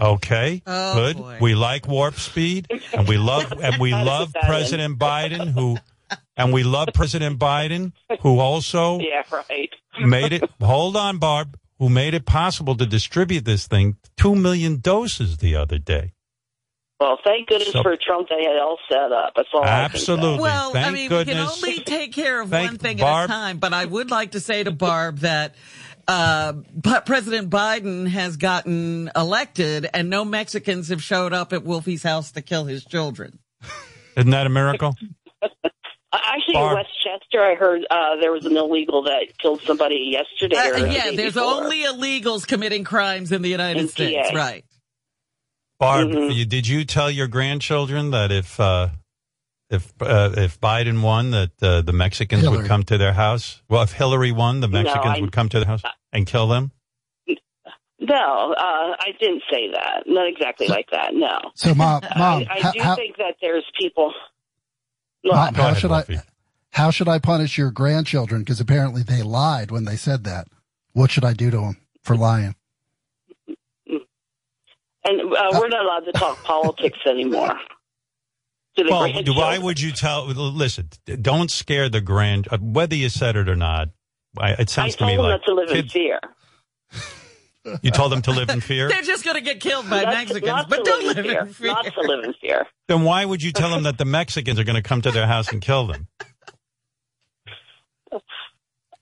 Okay, 0.00 0.62
Oh, 0.66 0.94
good. 0.94 1.16
boy. 1.16 1.38
We 1.40 1.54
like 1.54 1.88
warp 1.88 2.14
speed, 2.16 2.68
and 2.92 3.08
we 3.08 3.16
love 3.16 3.52
and 3.62 3.80
we 3.80 3.92
love 3.92 4.28
put 4.28 4.42
that. 4.42 4.44
President 4.48 4.98
Biden, 4.98 5.48
who 5.50 5.78
and 6.36 6.52
we 6.52 6.62
love 6.62 6.88
President 6.94 7.38
Biden, 7.38 7.92
who 8.20 8.38
also 8.38 8.98
Yeah, 9.00 9.22
right. 9.32 9.70
made 10.00 10.32
it. 10.34 10.44
Hold 10.60 10.96
on, 10.96 11.18
Barb. 11.18 11.58
Who 11.78 11.88
made 11.88 12.14
it 12.14 12.26
possible 12.26 12.76
to 12.76 12.86
distribute 12.86 13.44
this 13.44 13.66
thing 13.66 13.96
two 14.16 14.34
million 14.34 14.78
doses 14.80 15.36
the 15.38 15.54
other 15.56 15.78
day? 15.78 16.12
Well, 17.00 17.18
thank 17.24 17.48
goodness 17.48 17.70
So- 17.72 17.82
for 17.84 17.96
Trump. 17.96 18.28
They 18.28 18.42
had 18.42 18.56
it 18.56 18.60
all 18.60 18.78
set 18.90 19.12
up. 19.12 19.34
That's 19.36 19.48
all. 19.54 19.62
I 19.62 19.68
Absolutely. 19.68 20.32
can 20.32 20.40
Well, 20.42 20.76
I 20.76 20.90
mean, 20.90 21.08
goodness. 21.08 21.62
we 21.62 21.70
can 21.72 21.74
only 21.76 21.84
take 21.84 22.12
care 22.12 22.40
of 22.40 22.50
one 22.50 22.76
thing 22.78 22.96
Barb. 22.96 23.30
at 23.30 23.34
a 23.34 23.38
time. 23.38 23.58
But 23.58 23.72
I 23.72 23.84
would 23.84 24.10
like 24.10 24.32
to 24.32 24.40
say 24.40 24.64
to 24.64 24.72
Barb 24.72 25.18
that 25.18 25.54
uh, 26.08 26.54
President 27.06 27.50
Biden 27.50 28.08
has 28.08 28.36
gotten 28.36 29.10
elected, 29.14 29.88
and 29.94 30.10
no 30.10 30.24
Mexicans 30.24 30.88
have 30.88 31.02
showed 31.02 31.32
up 31.32 31.52
at 31.52 31.62
Wolfie's 31.62 32.02
house 32.02 32.32
to 32.32 32.42
kill 32.42 32.64
his 32.64 32.84
children. 32.84 33.38
Isn't 34.16 34.30
that 34.30 34.46
a 34.46 34.50
miracle? 34.50 34.96
say. 36.12 36.18
Uh, 36.18 36.20
Actually, 36.24 36.54
Barb. 36.54 36.70
in 36.78 36.84
Westchester, 36.84 37.42
I 37.42 37.54
heard 37.54 37.86
uh, 37.90 38.16
there 38.20 38.32
was 38.32 38.46
an 38.46 38.56
illegal 38.56 39.02
that 39.04 39.36
killed 39.38 39.60
somebody 39.62 40.10
yesterday. 40.12 40.56
Uh, 40.56 40.78
the 40.86 40.92
yeah, 40.92 41.04
day 41.10 41.16
there's 41.16 41.34
before. 41.34 41.48
only 41.64 41.82
illegals 41.84 42.46
committing 42.46 42.84
crimes 42.84 43.32
in 43.32 43.42
the 43.42 43.48
United 43.50 43.80
In 43.82 43.88
States, 43.88 44.30
PA. 44.30 44.36
right? 44.36 44.64
Barb, 45.78 46.08
Mhm. 46.08 46.34
you, 46.34 46.44
did 46.44 46.66
you 46.66 46.84
tell 46.84 47.10
your 47.10 47.28
grandchildren 47.28 48.10
that 48.10 48.32
if 48.32 48.58
uh, 48.58 48.88
if 49.70 49.92
uh, 50.00 50.30
if 50.36 50.60
Biden 50.60 51.02
won, 51.02 51.30
that 51.30 51.50
uh, 51.62 51.82
the 51.82 51.92
Mexicans 51.92 52.48
would 52.48 52.66
come 52.66 52.82
to 52.84 52.98
their 52.98 53.12
house? 53.12 53.62
Well, 53.68 53.82
if 53.82 53.92
Hillary 53.92 54.32
won, 54.32 54.60
the 54.60 54.66
No, 54.68 54.82
Mexicans 54.82 55.18
I- 55.18 55.20
would 55.20 55.32
come 55.32 55.48
to 55.50 55.58
their 55.58 55.68
house 55.68 55.82
and 56.12 56.26
kill 56.26 56.48
them. 56.48 56.72
No, 58.00 58.54
uh, 58.56 58.94
I 58.98 59.08
didn't 59.20 59.42
say 59.50 59.70
that. 59.72 60.04
Not 60.06 60.28
exactly 60.28 60.68
like 60.68 60.88
that. 60.92 61.14
No. 61.14 61.38
So, 61.56 61.74
mom, 61.74 62.00
mom, 62.16 62.44
I, 62.48 62.60
I 62.64 62.70
do 62.72 62.80
how, 62.80 62.94
think 62.96 63.16
that 63.18 63.34
there's 63.42 63.64
people. 63.78 64.14
Look, 65.24 65.34
mom, 65.34 65.54
how 65.54 65.68
ahead, 65.68 65.78
should 65.78 65.90
Wolfie. 65.90 66.16
I, 66.16 66.22
how 66.70 66.90
should 66.90 67.08
I 67.08 67.18
punish 67.18 67.58
your 67.58 67.70
grandchildren? 67.70 68.42
Because 68.42 68.60
apparently 68.60 69.02
they 69.02 69.22
lied 69.22 69.70
when 69.70 69.84
they 69.84 69.96
said 69.96 70.24
that. 70.24 70.48
What 70.92 71.10
should 71.10 71.24
I 71.24 71.32
do 71.32 71.50
to 71.50 71.56
them 71.58 71.76
for 72.02 72.16
lying? 72.16 72.54
and 75.04 75.20
uh, 75.20 75.50
we're 75.58 75.68
not 75.68 75.84
allowed 75.84 76.04
to 76.04 76.12
talk 76.12 76.42
politics 76.44 76.98
anymore. 77.06 77.58
Well, 78.76 79.10
why 79.34 79.58
would 79.58 79.80
you 79.80 79.90
tell? 79.90 80.26
Listen, 80.26 80.88
don't 81.20 81.50
scare 81.50 81.88
the 81.88 82.00
grand. 82.00 82.46
uh, 82.50 82.58
Whether 82.58 82.94
you 82.94 83.08
said 83.08 83.34
it 83.34 83.48
or 83.48 83.56
not, 83.56 83.88
I, 84.36 84.52
it 84.52 84.60
I 84.60 84.64
sounds 84.66 84.92
to 84.94 84.98
told 84.98 85.10
me 85.10 85.16
them 85.16 85.24
like 85.24 85.40
not 85.40 85.44
to 85.46 85.54
live 85.54 85.70
in 85.70 85.88
fear. 85.88 86.20
You 87.82 87.90
told 87.90 88.12
them 88.12 88.22
to 88.22 88.30
live 88.32 88.48
in 88.50 88.60
fear. 88.60 88.88
They're 88.90 89.02
just 89.02 89.24
going 89.24 89.36
to 89.36 89.40
get 89.42 89.60
killed 89.60 89.88
by 89.90 90.02
Not, 90.02 90.14
Mexicans, 90.14 90.46
not 90.46 90.68
but 90.68 90.84
don't 90.84 91.04
live 91.06 91.16
live 91.16 91.24
in 91.26 91.30
fear. 91.32 91.40
in 91.42 91.48
fear. 91.52 91.66
Not 91.68 91.84
to 91.84 92.00
live 92.00 92.24
in 92.24 92.34
fear. 92.40 92.66
then 92.88 93.02
why 93.02 93.24
would 93.24 93.42
you 93.42 93.52
tell 93.52 93.70
them 93.70 93.82
that 93.84 93.98
the 93.98 94.04
Mexicans 94.04 94.58
are 94.58 94.64
going 94.64 94.76
to 94.76 94.82
come 94.82 95.00
to 95.02 95.10
their 95.10 95.26
house 95.26 95.50
and 95.52 95.60
kill 95.60 95.86
them? 95.86 96.08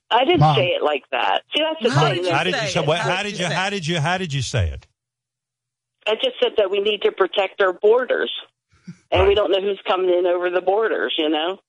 I 0.09 0.23
didn't 0.25 0.39
Mom. 0.39 0.55
say 0.55 0.67
it 0.67 0.81
like 0.83 1.03
that. 1.11 1.41
See, 1.55 1.61
that's 1.61 1.83
the 1.83 1.89
How 1.99 2.05
thing. 2.07 2.15
did 2.15 2.25
you 2.25 2.31
How 2.31 2.43
did 2.43 2.53
you? 2.55 2.59
say 2.61 2.67
So, 2.69 2.81
it? 2.81 2.87
what, 2.87 2.99
How 2.99 3.15
how 3.17 3.23
did 3.23 3.31
did 3.31 3.39
you 3.39 3.45
you? 3.45 3.49
say 3.49 3.55
How 3.55 3.69
did 3.69 3.87
you? 3.87 3.99
How 3.99 4.17
did 4.17 4.33
you 4.33 4.41
say 4.41 4.69
it? 4.69 4.87
I 6.07 6.13
just 6.15 6.35
said 6.41 6.53
that 6.57 6.71
we 6.71 6.79
need 6.79 7.01
to 7.01 7.11
protect 7.11 7.61
our 7.61 7.73
borders, 7.73 8.31
and 9.11 9.21
Right. 9.21 9.27
we 9.27 9.35
don't 9.35 9.51
know 9.51 9.61
who's 9.61 9.81
coming 9.85 10.09
in 10.09 10.25
over 10.25 10.49
the 10.49 10.61
borders. 10.61 11.13
You 11.17 11.29
know. 11.29 11.59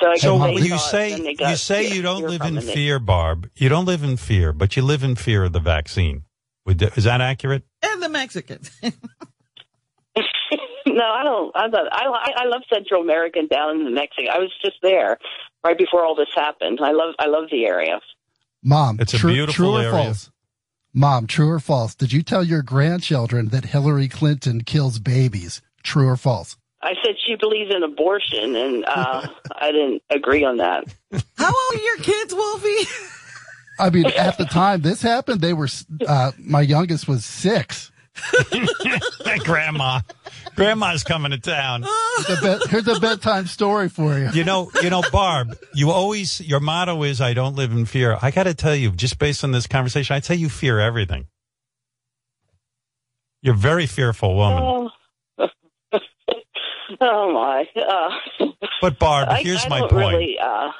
So 0.00 0.10
I 0.10 0.16
So 0.16 0.36
when 0.36 0.52
you 0.54 0.78
say 0.78 1.34
got 1.34 1.50
you 1.50 1.56
say 1.56 1.86
fear- 1.86 1.94
you 1.96 2.02
don't 2.02 2.22
live 2.26 2.42
in 2.42 2.60
fear, 2.60 2.98
Barb. 2.98 3.50
You 3.56 3.68
don't 3.68 3.86
live 3.86 4.02
in 4.02 4.16
fear, 4.16 4.52
but 4.52 4.76
you 4.76 4.82
live 4.82 5.02
in 5.02 5.16
fear 5.16 5.44
of 5.44 5.52
the 5.52 5.60
vaccine. 5.60 6.24
Is 6.66 7.04
that 7.04 7.20
accurate? 7.20 7.62
And 7.82 8.02
the 8.02 8.08
Mexicans. 8.08 8.70
no, 8.82 8.92
I 10.16 11.22
don't. 11.22 11.52
I 11.56 11.68
don't. 11.68 11.88
I, 11.92 12.32
I 12.38 12.44
love 12.46 12.62
Central 12.72 13.02
America 13.02 13.38
and 13.38 13.48
down 13.48 13.80
in 13.80 13.94
Mexico. 13.94 14.28
I 14.32 14.38
was 14.38 14.52
just 14.64 14.76
there 14.82 15.18
right 15.64 15.76
before 15.78 16.04
all 16.04 16.14
this 16.14 16.28
happened. 16.34 16.78
I 16.82 16.92
love. 16.92 17.14
I 17.18 17.26
love 17.26 17.44
the 17.50 17.64
area. 17.66 18.00
Mom, 18.62 18.98
It's 19.00 19.14
a 19.14 19.18
beautiful 19.26 19.54
true 19.54 19.76
or 19.76 19.80
area. 19.80 19.90
false? 19.92 20.30
Mom, 20.92 21.26
true 21.26 21.50
or 21.50 21.60
false? 21.60 21.94
Did 21.94 22.12
you 22.12 22.22
tell 22.22 22.42
your 22.42 22.62
grandchildren 22.62 23.48
that 23.48 23.66
Hillary 23.66 24.08
Clinton 24.08 24.62
kills 24.62 24.98
babies? 24.98 25.60
True 25.82 26.08
or 26.08 26.16
false? 26.16 26.56
I 26.86 26.94
said 27.04 27.16
she 27.26 27.34
believes 27.34 27.74
in 27.74 27.82
abortion, 27.82 28.54
and 28.54 28.84
uh, 28.84 29.26
I 29.56 29.72
didn't 29.72 30.02
agree 30.08 30.44
on 30.44 30.58
that. 30.58 30.84
How 31.36 31.46
old 31.46 31.80
are 31.80 31.82
your 31.82 31.96
kids, 31.96 32.32
Wolfie? 32.32 32.88
I 33.80 33.90
mean, 33.90 34.06
at 34.06 34.38
the 34.38 34.44
time 34.44 34.82
this 34.82 35.02
happened, 35.02 35.40
they 35.40 35.52
were, 35.52 35.66
uh, 36.06 36.30
my 36.38 36.60
youngest 36.60 37.08
was 37.08 37.24
six. 37.24 37.90
Grandma, 39.40 40.00
Grandma's 40.54 41.02
coming 41.02 41.32
to 41.32 41.38
town. 41.38 41.80
The 41.82 42.38
bed, 42.40 42.70
here's 42.70 42.88
a 42.88 42.98
bedtime 42.98 43.46
story 43.46 43.90
for 43.90 44.16
you. 44.16 44.30
You 44.30 44.44
know, 44.44 44.70
you 44.80 44.88
know, 44.88 45.02
Barb. 45.12 45.54
You 45.74 45.90
always 45.90 46.40
your 46.40 46.60
motto 46.60 47.02
is 47.02 47.20
"I 47.20 47.34
don't 47.34 47.56
live 47.56 47.72
in 47.72 47.84
fear." 47.84 48.16
I 48.22 48.30
got 48.30 48.44
to 48.44 48.54
tell 48.54 48.74
you, 48.74 48.92
just 48.92 49.18
based 49.18 49.44
on 49.44 49.52
this 49.52 49.66
conversation, 49.66 50.16
I'd 50.16 50.24
say 50.24 50.34
you 50.34 50.48
fear 50.48 50.80
everything. 50.80 51.26
You're 53.42 53.54
a 53.54 53.58
very 53.58 53.86
fearful 53.86 54.34
woman. 54.34 54.62
Oh, 54.62 54.90
oh 57.00 57.32
my! 57.32 57.66
Uh, 57.80 58.46
But 58.80 58.98
Barb, 58.98 59.28
here's 59.38 59.64
I 59.64 59.68
my 59.68 59.78
don't 59.80 59.90
point. 59.90 60.16
Really, 60.18 60.38
uh, 60.38 60.70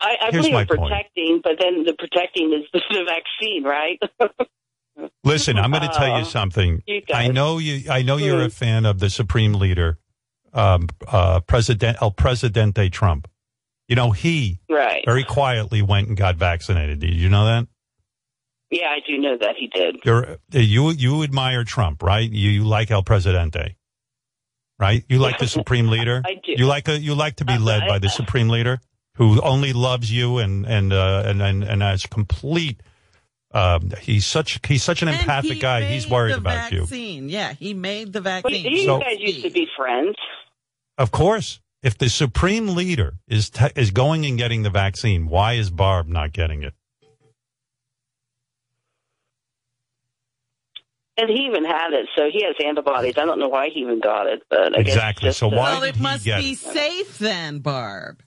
I, 0.00 0.16
I 0.20 0.28
Here's 0.30 0.42
believe 0.46 0.52
my 0.52 0.60
in 0.62 0.66
point. 0.68 0.80
protecting, 0.92 1.40
but 1.42 1.52
then 1.60 1.84
the 1.84 1.94
protecting 1.98 2.52
is 2.52 2.64
the 2.90 3.04
vaccine, 3.04 3.64
right? 3.64 3.98
Listen, 5.24 5.58
I'm 5.58 5.70
going 5.70 5.82
to 5.82 5.88
tell 5.94 6.08
you 6.08 6.22
Uh, 6.22 6.24
something. 6.24 6.82
you 6.86 7.02
I 7.12 7.28
know 7.28 7.58
you. 7.58 7.90
I 7.90 8.02
know 8.02 8.16
you're 8.16 8.42
a 8.42 8.46
Mm. 8.48 8.52
fan 8.52 8.86
of 8.86 8.98
the 8.98 9.10
supreme 9.10 9.54
leader, 9.54 9.98
um, 10.54 10.88
uh, 11.06 11.40
President 11.40 11.98
El 12.00 12.10
Presidente 12.12 12.88
Trump. 12.90 13.28
You 13.88 13.96
know 13.96 14.10
he 14.10 14.58
right. 14.70 15.02
very 15.04 15.22
quietly 15.24 15.80
went 15.82 16.08
and 16.08 16.16
got 16.16 16.36
vaccinated. 16.36 16.98
Did 17.00 17.14
you 17.14 17.28
know 17.28 17.44
that? 17.46 17.68
Yeah, 18.70 18.88
I 18.88 18.98
do 19.06 19.16
know 19.18 19.36
that 19.38 19.54
he 19.56 19.68
did. 19.68 19.98
You're, 20.04 20.38
you 20.50 20.90
you 20.90 21.22
admire 21.22 21.62
Trump, 21.62 22.02
right? 22.02 22.28
You, 22.28 22.50
you 22.50 22.64
like 22.64 22.90
El 22.90 23.02
Presidente, 23.04 23.76
right? 24.78 25.04
You 25.08 25.18
like 25.18 25.38
the 25.38 25.46
supreme 25.58 25.88
leader. 25.88 26.22
I 26.24 26.34
do. 26.34 26.52
You 26.56 26.66
like 26.66 26.88
a, 26.88 26.98
you 26.98 27.14
like 27.14 27.36
to 27.36 27.44
be 27.44 27.58
led 27.58 27.86
by 27.88 27.98
the 27.98 28.08
supreme 28.08 28.48
leader 28.48 28.78
who 29.16 29.40
only 29.40 29.72
loves 29.72 30.12
you 30.12 30.38
and 30.38 30.66
and 30.66 30.92
uh, 30.92 31.22
and, 31.26 31.40
and 31.42 31.64
and 31.64 31.82
has 31.82 32.06
complete. 32.06 32.82
Um, 33.52 33.92
he's 34.02 34.26
such 34.26 34.60
he's 34.66 34.82
such 34.82 35.02
an 35.02 35.08
And 35.08 35.18
empathic 35.20 35.52
he 35.52 35.58
guy. 35.60 35.82
He's 35.84 36.08
worried 36.08 36.34
the 36.34 36.38
about 36.38 36.72
you. 36.72 36.84
Yeah, 36.84 37.52
he 37.54 37.72
made 37.74 38.12
the 38.12 38.20
But 38.20 38.42
vaccine. 38.42 38.66
you 38.72 38.84
So- 38.84 38.98
guys 39.00 39.16
used 39.18 39.42
to 39.42 39.50
be 39.50 39.66
friends. 39.76 40.16
Of 40.98 41.10
course, 41.10 41.60
if 41.82 41.96
the 41.96 42.08
supreme 42.08 42.68
leader 42.74 43.14
is 43.28 43.50
te- 43.50 43.70
is 43.76 43.90
going 43.92 44.26
and 44.26 44.36
getting 44.36 44.62
the 44.62 44.70
vaccine, 44.70 45.28
why 45.28 45.54
is 45.54 45.70
Barb 45.70 46.08
not 46.08 46.32
getting 46.32 46.62
it? 46.62 46.74
And 51.18 51.30
he 51.30 51.46
even 51.46 51.64
had 51.64 51.92
it, 51.94 52.08
so 52.16 52.28
he 52.30 52.44
has 52.44 52.54
antibodies. 52.62 53.14
I 53.16 53.24
don't 53.24 53.38
know 53.40 53.48
why 53.48 53.70
he 53.72 53.80
even 53.80 54.00
got 54.00 54.26
it, 54.26 54.42
but 54.50 54.78
I 54.78 54.82
guess 54.82 54.94
Exactly. 54.94 55.28
just, 55.28 55.38
So 55.38 55.48
why 55.48 55.54
well, 55.72 55.80
did 55.80 55.88
it 55.90 55.96
he 55.96 56.02
must 56.02 56.24
get 56.24 56.40
be 56.40 56.50
it? 56.52 56.58
safe 56.58 57.18
then, 57.18 57.60
Barb. 57.60 58.22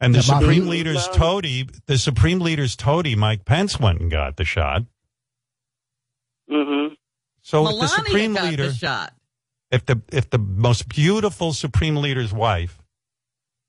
And 0.00 0.14
the 0.14 0.20
Yeah, 0.20 0.32
Mom, 0.32 0.40
Supreme 0.42 0.64
you- 0.64 0.70
Leader's 0.70 1.06
No. 1.08 1.12
toady, 1.12 1.68
the 1.86 1.98
Supreme 1.98 2.40
Leader's 2.40 2.76
toady, 2.76 3.14
Mike 3.14 3.44
Pence 3.44 3.78
went 3.78 4.00
and 4.00 4.10
got 4.10 4.36
the 4.38 4.44
shot. 4.46 4.84
Mm-hmm. 6.50 6.94
So 7.42 7.68
if 7.68 7.78
the 7.80 7.86
Supreme 7.88 8.34
got 8.34 8.44
Leader, 8.44 8.68
the 8.68 8.74
shot. 8.74 9.12
if 9.70 9.84
the 9.86 10.00
if 10.12 10.30
the 10.30 10.38
most 10.38 10.88
beautiful 10.88 11.52
Supreme 11.52 11.96
Leader's 11.96 12.32
wife 12.32 12.78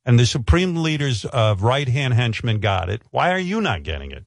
and 0.06 0.20
the 0.20 0.26
Supreme 0.26 0.76
Leader's 0.78 1.26
uh, 1.26 1.56
right 1.60 1.88
hand 1.88 2.14
henchman 2.14 2.60
got 2.60 2.90
it, 2.90 3.02
why 3.12 3.32
are 3.32 3.40
you 3.40 3.62
not 3.62 3.84
getting 3.84 4.12
it? 4.12 4.26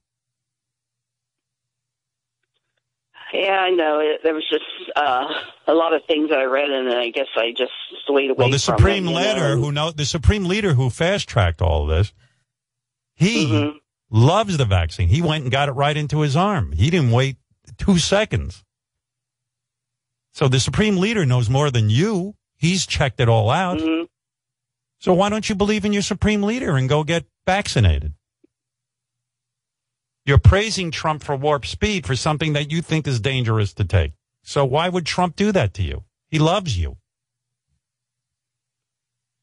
Yeah, 3.43 3.59
I 3.59 3.69
know. 3.71 3.99
It, 3.99 4.21
there 4.23 4.33
was 4.33 4.45
just 4.49 4.63
uh, 4.95 5.25
a 5.67 5.73
lot 5.73 5.93
of 5.93 6.01
things 6.07 6.29
that 6.29 6.39
I 6.39 6.43
read, 6.45 6.69
and 6.69 6.89
I 6.89 7.09
guess 7.09 7.27
I 7.35 7.51
just 7.57 7.71
swayed 8.07 8.29
away 8.31 8.37
Well, 8.37 8.49
the 8.49 8.59
from 8.59 8.77
Supreme 8.77 9.07
it, 9.07 9.11
Leader 9.11 9.55
know? 9.55 9.61
who 9.61 9.71
know 9.71 9.91
the 9.91 10.05
Supreme 10.05 10.45
Leader 10.45 10.73
who 10.73 10.89
fast 10.89 11.27
tracked 11.27 11.61
all 11.61 11.83
of 11.83 11.89
this, 11.89 12.13
he 13.15 13.45
Mhm. 13.47 13.73
loves 14.09 14.57
the 14.57 14.65
vaccine. 14.65 15.07
He 15.09 15.21
went 15.21 15.43
and 15.43 15.51
got 15.51 15.69
it 15.69 15.73
right 15.73 15.95
into 15.97 16.21
his 16.21 16.35
arm. 16.35 16.71
He 16.73 16.89
didn't 16.89 17.11
wait 17.11 17.37
two 17.77 17.97
seconds. 17.97 18.63
So 20.33 20.47
the 20.47 20.59
Supreme 20.59 20.97
Leader 20.97 21.25
knows 21.25 21.49
more 21.49 21.71
than 21.71 21.89
you. 21.89 22.35
He's 22.57 22.85
checked 22.85 23.19
it 23.19 23.29
all 23.29 23.49
out. 23.49 23.79
Mhm. 23.79 24.07
So 24.99 25.13
why 25.13 25.29
don't 25.29 25.47
you 25.47 25.55
believe 25.55 25.85
in 25.85 25.93
your 25.93 26.01
Supreme 26.01 26.43
Leader 26.43 26.75
and 26.77 26.89
go 26.89 27.03
get 27.03 27.25
vaccinated? 27.45 28.13
You're 30.25 30.39
praising 30.39 30.89
Trump 30.91 31.23
for 31.23 31.35
warp 31.35 31.65
speed 31.65 32.05
for 32.07 32.15
something 32.15 32.53
that 32.53 32.71
you 32.71 32.81
think 32.81 33.07
is 33.07 33.19
dangerous 33.19 33.73
to 33.75 33.83
take. 33.85 34.13
So 34.43 34.65
why 34.65 34.89
would 34.89 35.05
Trump 35.05 35.35
do 35.35 35.51
that 35.51 35.73
to 35.75 35.83
you? 35.83 36.03
He 36.29 36.39
loves 36.39 36.77
you. 36.77 36.97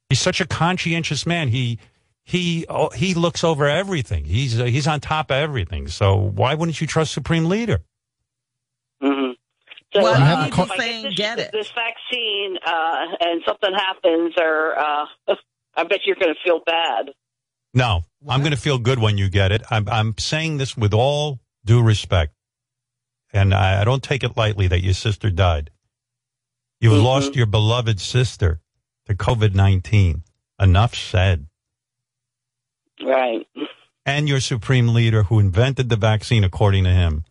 He's 0.08 0.20
such 0.20 0.40
a 0.40 0.46
conscientious 0.46 1.24
man. 1.26 1.48
He 1.48 1.78
he 2.24 2.66
oh, 2.68 2.90
he 2.90 3.14
looks 3.14 3.42
over 3.42 3.66
everything. 3.68 4.24
He's 4.24 4.60
uh, 4.60 4.64
he's 4.64 4.86
on 4.86 5.00
top 5.00 5.30
of 5.30 5.36
everything. 5.36 5.88
So 5.88 6.16
why 6.16 6.54
wouldn't 6.54 6.80
you 6.80 6.86
trust 6.86 7.12
Supreme 7.12 7.46
Leader? 7.46 7.80
Mhm. 9.02 9.34
So, 9.94 10.02
Well, 10.02 10.16
You 10.18 10.22
uh, 10.22 10.26
haven't 10.26 10.46
if 10.48 10.52
caught- 10.54 10.70
I 10.72 10.76
saying 10.76 11.02
this, 11.04 11.14
get 11.14 11.38
it. 11.38 11.50
this 11.52 11.70
vaccine 11.74 12.56
uh, 12.64 13.06
and 13.20 13.42
something 13.46 13.72
happens, 13.74 14.34
or 14.38 14.78
uh, 14.78 15.06
I 15.76 15.84
bet 15.84 16.00
you're 16.04 16.16
going 16.16 16.34
to 16.34 16.40
feel 16.44 16.60
bad. 16.64 17.10
No, 17.74 18.02
I'm 18.28 18.40
going 18.40 18.52
to 18.52 18.56
feel 18.58 18.78
good 18.78 18.98
when 18.98 19.16
you 19.18 19.28
get 19.30 19.52
it. 19.52 19.62
I'm, 19.70 19.88
I'm 19.88 20.14
saying 20.18 20.58
this 20.58 20.76
with 20.76 20.92
all 20.92 21.40
due 21.64 21.82
respect. 21.82 22.34
And 23.32 23.54
I, 23.54 23.80
I 23.80 23.84
don't 23.84 24.02
take 24.02 24.22
it 24.24 24.36
lightly 24.36 24.66
that 24.68 24.82
your 24.82 24.92
sister 24.94 25.30
died. 25.30 25.70
You've 26.80 26.92
Mhm. 27.00 27.04
lost 27.04 27.34
your 27.34 27.46
beloved 27.46 27.98
sister 28.00 28.60
to 29.06 29.14
COVID 29.14 29.54
19. 29.54 30.22
Enough 30.60 30.94
said. 30.94 31.46
Right. 33.02 33.46
And 34.04 34.28
your 34.28 34.40
supreme 34.40 34.88
leader 34.88 35.24
who 35.24 35.38
invented 35.38 35.88
the 35.88 35.96
vaccine, 35.96 36.44
according 36.44 36.84
to 36.84 36.90
him. 36.90 37.24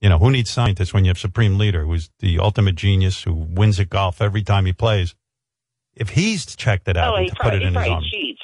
You 0.00 0.08
know, 0.08 0.18
who 0.18 0.30
needs 0.30 0.50
scientists 0.50 0.92
when 0.94 1.04
you 1.04 1.10
have 1.10 1.18
supreme 1.18 1.58
leader 1.58 1.84
who's 1.84 2.10
the 2.20 2.38
ultimate 2.38 2.76
genius 2.76 3.22
who 3.22 3.32
wins 3.32 3.80
at 3.80 3.88
golf 3.90 4.20
every 4.22 4.42
time 4.42 4.64
he 4.66 4.72
plays? 4.72 5.14
If 5.94 6.10
he's 6.10 6.54
checked 6.54 6.86
it 6.88 6.96
out 6.96 7.14
oh, 7.14 7.16
and 7.16 7.28
put 7.30 7.38
probably, 7.38 7.58
it 7.58 7.62
in 7.66 7.74
his 7.74 7.88
arm. 7.88 8.04
cheats. 8.10 8.40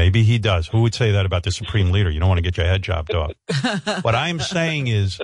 Maybe 0.00 0.22
he 0.22 0.38
does. 0.38 0.66
Who 0.68 0.80
would 0.80 0.94
say 0.94 1.10
that 1.12 1.26
about 1.26 1.42
the 1.42 1.50
supreme 1.50 1.90
leader? 1.90 2.08
You 2.10 2.20
don't 2.20 2.28
want 2.30 2.38
to 2.38 2.42
get 2.42 2.56
your 2.56 2.64
head 2.64 2.82
chopped 2.82 3.12
off. 3.12 3.32
what 4.02 4.14
I'm 4.14 4.40
saying 4.40 4.86
is, 4.86 5.20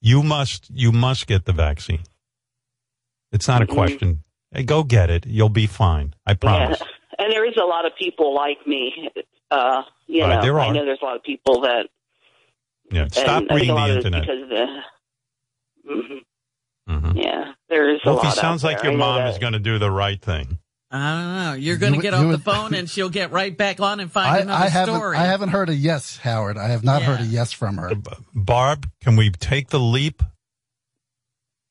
you 0.00 0.22
must 0.22 0.70
you 0.72 0.90
must 0.90 1.26
get 1.26 1.44
the 1.44 1.52
vaccine. 1.52 2.00
It's 3.30 3.46
not 3.46 3.60
a 3.60 3.66
Mhm. 3.66 3.74
question. 3.74 4.22
Hey, 4.54 4.62
go 4.62 4.84
get 4.84 5.10
it. 5.10 5.26
You'll 5.26 5.50
be 5.50 5.66
fine. 5.66 6.14
I 6.24 6.32
promise. 6.32 6.80
Yeah. 6.80 6.86
And 7.24 7.30
there 7.30 7.44
is 7.46 7.56
a 7.60 7.64
lot 7.66 7.84
of 7.84 7.92
people 7.98 8.34
like 8.34 8.66
me. 8.66 9.10
Uh, 9.50 9.82
you 10.06 10.22
Right, 10.22 10.36
know, 10.36 10.40
there 10.42 10.58
I 10.60 10.70
know 10.72 10.84
there's 10.86 10.98
a 11.02 11.04
lot 11.04 11.16
of 11.16 11.22
people 11.22 11.60
that. 11.60 11.86
Yeah. 12.90 13.08
Stop 13.12 13.42
and 13.42 13.52
I 13.52 13.58
think 13.58 13.60
reading 13.60 13.74
the 13.76 13.96
internet. 13.96 14.22
because 14.22 14.42
of 14.44 14.48
the. 14.48 14.66
Mhm. 15.92 16.20
Mhm. 16.88 17.22
Yeah, 17.22 17.52
there 17.68 17.94
is 17.94 18.00
a 18.04 18.08
Well, 18.08 18.18
if 18.18 18.24
lot. 18.24 18.34
he 18.34 18.40
sounds 18.40 18.64
out 18.64 18.68
like 18.68 18.82
there. 18.82 18.92
your 18.92 19.02
I 19.02 19.04
mom 19.04 19.26
is 19.26 19.36
going 19.38 19.52
to 19.52 19.58
do 19.58 19.78
the 19.78 19.90
right 19.90 20.20
thing. 20.22 20.58
I 20.90 20.98
don't 20.98 21.44
know. 21.44 21.52
You're 21.54 21.76
going 21.78 21.94
You 21.94 22.00
to 22.00 22.02
get 22.02 22.12
would- 22.12 22.18
off 22.20 22.26
you 22.26 22.32
the 22.32 22.38
phone 22.42 22.74
and 22.74 22.88
she'll 22.88 23.08
get 23.08 23.32
right 23.32 23.56
back 23.56 23.80
on 23.80 23.98
and 24.00 24.10
find 24.10 24.28
I, 24.28 24.38
another 24.40 24.64
I 24.64 24.68
haven't 24.68 24.94
story. 24.94 25.16
I 25.16 25.24
haven't 25.24 25.48
heard 25.48 25.68
a 25.68 25.74
yes, 25.74 26.16
Howard. 26.18 26.56
I 26.56 26.68
have 26.68 26.84
not 26.84 27.02
Yeah. 27.02 27.08
heard 27.16 27.20
a 27.20 27.24
yes 27.28 27.52
from 27.52 27.76
her. 27.78 27.92
Barb, 28.34 28.88
can 29.02 29.16
we 29.16 29.30
take 29.30 29.68
the 29.70 29.80
leap? 29.80 30.22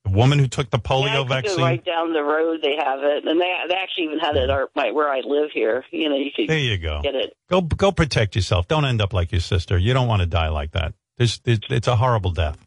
The 0.04 0.12
woman 0.12 0.38
who 0.38 0.48
took 0.48 0.70
the 0.70 0.78
polio 0.78 1.22
could 1.24 1.28
go 1.30 1.34
vaccine. 1.34 1.62
right 1.64 1.84
down 1.84 2.14
the 2.14 2.22
road. 2.22 2.60
They 2.62 2.76
have 2.78 3.00
it, 3.02 3.26
and 3.26 3.42
they 3.42 3.52
they 3.68 3.74
actually 3.74 4.04
even 4.04 4.20
had 4.20 4.36
it 4.36 4.52
our, 4.52 4.70
my, 4.76 4.92
where 4.92 5.10
I 5.10 5.22
live 5.26 5.50
here. 5.52 5.84
You 5.90 6.10
know, 6.10 6.16
you 6.16 6.30
could 6.36 6.48
There 6.48 6.60
you 6.60 6.78
go. 6.78 7.02
get 7.02 7.16
it. 7.16 7.34
Go 7.50 7.62
go 7.62 7.92
protect 7.92 8.36
yourself. 8.36 8.68
Don't 8.68 8.86
end 8.86 9.02
up 9.02 9.14
like 9.14 9.32
your 9.32 9.42
sister. 9.42 9.80
You 9.80 9.94
don't 9.96 10.08
want 10.08 10.20
to 10.20 10.28
die 10.28 10.50
like 10.50 10.74
that. 10.74 10.94
There's, 11.18 11.40
there's, 11.40 11.60
it's 11.72 11.88
a 11.88 11.96
horrible 11.96 12.30
death. 12.32 12.58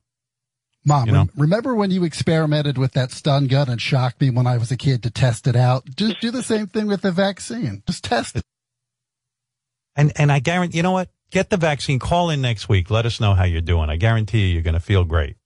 Mom, 0.88 1.06
You 1.06 1.12
know? 1.12 1.18
rem- 1.20 1.30
remember 1.36 1.74
when 1.74 1.90
you 1.90 2.02
experimented 2.04 2.78
with 2.78 2.92
that 2.94 3.12
stun 3.12 3.46
gun 3.46 3.68
and 3.68 3.80
shocked 3.80 4.20
me 4.20 4.30
when 4.30 4.46
I 4.46 4.56
was 4.56 4.72
a 4.72 4.76
kid 4.76 5.02
to 5.04 5.10
test 5.10 5.46
it 5.46 5.54
out? 5.54 5.84
Just 5.94 6.20
do 6.20 6.30
the 6.30 6.42
same 6.42 6.66
thing 6.66 6.86
with 6.88 7.02
the 7.02 7.12
vaccine. 7.12 7.82
Just 7.86 8.02
test 8.04 8.36
it. 8.36 8.42
And 9.94 10.12
and 10.16 10.32
I 10.32 10.38
guarantee, 10.40 10.78
you 10.78 10.82
know 10.82 10.92
what? 10.92 11.10
Get 11.30 11.50
the 11.50 11.56
vaccine. 11.58 11.98
Call 11.98 12.30
in 12.30 12.40
next 12.40 12.68
week. 12.68 12.90
Let 12.90 13.04
us 13.04 13.20
know 13.20 13.34
how 13.34 13.44
you're 13.44 13.60
doing. 13.60 13.90
I 13.90 13.96
guarantee 13.96 14.46
you, 14.46 14.54
you're 14.54 14.62
going 14.62 14.74
to 14.74 14.80
feel 14.80 15.04
great. 15.04 15.36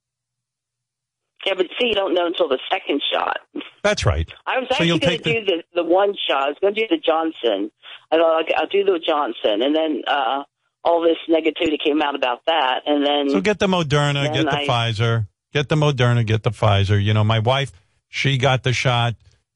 Yeah, 1.45 1.55
but 1.57 1.65
see, 1.77 1.87
you 1.87 1.93
don't 1.95 2.13
know 2.13 2.25
until 2.25 2.47
the 2.47 2.59
second 2.71 3.01
shot. 3.11 3.37
That's 3.83 4.05
right. 4.05 4.31
I 4.47 4.59
was 4.59 4.67
actually 4.71 4.87
you'll 4.87 4.99
going 4.99 5.17
to 5.17 5.23
take 5.23 5.45
do 5.45 5.45
the 5.45 5.63
the 5.81 5.83
one 5.83 6.13
shot. 6.29 6.43
I 6.43 6.47
was 6.47 6.57
going 6.61 6.73
to 6.73 6.81
do 6.81 6.87
the 6.87 7.01
Johnson. 7.05 7.69
I 8.11 8.15
thought 8.17 8.45
I'll, 8.49 8.61
I'll 8.61 8.67
do 8.67 8.85
the 8.85 8.97
Johnson, 9.05 9.61
and 9.61 9.75
then 9.75 10.03
uh, 10.07 10.43
all 10.85 11.01
this 11.01 11.17
negativity 11.29 11.77
came 11.83 12.01
out 12.01 12.15
about 12.15 12.45
that, 12.47 12.83
and 12.85 13.05
then 13.05 13.29
So 13.29 13.41
get 13.41 13.59
the 13.59 13.67
Moderna, 13.67 14.23
Then 14.31 14.33
get 14.33 14.45
the 14.45 14.57
I- 14.57 14.67
Pfizer, 14.67 15.27
get 15.53 15.69
the 15.69 15.75
Moderna, 15.75 16.25
get 16.25 16.43
the 16.43 16.49
Pfizer. 16.49 17.01
You 17.01 17.13
know, 17.13 17.23
my 17.23 17.39
wife, 17.39 17.71
she 18.09 18.37
got 18.37 18.63
the 18.63 18.73
shot. 18.73 19.15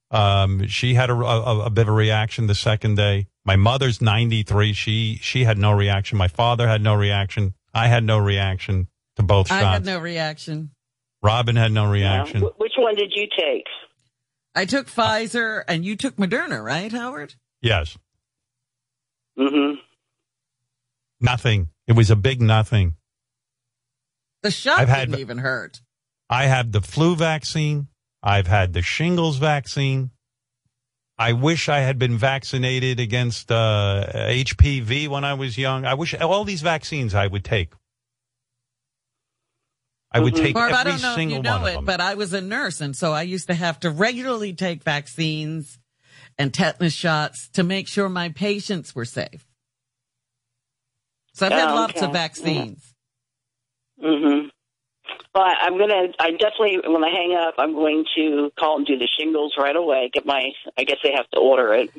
Um, 0.10 0.68
she 0.68 0.94
had 0.94 1.10
a, 1.10 1.14
a, 1.14 1.66
a 1.66 1.70
bit 1.70 1.84
of 1.84 1.90
a 1.90 1.92
reaction 1.92 2.48
the 2.48 2.56
second 2.56 2.96
day. 2.96 3.28
My 3.44 3.56
mother's 3.56 4.02
93. 4.02 4.74
She, 4.74 5.20
she 5.22 5.44
had 5.44 5.58
no 5.58 5.72
reaction. 5.74 6.18
My 6.18 6.28
father 6.28 6.68
had 6.68 6.82
no 6.82 6.94
reaction. 6.94 7.54
I 7.74 7.88
had 7.88 8.04
no 8.04 8.18
reaction 8.18 8.88
to 9.18 9.24
both 9.24 9.50
shots. 9.50 9.64
I 9.64 9.72
had 9.74 9.86
no 9.86 10.00
reaction. 10.00 10.72
Robin 11.22 11.56
had 11.56 11.72
no 11.72 11.90
reaction. 11.90 12.42
Wh- 12.42 12.60
which 12.60 12.74
one 12.78 12.96
did 12.96 13.12
you 13.16 13.28
take? 13.38 13.66
I 14.56 14.66
took 14.66 14.88
Pfizer 14.88 15.64
and 15.68 15.84
you 15.84 15.96
took 15.96 16.16
Moderna, 16.16 16.64
right, 16.64 16.92
Howard? 16.92 17.36
Yes. 17.62 17.98
Mm-hmm. 19.38 19.80
Nothing. 21.20 21.70
It 21.88 21.94
was 21.94 22.10
a 22.10 22.16
big 22.16 22.42
nothing. 22.42 22.96
The 24.44 24.52
shot 24.52 24.80
I've 24.80 24.88
didn't 24.88 25.20
even 25.20 25.40
hurt. 25.40 25.82
I 26.30 26.46
have 26.48 26.72
the 26.72 26.82
flu 26.82 27.16
vaccine. 27.16 27.88
I've 28.22 28.48
had 28.48 28.74
the 28.74 28.82
shingles 28.82 29.38
vaccine. 29.38 30.12
I 31.18 31.34
wish 31.34 31.68
I 31.70 31.80
had 31.80 31.98
been 31.98 32.18
vaccinated 32.18 33.00
against 33.00 33.52
uh, 33.52 34.06
HPV 34.14 35.08
when 35.08 35.24
I 35.24 35.34
was 35.34 35.58
young. 35.58 35.86
I 35.86 35.96
wish 35.96 36.14
all 36.14 36.44
these 36.44 36.62
vaccines 36.62 37.16
I 37.16 37.26
would 37.28 37.44
take. 37.44 37.74
I 40.12 40.20
would 40.20 40.34
Mhm. 40.34 40.42
take 40.42 40.54
Barb, 40.54 40.74
I 40.74 40.82
every 40.82 40.92
don't 40.94 41.02
know 41.02 41.10
if 41.12 41.16
single 41.16 41.38
you 41.38 41.44
one 41.44 41.62
know 41.62 41.62
of 41.62 41.68
it, 41.68 41.76
them. 41.76 41.86
but 41.86 42.02
I 42.02 42.14
was 42.14 42.34
a 42.34 42.42
nurse, 42.42 42.82
and 42.82 42.96
so 42.96 43.14
I 43.14 43.24
used 43.24 43.48
to 43.48 43.54
have 43.56 43.80
to 43.82 43.90
regularly 43.90 44.54
take 44.54 44.84
vaccines 44.84 45.80
and 46.38 46.54
tetanus 46.54 46.94
shots 46.94 47.50
to 47.54 47.64
make 47.64 47.88
sure 47.88 48.10
my 48.10 48.30
patients 48.30 48.94
were 48.96 49.06
safe. 49.06 49.46
So 51.34 51.46
I've 51.46 51.52
had 51.52 51.70
Oh, 51.72 51.76
lots 51.76 52.02
of 52.02 52.12
vaccines. 52.14 52.94
hmm 54.00 54.48
Well, 55.34 55.44
I, 55.44 55.56
I'm 55.62 55.78
gonna. 55.78 56.08
I 56.20 56.32
definitely 56.32 56.80
when 56.86 57.04
I 57.04 57.10
hang 57.10 57.36
up, 57.36 57.56
I'm 57.58 57.74
going 57.74 58.06
to 58.16 58.52
call 58.60 58.78
and 58.78 58.86
do 58.88 58.98
the 58.98 59.08
shingles 59.20 59.54
right 59.58 59.76
away. 59.76 60.10
Get 60.14 60.26
my. 60.26 60.52
I 60.78 60.84
guess 60.84 60.98
they 61.04 61.12
have 61.16 61.30
to 61.32 61.40
order 61.40 61.74
it. 61.74 61.92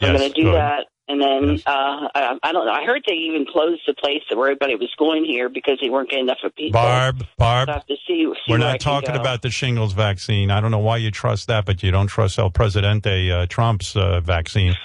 So 0.00 0.08
I'm 0.08 0.16
going 0.16 0.28
to 0.30 0.34
do 0.34 0.44
good. 0.50 0.56
that, 0.56 0.86
and 1.08 1.20
then 1.22 1.42
Yes. 1.54 1.62
uh, 1.66 2.08
I, 2.14 2.38
I 2.42 2.52
don't 2.52 2.66
know. 2.66 2.72
I 2.72 2.84
heard 2.84 3.02
they 3.06 3.14
even 3.14 3.46
closed 3.50 3.80
the 3.86 3.94
place 3.94 4.20
that 4.28 4.36
where 4.36 4.48
everybody 4.48 4.74
was 4.74 4.92
going 4.98 5.24
here 5.24 5.48
because 5.48 5.78
they 5.80 5.88
weren't 5.88 6.10
getting 6.10 6.26
enough 6.26 6.38
of 6.44 6.54
people. 6.54 6.80
Barb, 6.80 7.24
Barb, 7.38 7.68
So 7.68 7.72
I 7.72 7.74
have 7.76 7.86
to 7.86 7.96
see. 8.06 8.24
see 8.24 8.34
we're 8.52 8.58
not 8.58 8.78
talking 8.80 9.16
about 9.16 9.40
the 9.40 9.48
shingles 9.50 9.94
vaccine. 9.94 10.50
I 10.50 10.60
don't 10.60 10.70
know 10.70 10.78
why 10.78 10.98
you 10.98 11.10
trust 11.10 11.46
that, 11.48 11.64
but 11.64 11.82
you 11.82 11.90
don't 11.90 12.08
trust 12.08 12.38
El 12.38 12.50
Presidente 12.50 13.30
uh, 13.30 13.46
Trump's 13.46 13.96
uh, 13.96 14.20
vaccine. 14.20 14.76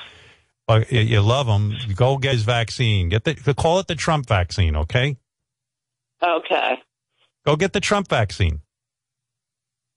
Uh, 0.68 0.82
you, 0.90 1.02
you 1.02 1.22
love 1.22 1.48
him. 1.48 1.76
Go 1.94 2.18
get 2.18 2.34
his 2.34 2.44
vaccine. 2.44 3.10
Get 3.10 3.26
the 3.26 3.54
call 3.54 3.80
it 3.80 3.88
the 3.88 3.96
Trump 3.96 4.28
vaccine. 4.28 4.76
Okay. 4.78 5.18
Okay. 6.24 6.82
Go 7.46 7.56
get 7.56 7.74
the 7.74 7.80
Trump 7.80 8.08
vaccine. 8.08 8.62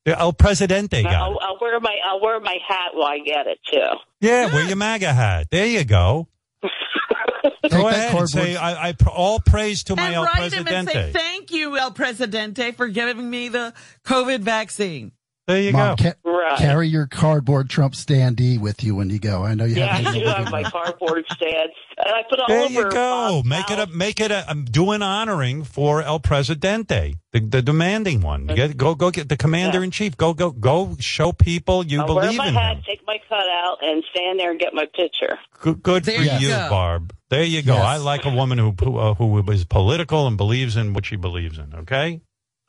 The 0.05 0.19
El 0.19 0.33
Presidente 0.33 1.03
got 1.03 1.13
I'll. 1.13 1.39
I'll 1.41 1.59
wear 1.61 1.79
my 1.81 1.97
I'll 2.05 2.21
wear 2.21 2.41
my 2.41 2.57
hat 2.67 2.91
while 2.95 3.09
I 3.09 3.19
get 3.19 3.47
it 3.47 3.59
too. 3.71 3.99
Yeah, 4.21 4.47
wear 4.47 4.65
your 4.65 4.77
MAGA 4.77 5.13
hat. 5.13 5.49
There 5.51 5.67
you 5.67 5.85
go. 5.85 6.29
Go 7.71 7.89
ahead 7.89 8.15
and 8.15 8.29
say, 8.29 8.57
I, 8.57 8.89
I 8.89 8.95
all 9.07 9.41
praise 9.41 9.85
to 9.85 9.97
my 9.97 10.07
and 10.07 10.15
El 10.15 10.25
write 10.25 10.53
him 10.53 10.67
and 10.67 10.89
say, 10.89 10.95
Presidente. 10.95 11.19
thank 11.19 11.51
you, 11.51 11.77
El 11.77 11.93
Presidente, 11.93 12.73
for 12.73 12.89
giving 12.89 13.29
me 13.29 13.49
the 13.49 13.75
COVID 14.05 14.41
vaccine. 14.41 15.13
There 15.49 15.61
you 15.63 15.73
Mom, 15.73 15.97
go. 15.97 16.05
ca- 16.05 16.15
Right. 16.25 16.59
carry 16.59 16.89
your 16.89 17.07
cardboard 17.07 17.69
Trump 17.71 17.95
standee 17.95 18.61
with 18.61 18.85
you 18.85 18.95
when 18.95 19.09
you 19.11 19.19
go. 19.19 19.43
I 19.45 19.55
know 19.55 19.65
you 19.65 19.77
Yeah, 19.77 19.87
have. 19.97 20.07
I 20.07 20.11
a 20.17 20.21
do 20.21 20.27
have 20.27 20.51
my 20.51 20.63
cardboard 20.63 21.25
stand, 21.33 21.71
and 21.97 22.07
I 22.15 22.23
put 22.29 22.39
all 22.39 22.47
There 22.49 22.61
over. 22.65 22.73
you 22.73 22.83
go. 22.91 23.43
Bob's 23.43 23.49
Make 23.49 23.71
it 23.71 23.79
a 23.79 23.87
make 23.87 24.21
it 24.21 24.31
a 24.31 24.49
um, 24.51 24.65
do 24.67 24.91
an 24.93 25.03
honoring 25.03 25.65
for 25.65 26.03
El 26.03 26.21
Presidente, 26.21 27.15
the, 27.33 27.41
the 27.41 27.63
demanding 27.63 28.21
one. 28.21 28.47
Get, 28.47 28.77
go 28.77 28.95
go 28.95 29.11
get 29.11 29.29
the 29.31 29.37
commander 29.39 29.83
in 29.83 29.91
chief. 29.91 30.17
Go 30.19 30.33
go 30.35 30.51
go 30.51 30.97
show 31.01 31.33
people 31.33 31.85
you 31.85 32.01
I'll 32.03 32.15
wear 32.15 32.25
believe 32.27 32.39
my 32.39 32.49
in 32.49 32.55
hat, 32.55 32.77
him. 32.77 32.83
take 32.87 33.01
my 33.07 33.19
cutout, 33.29 33.79
and 33.83 34.05
stand 34.11 34.39
there 34.39 34.51
and 34.51 34.61
get 34.61 34.75
my 34.75 34.87
picture. 34.95 35.39
Good, 35.61 35.83
good 35.83 36.05
for 36.05 36.11
you 36.13 36.31
you. 36.39 36.51
Barb. 36.51 37.13
There 37.31 37.43
you 37.45 37.63
go. 37.63 37.75
Yes. 37.75 37.85
I 37.85 37.97
like 37.97 38.25
a 38.27 38.31
woman 38.31 38.59
who 38.59 38.75
who, 38.79 38.99
uh, 38.99 39.15
who 39.15 39.51
is 39.51 39.65
political 39.65 40.27
and 40.27 40.37
believes 40.37 40.77
in 40.77 40.93
what 40.95 41.07
she 41.07 41.17
believes 41.17 41.59
in. 41.59 41.75
Okay. 41.75 42.21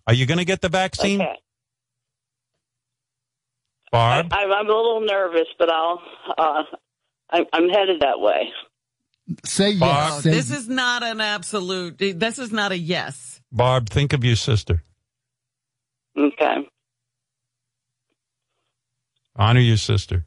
Are 0.08 0.14
you 0.14 0.26
going 0.26 0.40
to 0.40 0.46
get 0.46 0.62
the 0.62 0.70
vaccine, 0.70 1.22
Okay. 1.22 1.36
Barb? 3.92 4.28
I, 4.32 4.44
I'm 4.44 4.66
a 4.66 4.74
little 4.74 5.02
nervous, 5.02 5.48
but 5.58 5.72
I'll. 5.72 6.02
Uh, 6.38 6.64
I'm, 7.32 7.46
I'm 7.54 7.70
headed 7.70 8.02
that 8.02 8.20
way. 8.20 8.50
Say 9.46 9.72
yes. 9.72 9.80
Barb. 9.80 10.24
Say- 10.24 10.32
this 10.32 10.52
is 10.52 10.68
not 10.68 11.04
an 11.04 11.22
absolute. 11.22 11.98
This 11.98 12.40
is 12.40 12.52
not 12.52 12.72
a 12.72 12.78
yes. 12.78 13.42
Barb, 13.52 13.90
think 13.90 14.14
of 14.14 14.24
your 14.24 14.36
sister. 14.36 14.84
Okay. 16.18 16.68
Honor 19.36 19.60
your 19.62 19.78
sister. 19.78 20.26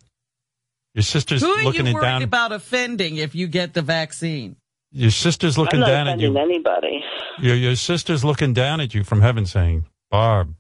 Your 0.95 1.03
sister's 1.03 1.43
looking 1.43 1.55
down. 1.57 1.63
Who 1.63 1.69
are 1.69 1.73
looking 1.73 1.87
you 1.87 1.95
worried 1.95 2.03
down. 2.03 2.23
about 2.23 2.53
offending 2.53 3.17
if 3.17 3.35
you 3.35 3.47
get 3.47 3.75
the 3.75 3.83
vaccine? 3.83 4.57
Your 4.91 5.11
sister's 5.11 5.57
I'm 5.57 5.65
looking 5.65 5.81
not 5.81 5.87
down 5.87 6.09
at 6.09 6.17
offending 6.19 6.33
you. 6.35 6.39
anybody. 6.39 7.05
Your, 7.39 7.57
your 7.57 7.77
sister's 7.77 8.25
looking 8.25 8.53
down 8.53 8.81
at 8.81 8.95
you 8.95 9.05
from 9.05 9.21
heaven 9.21 9.47
saying, 9.47 9.87
Barb, 10.11 10.55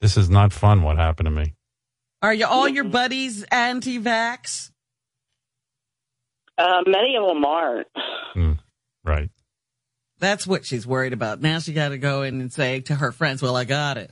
this 0.00 0.16
is 0.16 0.28
not 0.28 0.52
fun 0.52 0.82
what 0.82 0.96
happened 0.96 1.26
to 1.26 1.30
me. 1.30 1.54
Are 2.22 2.34
you 2.34 2.46
all 2.46 2.68
your 2.68 2.84
buddies 2.84 3.44
anti-vax? 3.44 4.70
Uh, 6.56 6.82
many 6.86 7.16
of 7.16 7.26
them 7.28 7.44
aren't. 7.44 7.86
Hmm. 8.34 8.52
Right. 9.04 9.30
That's 10.18 10.46
what 10.46 10.64
she's 10.64 10.86
worried 10.86 11.12
about. 11.12 11.40
Now 11.40 11.60
she 11.60 11.72
got 11.72 11.90
to 11.90 11.98
go 11.98 12.22
in 12.22 12.40
and 12.40 12.52
say 12.52 12.80
to 12.80 12.94
her 12.96 13.12
friends, 13.12 13.40
"Well, 13.40 13.56
I 13.56 13.64
got 13.64 13.96
it." 13.98 14.10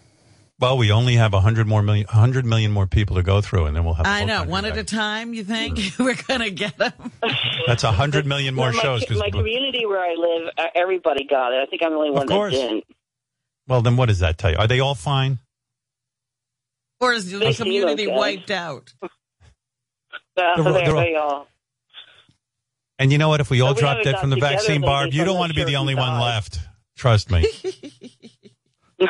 Well, 0.60 0.78
we 0.78 0.92
only 0.92 1.16
have 1.16 1.34
a 1.34 1.40
hundred 1.40 1.66
more 1.66 1.82
million, 1.82 2.06
hundred 2.06 2.46
million 2.46 2.70
more 2.70 2.86
people 2.86 3.16
to 3.16 3.24
go 3.24 3.40
through, 3.40 3.66
and 3.66 3.76
then 3.76 3.84
we'll 3.84 3.94
have. 3.94 4.06
I 4.06 4.24
know, 4.24 4.44
one 4.44 4.64
at 4.64 4.76
a 4.78 4.84
time. 4.84 5.34
You 5.34 5.42
think 5.42 5.80
we're 5.98 6.14
gonna 6.28 6.50
get 6.50 6.78
them? 6.78 6.92
That's 7.66 7.82
a 7.82 7.90
hundred 7.90 8.24
million 8.24 8.54
more 8.54 8.66
Well, 8.66 8.74
my, 8.76 8.82
shows. 8.82 9.04
co- 9.08 9.18
my 9.18 9.30
community 9.30 9.84
where 9.84 9.98
I 10.00 10.14
live, 10.14 10.52
uh, 10.56 10.62
everybody 10.76 11.24
got 11.24 11.52
it. 11.52 11.60
I 11.60 11.66
think 11.66 11.82
I'm 11.84 11.90
the 11.90 11.96
only 11.98 12.10
one 12.12 12.28
course. 12.28 12.54
that 12.54 12.60
didn't. 12.60 12.84
well, 13.66 13.82
then 13.82 13.96
what 13.96 14.06
does 14.06 14.20
that 14.20 14.38
tell 14.38 14.52
you? 14.52 14.56
Are 14.58 14.68
they 14.68 14.78
all 14.78 14.94
fine? 14.94 15.40
Or 17.00 17.12
is 17.12 17.30
the 17.30 17.38
They 17.38 17.52
community 17.54 18.06
okay. 18.06 18.16
wiped 18.16 18.50
out? 18.50 18.92
Uh, 19.02 19.08
They're- 20.36 20.64
there 20.64 20.72
they're 20.72 20.94
all- 20.96 21.00
they 21.02 21.14
all. 21.14 21.48
And 22.98 23.12
you 23.12 23.18
know 23.18 23.28
what? 23.28 23.40
If 23.40 23.50
we 23.50 23.60
all 23.60 23.68
But 23.70 23.76
we 23.76 23.80
dropped 23.82 24.04
dead 24.04 24.18
from 24.18 24.30
the 24.30 24.36
vaccine, 24.36 24.80
Barb, 24.80 25.12
you 25.12 25.24
don't 25.24 25.36
want 25.36 25.50
to 25.52 25.54
be 25.56 25.64
the 25.64 25.72
who 25.72 25.76
only 25.78 25.94
one 25.94 26.18
left. 26.18 26.58
Trust 26.96 27.30
me. 27.30 27.44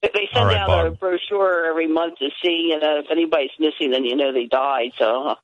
They 0.00 0.10
they 0.14 0.28
send 0.32 0.46
right, 0.46 0.56
out 0.56 0.86
a 0.86 0.90
brochure 0.92 1.66
every 1.66 1.88
month 1.88 2.18
to 2.18 2.28
see, 2.40 2.68
you 2.70 2.78
know, 2.78 3.00
if 3.00 3.06
anybody's 3.10 3.50
missing, 3.58 3.90
then 3.90 4.04
you 4.04 4.14
know 4.14 4.32
they 4.32 4.46
died. 4.46 4.92
So 4.96 5.30
uh, 5.30 5.34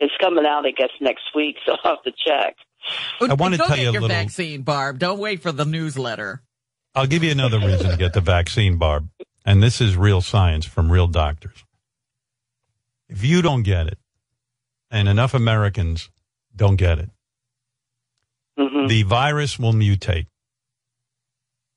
it's 0.00 0.12
coming 0.20 0.44
out, 0.44 0.66
I 0.66 0.72
guess, 0.72 0.90
next 1.00 1.22
week. 1.32 1.56
So 1.66 1.76
I'll 1.84 1.94
have 1.94 2.02
to 2.02 2.10
check. 2.10 2.56
I 3.20 3.34
wanna 3.34 3.56
tell 3.56 3.68
get 3.68 3.78
you 3.78 3.90
a 3.90 3.92
your 3.92 4.02
little- 4.02 4.08
vaccine, 4.16 4.62
Barb. 4.62 4.98
Don't 4.98 5.20
wait 5.20 5.42
for 5.42 5.52
the 5.52 5.64
newsletter. 5.64 6.42
I'll 6.96 7.06
give 7.06 7.22
you 7.22 7.30
another 7.30 7.60
reason 7.60 7.88
to 7.90 7.96
get 7.96 8.12
the 8.14 8.20
vaccine, 8.20 8.78
Barb. 8.78 9.08
And 9.44 9.62
this 9.62 9.80
is 9.80 9.96
real 9.96 10.20
science 10.20 10.64
from 10.64 10.90
real 10.90 11.06
doctors. 11.06 11.64
If 13.08 13.24
you 13.24 13.42
don't 13.42 13.62
get 13.62 13.86
it, 13.86 13.98
and 14.90 15.08
enough 15.08 15.34
Americans 15.34 16.10
don't 16.54 16.76
get 16.76 16.98
it, 16.98 17.10
hmm 18.58 18.86
the 18.86 19.02
virus 19.02 19.58
will 19.58 19.72
mutate. 19.72 20.26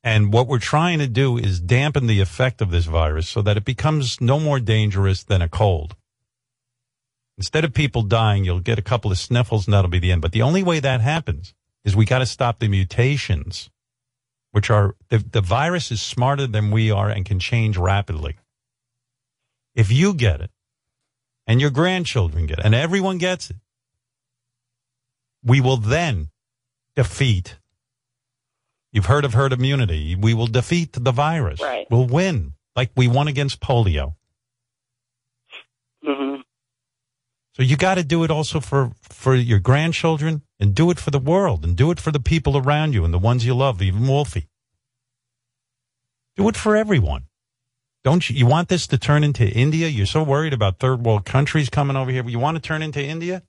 And 0.03 0.32
what 0.32 0.47
we're 0.47 0.59
trying 0.59 0.99
to 0.99 1.07
do 1.07 1.38
is 1.38 1.59
dampen 1.59 2.07
the 2.07 2.22
effect 2.22 2.61
of 2.61 2.70
this 2.70 2.86
virus 2.86 3.28
so 3.28 3.41
that 3.41 3.57
it 3.57 3.65
becomes 3.65 4.22
no 4.22 4.39
more 4.39 4.59
dangerous 4.59 5.24
than 5.24 5.41
a 5.41 5.49
cold. 5.49 5.95
Instead 7.38 7.65
of 7.65 7.74
people 7.74 8.01
dying, 8.03 8.45
you'll 8.45 8.59
get 8.59 8.80
a 8.80 8.84
couple 8.84 9.11
of 9.11 9.18
sniffles 9.18 9.68
and 9.68 9.74
that'll 9.74 9.91
be 9.91 9.99
the 9.99 10.11
end. 10.11 10.22
But 10.22 10.32
the 10.32 10.41
only 10.41 10.63
way 10.63 10.80
that 10.80 11.01
happens 11.01 11.53
is 11.84 11.95
we 11.95 12.05
got 12.05 12.20
to 12.20 12.26
stop 12.26 12.59
the 12.59 12.68
mutations, 12.68 13.70
which 14.57 14.71
are 14.71 14.95
the, 15.09 15.19
the 15.19 15.39
virus 15.39 15.91
is 15.91 16.01
smarter 16.01 16.47
than 16.47 16.71
we 16.71 16.89
are 16.89 17.09
and 17.09 17.27
can 17.27 17.37
change 17.37 17.77
rapidly. 17.77 18.37
If 19.75 19.91
you 19.91 20.15
get 20.15 20.41
it 20.41 20.49
and 21.45 21.61
your 21.61 21.69
grandchildren 21.69 22.47
get 22.47 22.57
it 22.57 22.65
and 22.65 22.73
everyone 22.73 23.19
gets 23.19 23.51
it, 23.51 23.57
we 25.43 25.61
will 25.61 25.77
then 25.77 26.29
defeat. 26.95 27.57
You've 28.91 29.05
heard 29.05 29.25
of 29.25 29.35
herd 29.35 29.53
immunity. 29.53 30.15
We 30.15 30.33
will 30.33 30.47
defeat 30.47 30.93
the 30.93 31.11
virus. 31.11 31.61
Right. 31.61 31.85
We'll 31.91 32.07
win 32.07 32.53
like 32.75 32.89
we 32.95 33.07
won 33.07 33.27
against 33.27 33.59
polio. 33.59 34.15
So 37.57 37.63
you 37.63 37.75
got 37.75 37.95
to 37.95 38.03
do 38.03 38.23
it 38.23 38.29
also 38.29 38.59
for, 38.59 38.91
for 39.01 39.33
your 39.33 39.57
grandchildren 39.57 40.43
and 40.59 40.75
do 40.75 40.91
it 40.91 40.99
for 40.99 41.09
the 41.09 41.17
world 41.17 41.65
and 41.65 41.75
do 41.75 41.89
it 41.89 41.99
for 41.99 42.11
the 42.11 42.19
people 42.19 42.55
around 42.55 42.93
you 42.93 43.03
and 43.03 43.11
the 43.11 43.17
ones 43.17 43.47
you 43.47 43.55
love, 43.55 43.81
even 43.81 44.07
Wolfie. 44.07 44.47
Do 46.35 46.47
it 46.49 46.55
for 46.55 46.75
everyone. 46.75 47.23
Don't 48.03 48.29
you? 48.29 48.35
You 48.35 48.45
want 48.45 48.69
this 48.69 48.85
to 48.87 48.99
turn 48.99 49.23
into 49.23 49.43
India? 49.43 49.87
You're 49.87 50.05
so 50.05 50.21
worried 50.21 50.53
about 50.53 50.77
third 50.77 51.03
world 51.03 51.25
countries 51.25 51.67
coming 51.71 51.97
over 51.97 52.11
here. 52.11 52.23
You 52.29 52.37
want 52.37 52.57
to 52.57 52.61
turn 52.61 52.83
into 52.83 53.03
India 53.03 53.41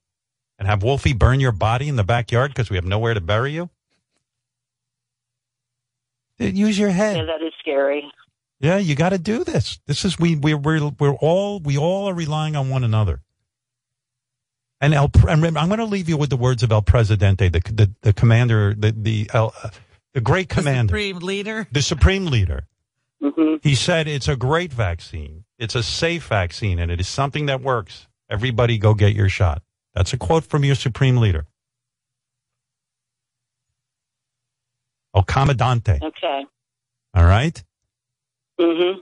and 0.58 0.66
have 0.66 0.82
Wolfie 0.82 1.12
burn 1.12 1.38
your 1.38 1.52
body 1.52 1.86
in 1.86 1.96
the 1.96 2.02
backyard 2.02 2.52
because 2.52 2.70
we 2.70 2.76
have 2.76 2.86
nowhere 2.86 3.12
to 3.12 3.20
bury 3.20 3.52
you? 3.52 3.68
Then 6.38 6.56
Use 6.56 6.78
your 6.78 6.90
head. 6.90 7.18
Yeah, 7.18 7.24
that 7.26 7.42
is 7.42 7.52
scary. 7.60 8.10
Yeah, 8.58 8.78
you 8.78 8.94
got 8.94 9.10
to 9.10 9.18
do 9.18 9.44
this. 9.44 9.80
This 9.86 10.06
is 10.06 10.18
we 10.18 10.34
we 10.34 10.54
we're 10.54 10.90
we're 10.98 11.14
all 11.14 11.60
we 11.60 11.76
all 11.76 12.08
are 12.08 12.14
relying 12.14 12.56
on 12.56 12.70
one 12.70 12.84
another. 12.84 13.20
And 14.80 14.94
El, 14.94 15.10
and 15.28 15.42
remember, 15.42 15.58
I'm 15.58 15.68
going 15.68 15.78
to 15.80 15.84
leave 15.84 16.08
you 16.08 16.16
with 16.16 16.30
the 16.30 16.36
words 16.36 16.62
of 16.62 16.70
El 16.70 16.82
Presidente, 16.82 17.48
the 17.48 17.60
the, 17.60 17.90
the 18.02 18.12
commander, 18.12 18.74
the 18.74 18.92
the 18.92 19.30
El, 19.34 19.52
uh, 19.62 19.70
the 20.14 20.20
great 20.20 20.48
The 20.48 20.54
commander, 20.56 20.92
supreme 20.92 21.18
leader. 21.18 21.66
the 21.72 21.82
supreme 21.82 22.26
leader. 22.26 22.66
hmm 23.22 23.56
He 23.62 23.74
said 23.74 24.06
it's 24.06 24.28
a 24.28 24.36
great 24.36 24.72
vaccine. 24.72 25.44
It's 25.58 25.74
a 25.74 25.82
safe 25.82 26.28
vaccine, 26.28 26.78
and 26.78 26.90
it 26.92 27.00
is 27.00 27.08
something 27.08 27.46
that 27.46 27.60
works. 27.60 28.06
Everybody, 28.30 28.78
go 28.78 28.94
get 28.94 29.14
your 29.14 29.28
shot. 29.28 29.62
That's 29.94 30.12
a 30.12 30.16
quote 30.16 30.44
from 30.44 30.64
your 30.64 30.76
supreme 30.76 31.16
leader, 31.16 31.46
El 35.14 35.24
Commandante. 35.24 35.98
Okay. 36.02 36.44
All 37.14 37.24
right. 37.24 37.62
Mm-hmm. 38.60 39.00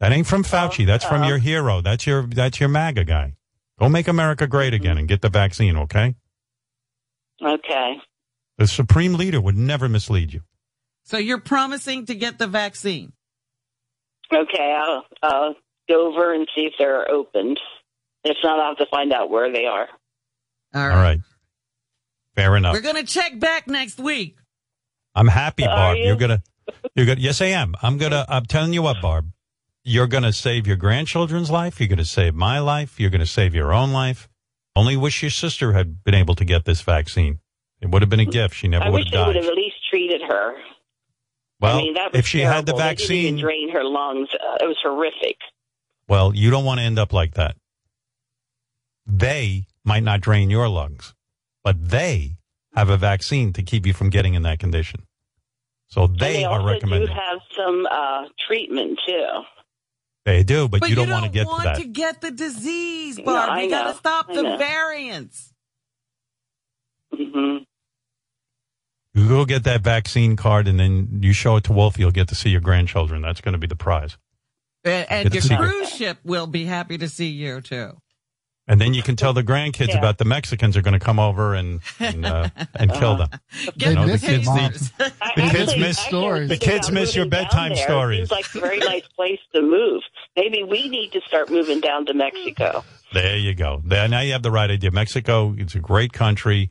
That 0.00 0.12
ain't 0.12 0.26
from 0.26 0.42
Fauci. 0.44 0.84
That's 0.84 1.04
from 1.04 1.24
your 1.24 1.38
hero. 1.38 1.80
That's 1.80 2.06
your 2.06 2.26
that's 2.26 2.60
your 2.60 2.68
MAGA 2.68 3.04
guy. 3.04 3.34
Go 3.78 3.88
make 3.88 4.08
America 4.08 4.46
great 4.46 4.72
mm-hmm. 4.72 4.82
again 4.82 4.98
and 4.98 5.08
get 5.08 5.22
the 5.22 5.28
vaccine, 5.28 5.76
okay? 5.76 6.14
Okay. 7.42 7.94
The 8.58 8.66
supreme 8.66 9.14
leader 9.14 9.40
would 9.40 9.56
never 9.56 9.88
mislead 9.88 10.32
you. 10.32 10.42
So 11.04 11.18
you're 11.18 11.40
promising 11.40 12.06
to 12.06 12.14
get 12.14 12.38
the 12.38 12.46
vaccine. 12.46 13.12
Okay. 14.32 14.76
I'll, 14.76 15.04
I'll 15.22 15.54
go 15.88 16.08
over 16.08 16.32
and 16.32 16.48
see 16.56 16.62
if 16.62 16.72
they're 16.78 17.08
opened. 17.10 17.60
If 18.24 18.36
not, 18.42 18.58
I'll 18.58 18.70
have 18.70 18.78
to 18.78 18.86
find 18.90 19.12
out 19.12 19.30
where 19.30 19.52
they 19.52 19.66
are. 19.66 19.86
All 20.74 20.82
All 20.82 20.88
right. 20.88 21.02
right. 21.02 21.20
Fair 22.34 22.56
enough. 22.56 22.74
We're 22.74 22.82
gonna 22.82 23.04
check 23.04 23.38
back 23.38 23.66
next 23.66 23.98
week. 23.98 24.36
I'm 25.14 25.28
happy, 25.28 25.64
Are 25.64 25.74
Barb. 25.74 25.96
you? 25.96 26.04
You're 26.04 26.16
gonna 26.16 26.42
you're 26.94 27.06
gonna 27.06 27.20
yes 27.20 27.40
I 27.40 27.46
am. 27.46 27.74
I'm 27.80 27.96
gonna 27.96 28.26
I'm 28.28 28.44
telling 28.44 28.74
you 28.74 28.82
what, 28.82 29.00
Barb. 29.00 29.30
You're 29.88 30.08
gonna 30.08 30.32
save 30.32 30.66
your 30.66 30.74
grandchildren's 30.74 31.48
life, 31.48 31.78
you're 31.78 31.88
gonna 31.88 32.04
save 32.04 32.34
my 32.34 32.58
life, 32.58 32.98
you're 32.98 33.08
gonna 33.08 33.24
save 33.24 33.54
your 33.54 33.72
own 33.72 33.92
life. 33.92 34.28
Only 34.74 34.96
wish 34.96 35.22
your 35.22 35.30
sister 35.30 35.74
had 35.74 36.02
been 36.02 36.12
able 36.14 36.34
to 36.34 36.44
get 36.44 36.64
this 36.64 36.80
vaccine. 36.82 37.38
It 37.80 37.90
would 37.90 38.02
have 38.02 38.08
been 38.10 38.18
a 38.18 38.24
gift. 38.24 38.56
She 38.56 38.66
never 38.66 38.86
I 38.86 38.88
would 38.88 38.96
wish 38.96 39.04
have 39.04 39.12
they 39.12 39.18
would 39.18 39.32
died. 39.34 39.42
have 39.44 39.52
at 39.52 39.56
least 39.56 39.76
treated 39.88 40.22
her. 40.28 40.56
Well, 41.60 41.78
I 41.78 41.82
mean, 41.82 41.96
if 42.14 42.26
she 42.26 42.40
had 42.40 42.66
the 42.66 42.72
terrible. 42.72 42.78
They 42.78 42.96
didn't 42.96 42.98
vaccine, 42.98 43.38
drain 43.38 43.70
her 43.70 43.84
lungs. 43.84 44.28
Uh, 44.34 44.56
it 44.60 44.66
was 44.66 44.76
horrific. 44.82 45.36
Well, 46.08 46.34
you 46.34 46.50
don't 46.50 46.64
want 46.64 46.80
to 46.80 46.84
end 46.84 46.98
up 46.98 47.12
like 47.12 47.34
that. 47.34 47.56
They 49.06 49.66
might 49.84 50.02
not 50.02 50.20
drain 50.20 50.50
your 50.50 50.68
lungs, 50.68 51.14
but 51.62 51.90
they 51.90 52.38
have 52.74 52.90
a 52.90 52.96
vaccine 52.96 53.52
to 53.52 53.62
keep 53.62 53.86
you 53.86 53.92
from 53.92 54.10
getting 54.10 54.34
in 54.34 54.42
that 54.42 54.58
condition. 54.58 55.04
So 55.86 56.08
they, 56.08 56.38
they 56.38 56.44
are 56.44 56.58
also 56.58 56.72
recommending. 56.72 57.06
do 57.08 57.14
have 57.14 57.38
some 57.56 57.86
uh, 57.88 58.24
treatment 58.48 58.98
too. 59.06 59.26
They 60.26 60.42
do, 60.42 60.68
but, 60.68 60.80
But 60.80 60.90
you 60.90 60.96
don't, 60.96 61.08
want 61.08 61.24
to 61.24 61.30
get 61.30 61.46
want 61.46 61.62
to 61.62 61.68
that. 61.68 61.76
to 61.78 61.84
get 61.86 62.20
the 62.20 62.30
disease, 62.32 63.16
No, 63.16 63.24
Barb. 63.24 63.50
I 63.50 63.62
you 63.62 63.70
gotta 63.70 63.94
stop 63.96 64.26
I 64.28 64.34
the 64.34 64.42
know. 64.42 64.58
variants. 64.58 65.52
hmm 67.14 67.58
You 69.14 69.28
go 69.28 69.44
get 69.46 69.64
that 69.64 69.80
vaccine 69.82 70.36
card 70.36 70.68
and 70.68 70.78
then 70.78 71.20
you 71.22 71.32
show 71.32 71.56
it 71.56 71.64
to 71.64 71.72
Wolf, 71.72 71.98
you'll 71.98 72.10
get 72.10 72.28
to 72.28 72.34
see 72.34 72.50
your 72.50 72.60
grandchildren. 72.60 73.22
That's 73.22 73.40
going 73.40 73.52
to 73.52 73.58
be 73.58 73.66
the 73.68 73.76
prize. 73.76 74.18
And, 74.84 75.06
and 75.10 75.32
your 75.34 75.42
to 75.42 75.48
you. 75.48 75.56
cruise 75.56 75.90
ship 75.90 76.18
will 76.24 76.46
be 76.46 76.64
happy 76.64 76.98
to 76.98 77.08
see 77.08 77.28
you 77.28 77.60
too. 77.60 77.96
And 78.68 78.80
then 78.80 78.94
you 78.94 79.02
can 79.02 79.14
tell 79.14 79.32
the 79.32 79.44
grandkids 79.44 79.88
Yeah. 79.88 79.98
about 79.98 80.18
the 80.18 80.24
Mexicans 80.24 80.76
are 80.76 80.82
going 80.82 80.98
to 80.98 81.04
come 81.04 81.20
over 81.20 81.54
and 81.54 81.80
and, 82.00 82.26
uh, 82.26 82.48
and 82.74 82.92
kill 82.92 83.16
them. 83.16 83.28
Get 83.78 83.94
know, 83.94 84.06
the 84.06 84.18
kids 84.18 84.42
it, 84.42 84.44
Mom. 84.46 84.58
pictures. 84.58 84.92
I- 84.98 85.32
The 85.36 85.48
kids 85.56 85.76
miss- 85.76 85.98
stories. 85.98 86.48
The 86.48 86.56
kids 86.70 86.90
miss 86.90 87.14
your 87.14 87.26
bedtime 87.26 87.76
stories. 87.76 88.22
It's 88.22 88.30
like 88.32 88.52
a 88.54 88.60
very 88.60 88.78
nice 88.78 89.06
place 89.14 89.38
to 89.54 89.62
move. 89.62 90.02
Maybe 90.36 90.64
we 90.64 90.88
need 90.88 91.12
to 91.12 91.20
start 91.28 91.48
moving 91.50 91.80
down 91.80 92.06
to 92.06 92.14
Mexico. 92.14 92.84
There 93.12 93.36
you 93.36 93.54
go. 93.54 93.82
There, 93.84 94.08
now 94.08 94.20
you 94.20 94.32
have 94.32 94.42
the 94.42 94.50
right 94.50 94.70
idea. 94.70 94.90
Mexico, 94.90 95.54
it's 95.56 95.74
a 95.76 95.80
great 95.80 96.12
country. 96.12 96.70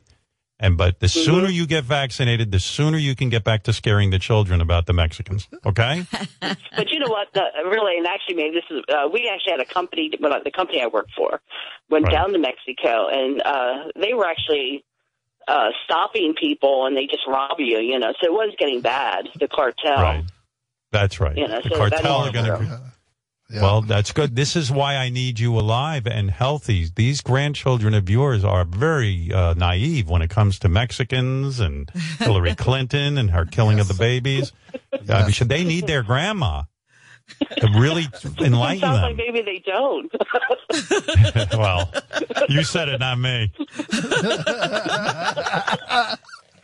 And 0.58 0.78
but 0.78 1.00
the 1.00 1.08
sooner 1.08 1.48
you 1.48 1.66
get 1.66 1.84
vaccinated, 1.84 2.50
the 2.50 2.58
sooner 2.60 2.96
you 2.96 3.14
can 3.14 3.28
get 3.28 3.44
back 3.44 3.64
to 3.64 3.72
scaring 3.74 4.08
the 4.10 4.18
children 4.18 4.62
about 4.62 4.86
the 4.86 4.94
Mexicans. 4.94 5.48
Okay? 5.66 6.06
But 6.40 6.90
you 6.90 6.98
know 6.98 7.08
what? 7.10 7.28
The, 7.34 7.42
really, 7.70 7.96
and 7.98 8.06
actually, 8.06 8.36
maybe 8.36 8.56
this 8.56 8.64
is. 8.70 8.82
Uh, 8.88 9.08
we 9.12 9.30
actually 9.32 9.52
had 9.52 9.60
a 9.60 9.64
company, 9.64 10.10
well, 10.20 10.38
the 10.44 10.50
company 10.50 10.80
I 10.82 10.86
worked 10.86 11.12
for, 11.16 11.40
went 11.90 12.04
Right. 12.04 12.12
down 12.12 12.32
to 12.32 12.38
Mexico, 12.38 13.08
and 13.10 13.42
uh, 13.42 13.90
they 13.98 14.12
were 14.14 14.26
actually 14.26 14.84
uh, 15.48 15.68
stopping 15.84 16.34
people, 16.38 16.86
and 16.86 16.96
they 16.96 17.06
just 17.06 17.26
rob 17.26 17.56
you. 17.58 17.78
You 17.78 17.98
know, 17.98 18.12
so 18.20 18.26
it 18.26 18.32
was 18.32 18.54
getting 18.58 18.80
bad. 18.82 19.28
The 19.38 19.48
cartel. 19.48 19.94
Right. 20.02 20.24
That's 20.92 21.18
right. 21.20 21.36
You 21.36 21.48
know, 21.48 21.60
the 21.62 21.70
so 21.70 21.76
cartel 21.76 22.16
are 22.16 22.32
going 22.32 22.46
to. 22.46 22.80
Yeah. 23.48 23.62
Well, 23.62 23.82
that's 23.82 24.10
good. 24.10 24.34
This 24.34 24.56
is 24.56 24.72
why 24.72 24.96
I 24.96 25.08
need 25.08 25.38
you 25.38 25.56
alive 25.56 26.06
and 26.06 26.30
healthy. 26.32 26.88
These 26.94 27.20
grandchildren 27.20 27.94
of 27.94 28.10
yours 28.10 28.44
are 28.44 28.64
very 28.64 29.32
uh, 29.32 29.54
naive 29.54 30.08
when 30.08 30.20
it 30.20 30.30
comes 30.30 30.58
to 30.60 30.68
Mexicans 30.68 31.60
and 31.60 31.88
Hillary 32.18 32.56
Clinton 32.56 33.16
and 33.18 33.30
her 33.30 33.44
killing 33.44 33.78
of 33.78 33.86
the 33.86 33.94
babies. 33.94 34.52
I 35.08 35.22
mean, 35.22 35.30
should 35.30 35.48
they 35.48 35.62
need 35.62 35.86
their 35.86 36.02
grandma 36.02 36.64
to 37.58 37.68
really 37.78 38.08
enlighten 38.40 38.80
Sounds 38.80 39.02
like 39.02 39.16
them? 39.16 39.16
maybe 39.16 39.42
they 39.42 39.62
don't. 39.64 40.12
well, 41.56 41.92
you 42.48 42.64
said 42.64 42.88
it, 42.88 42.98
not 42.98 43.18
me. 43.18 43.52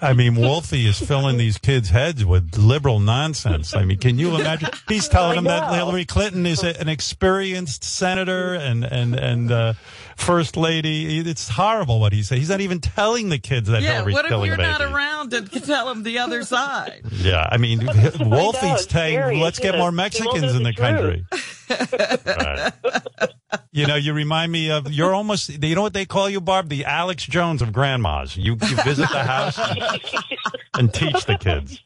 I 0.03 0.13
mean, 0.15 0.35
Wolfie 0.35 0.87
is 0.87 0.99
filling 0.99 1.39
these 1.39 1.59
kids' 1.59 1.89
heads 1.91 2.25
with 2.25 2.57
liberal 2.57 2.99
nonsense. 2.99 3.75
I 3.75 3.85
mean, 3.85 3.99
can 3.99 4.19
you 4.19 4.35
imagine? 4.35 4.71
He's 4.89 5.09
telling 5.09 5.37
them 5.37 5.45
that. 5.45 5.73
Hillary 5.73 6.05
Clinton 6.05 6.45
is 6.45 6.65
a, 6.65 6.79
an 6.81 6.89
experienced 6.89 7.85
senator 7.85 8.55
and 8.55 8.85
and 8.85 9.15
and 9.15 9.53
uh, 9.53 9.73
first 10.17 10.57
lady. 10.57 11.19
It's 11.21 11.49
horrible 11.49 12.01
what 12.01 12.13
he 12.13 12.23
said. 12.25 12.39
He's 12.39 12.51
not 12.51 12.61
even 12.61 12.81
telling 12.81 13.29
the 13.29 13.39
kids 13.39 13.69
that 13.69 13.83
Yeah, 13.83 13.99
Hillary's 13.99 14.15
what 14.15 14.25
if 14.25 14.29
killing 14.31 14.49
you're 14.49 14.57
not 14.57 14.83
around 14.83 15.31
to 15.31 15.43
tell 15.43 15.87
them 15.87 16.03
the 16.03 16.19
other 16.19 16.43
side? 16.43 17.03
Yeah, 17.23 17.47
I 17.53 17.57
mean, 17.57 17.79
Wolfie's 18.21 18.89
saying, 18.91 19.39
let's 19.39 19.61
get 19.61 19.77
more 19.79 19.93
Mexicans 19.93 20.55
in 20.55 20.65
the 20.65 20.73
the 20.73 20.75
country. 20.75 21.25
Right. 21.69 23.31
You 23.71 23.87
know, 23.87 23.97
you 23.97 24.13
remind 24.15 24.51
me 24.53 24.71
of, 24.71 24.91
you're 24.93 25.15
almost, 25.15 25.49
you 25.63 25.75
know 25.75 25.83
what 25.83 25.93
they 25.95 26.05
call 26.07 26.29
you, 26.29 26.41
Barb? 26.41 26.69
The 26.69 26.85
Alex 26.85 27.25
Jones 27.27 27.63
of 27.63 27.73
grandmas. 27.73 28.37
You, 28.37 28.53
you 28.53 28.77
visit 28.83 29.09
the 29.11 29.23
house 29.25 29.59
and 30.75 30.93
teach 30.93 31.25
the 31.27 31.37
kids. 31.39 31.81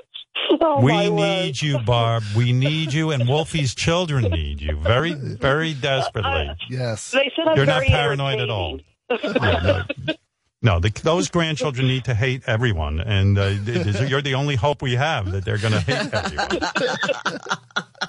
oh, 0.60 0.80
We 0.82 0.92
my 0.92 1.08
word. 1.08 1.16
need 1.16 1.62
you, 1.62 1.78
Barb. 1.80 2.22
We 2.36 2.52
need 2.52 2.92
you, 2.92 3.10
and 3.10 3.24
Wolfie's 3.28 3.74
children 3.74 4.24
need 4.24 4.60
you 4.60 4.76
very, 4.76 5.14
very 5.14 5.74
desperately. 5.74 6.50
yes. 6.68 7.10
They 7.10 7.30
said 7.36 7.48
I'm 7.48 7.56
You're 7.56 7.66
not 7.66 7.80
very 7.80 7.88
paranoid 7.88 8.40
at 8.40 8.50
all. 8.50 8.80
Yeah, 9.10 9.84
no, 10.04 10.14
no 10.60 10.80
the, 10.80 10.90
those 11.02 11.30
grandchildren 11.30 11.86
need 11.86 12.04
to 12.04 12.14
hate 12.14 12.42
everyone, 12.46 13.00
and 13.00 13.38
uh, 13.38 13.48
th- 13.64 13.84
th- 13.96 14.10
you're 14.10 14.20
the 14.22 14.34
only 14.34 14.54
hope 14.56 14.82
we 14.82 14.96
have 14.96 15.30
that 15.32 15.44
they're 15.44 15.56
going 15.58 15.72
to 15.72 15.80
hate 15.80 16.12
everyone. 16.12 17.48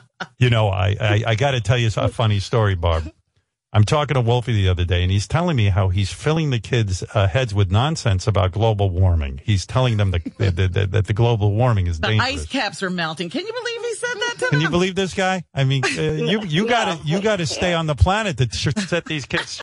you 0.38 0.50
know, 0.50 0.70
I, 0.70 0.96
I, 1.00 1.24
I 1.28 1.36
got 1.36 1.52
to 1.52 1.62
tell 1.62 1.78
you 1.78 1.90
a 1.96 2.08
funny 2.10 2.40
story, 2.40 2.76
Barb. 2.76 3.12
I'm 3.72 3.84
talking 3.84 4.16
to 4.16 4.22
Wolfie 4.22 4.54
the 4.54 4.68
other 4.70 4.84
day, 4.84 5.04
and 5.04 5.12
he's 5.12 5.28
telling 5.28 5.56
me 5.56 5.66
how 5.70 5.90
he's 5.90 6.12
filling 6.12 6.50
the 6.50 6.60
kids' 6.60 7.04
uh, 7.14 7.28
heads 7.28 7.54
with 7.54 7.70
nonsense 7.72 8.26
about 8.26 8.52
global 8.52 8.90
warming. 8.90 9.40
He's 9.44 9.68
telling 9.68 9.98
them 9.98 10.10
the, 10.10 10.20
the, 10.40 10.68
the, 10.68 10.88
that 10.88 11.06
the 11.06 11.14
global 11.14 11.54
warming 11.54 11.86
is 11.86 12.00
The 12.00 12.08
dangerous. 12.08 12.32
ice 12.32 12.46
caps 12.48 12.82
are 12.82 12.90
melting. 12.90 13.30
Can 13.30 13.46
you 13.46 13.54
believe 13.54 13.82
he 13.84 13.94
said 13.94 14.14
that 14.16 14.34
to 14.34 14.38
Can 14.40 14.40
them? 14.40 14.50
Can 14.50 14.62
you 14.62 14.70
believe 14.70 14.96
this 14.96 15.14
guy? 15.14 15.44
I 15.54 15.66
mean, 15.66 15.84
uh, 15.86 16.02
you 16.02 16.42
you 16.46 16.68
got 16.68 16.98
to 16.98 17.08
you 17.08 17.22
got 17.22 17.36
to 17.36 17.46
stay 17.46 17.76
on 17.76 17.86
the 17.86 17.94
planet 17.94 18.38
to 18.38 18.52
set 18.82 19.06
these 19.06 19.28
kids 19.28 19.56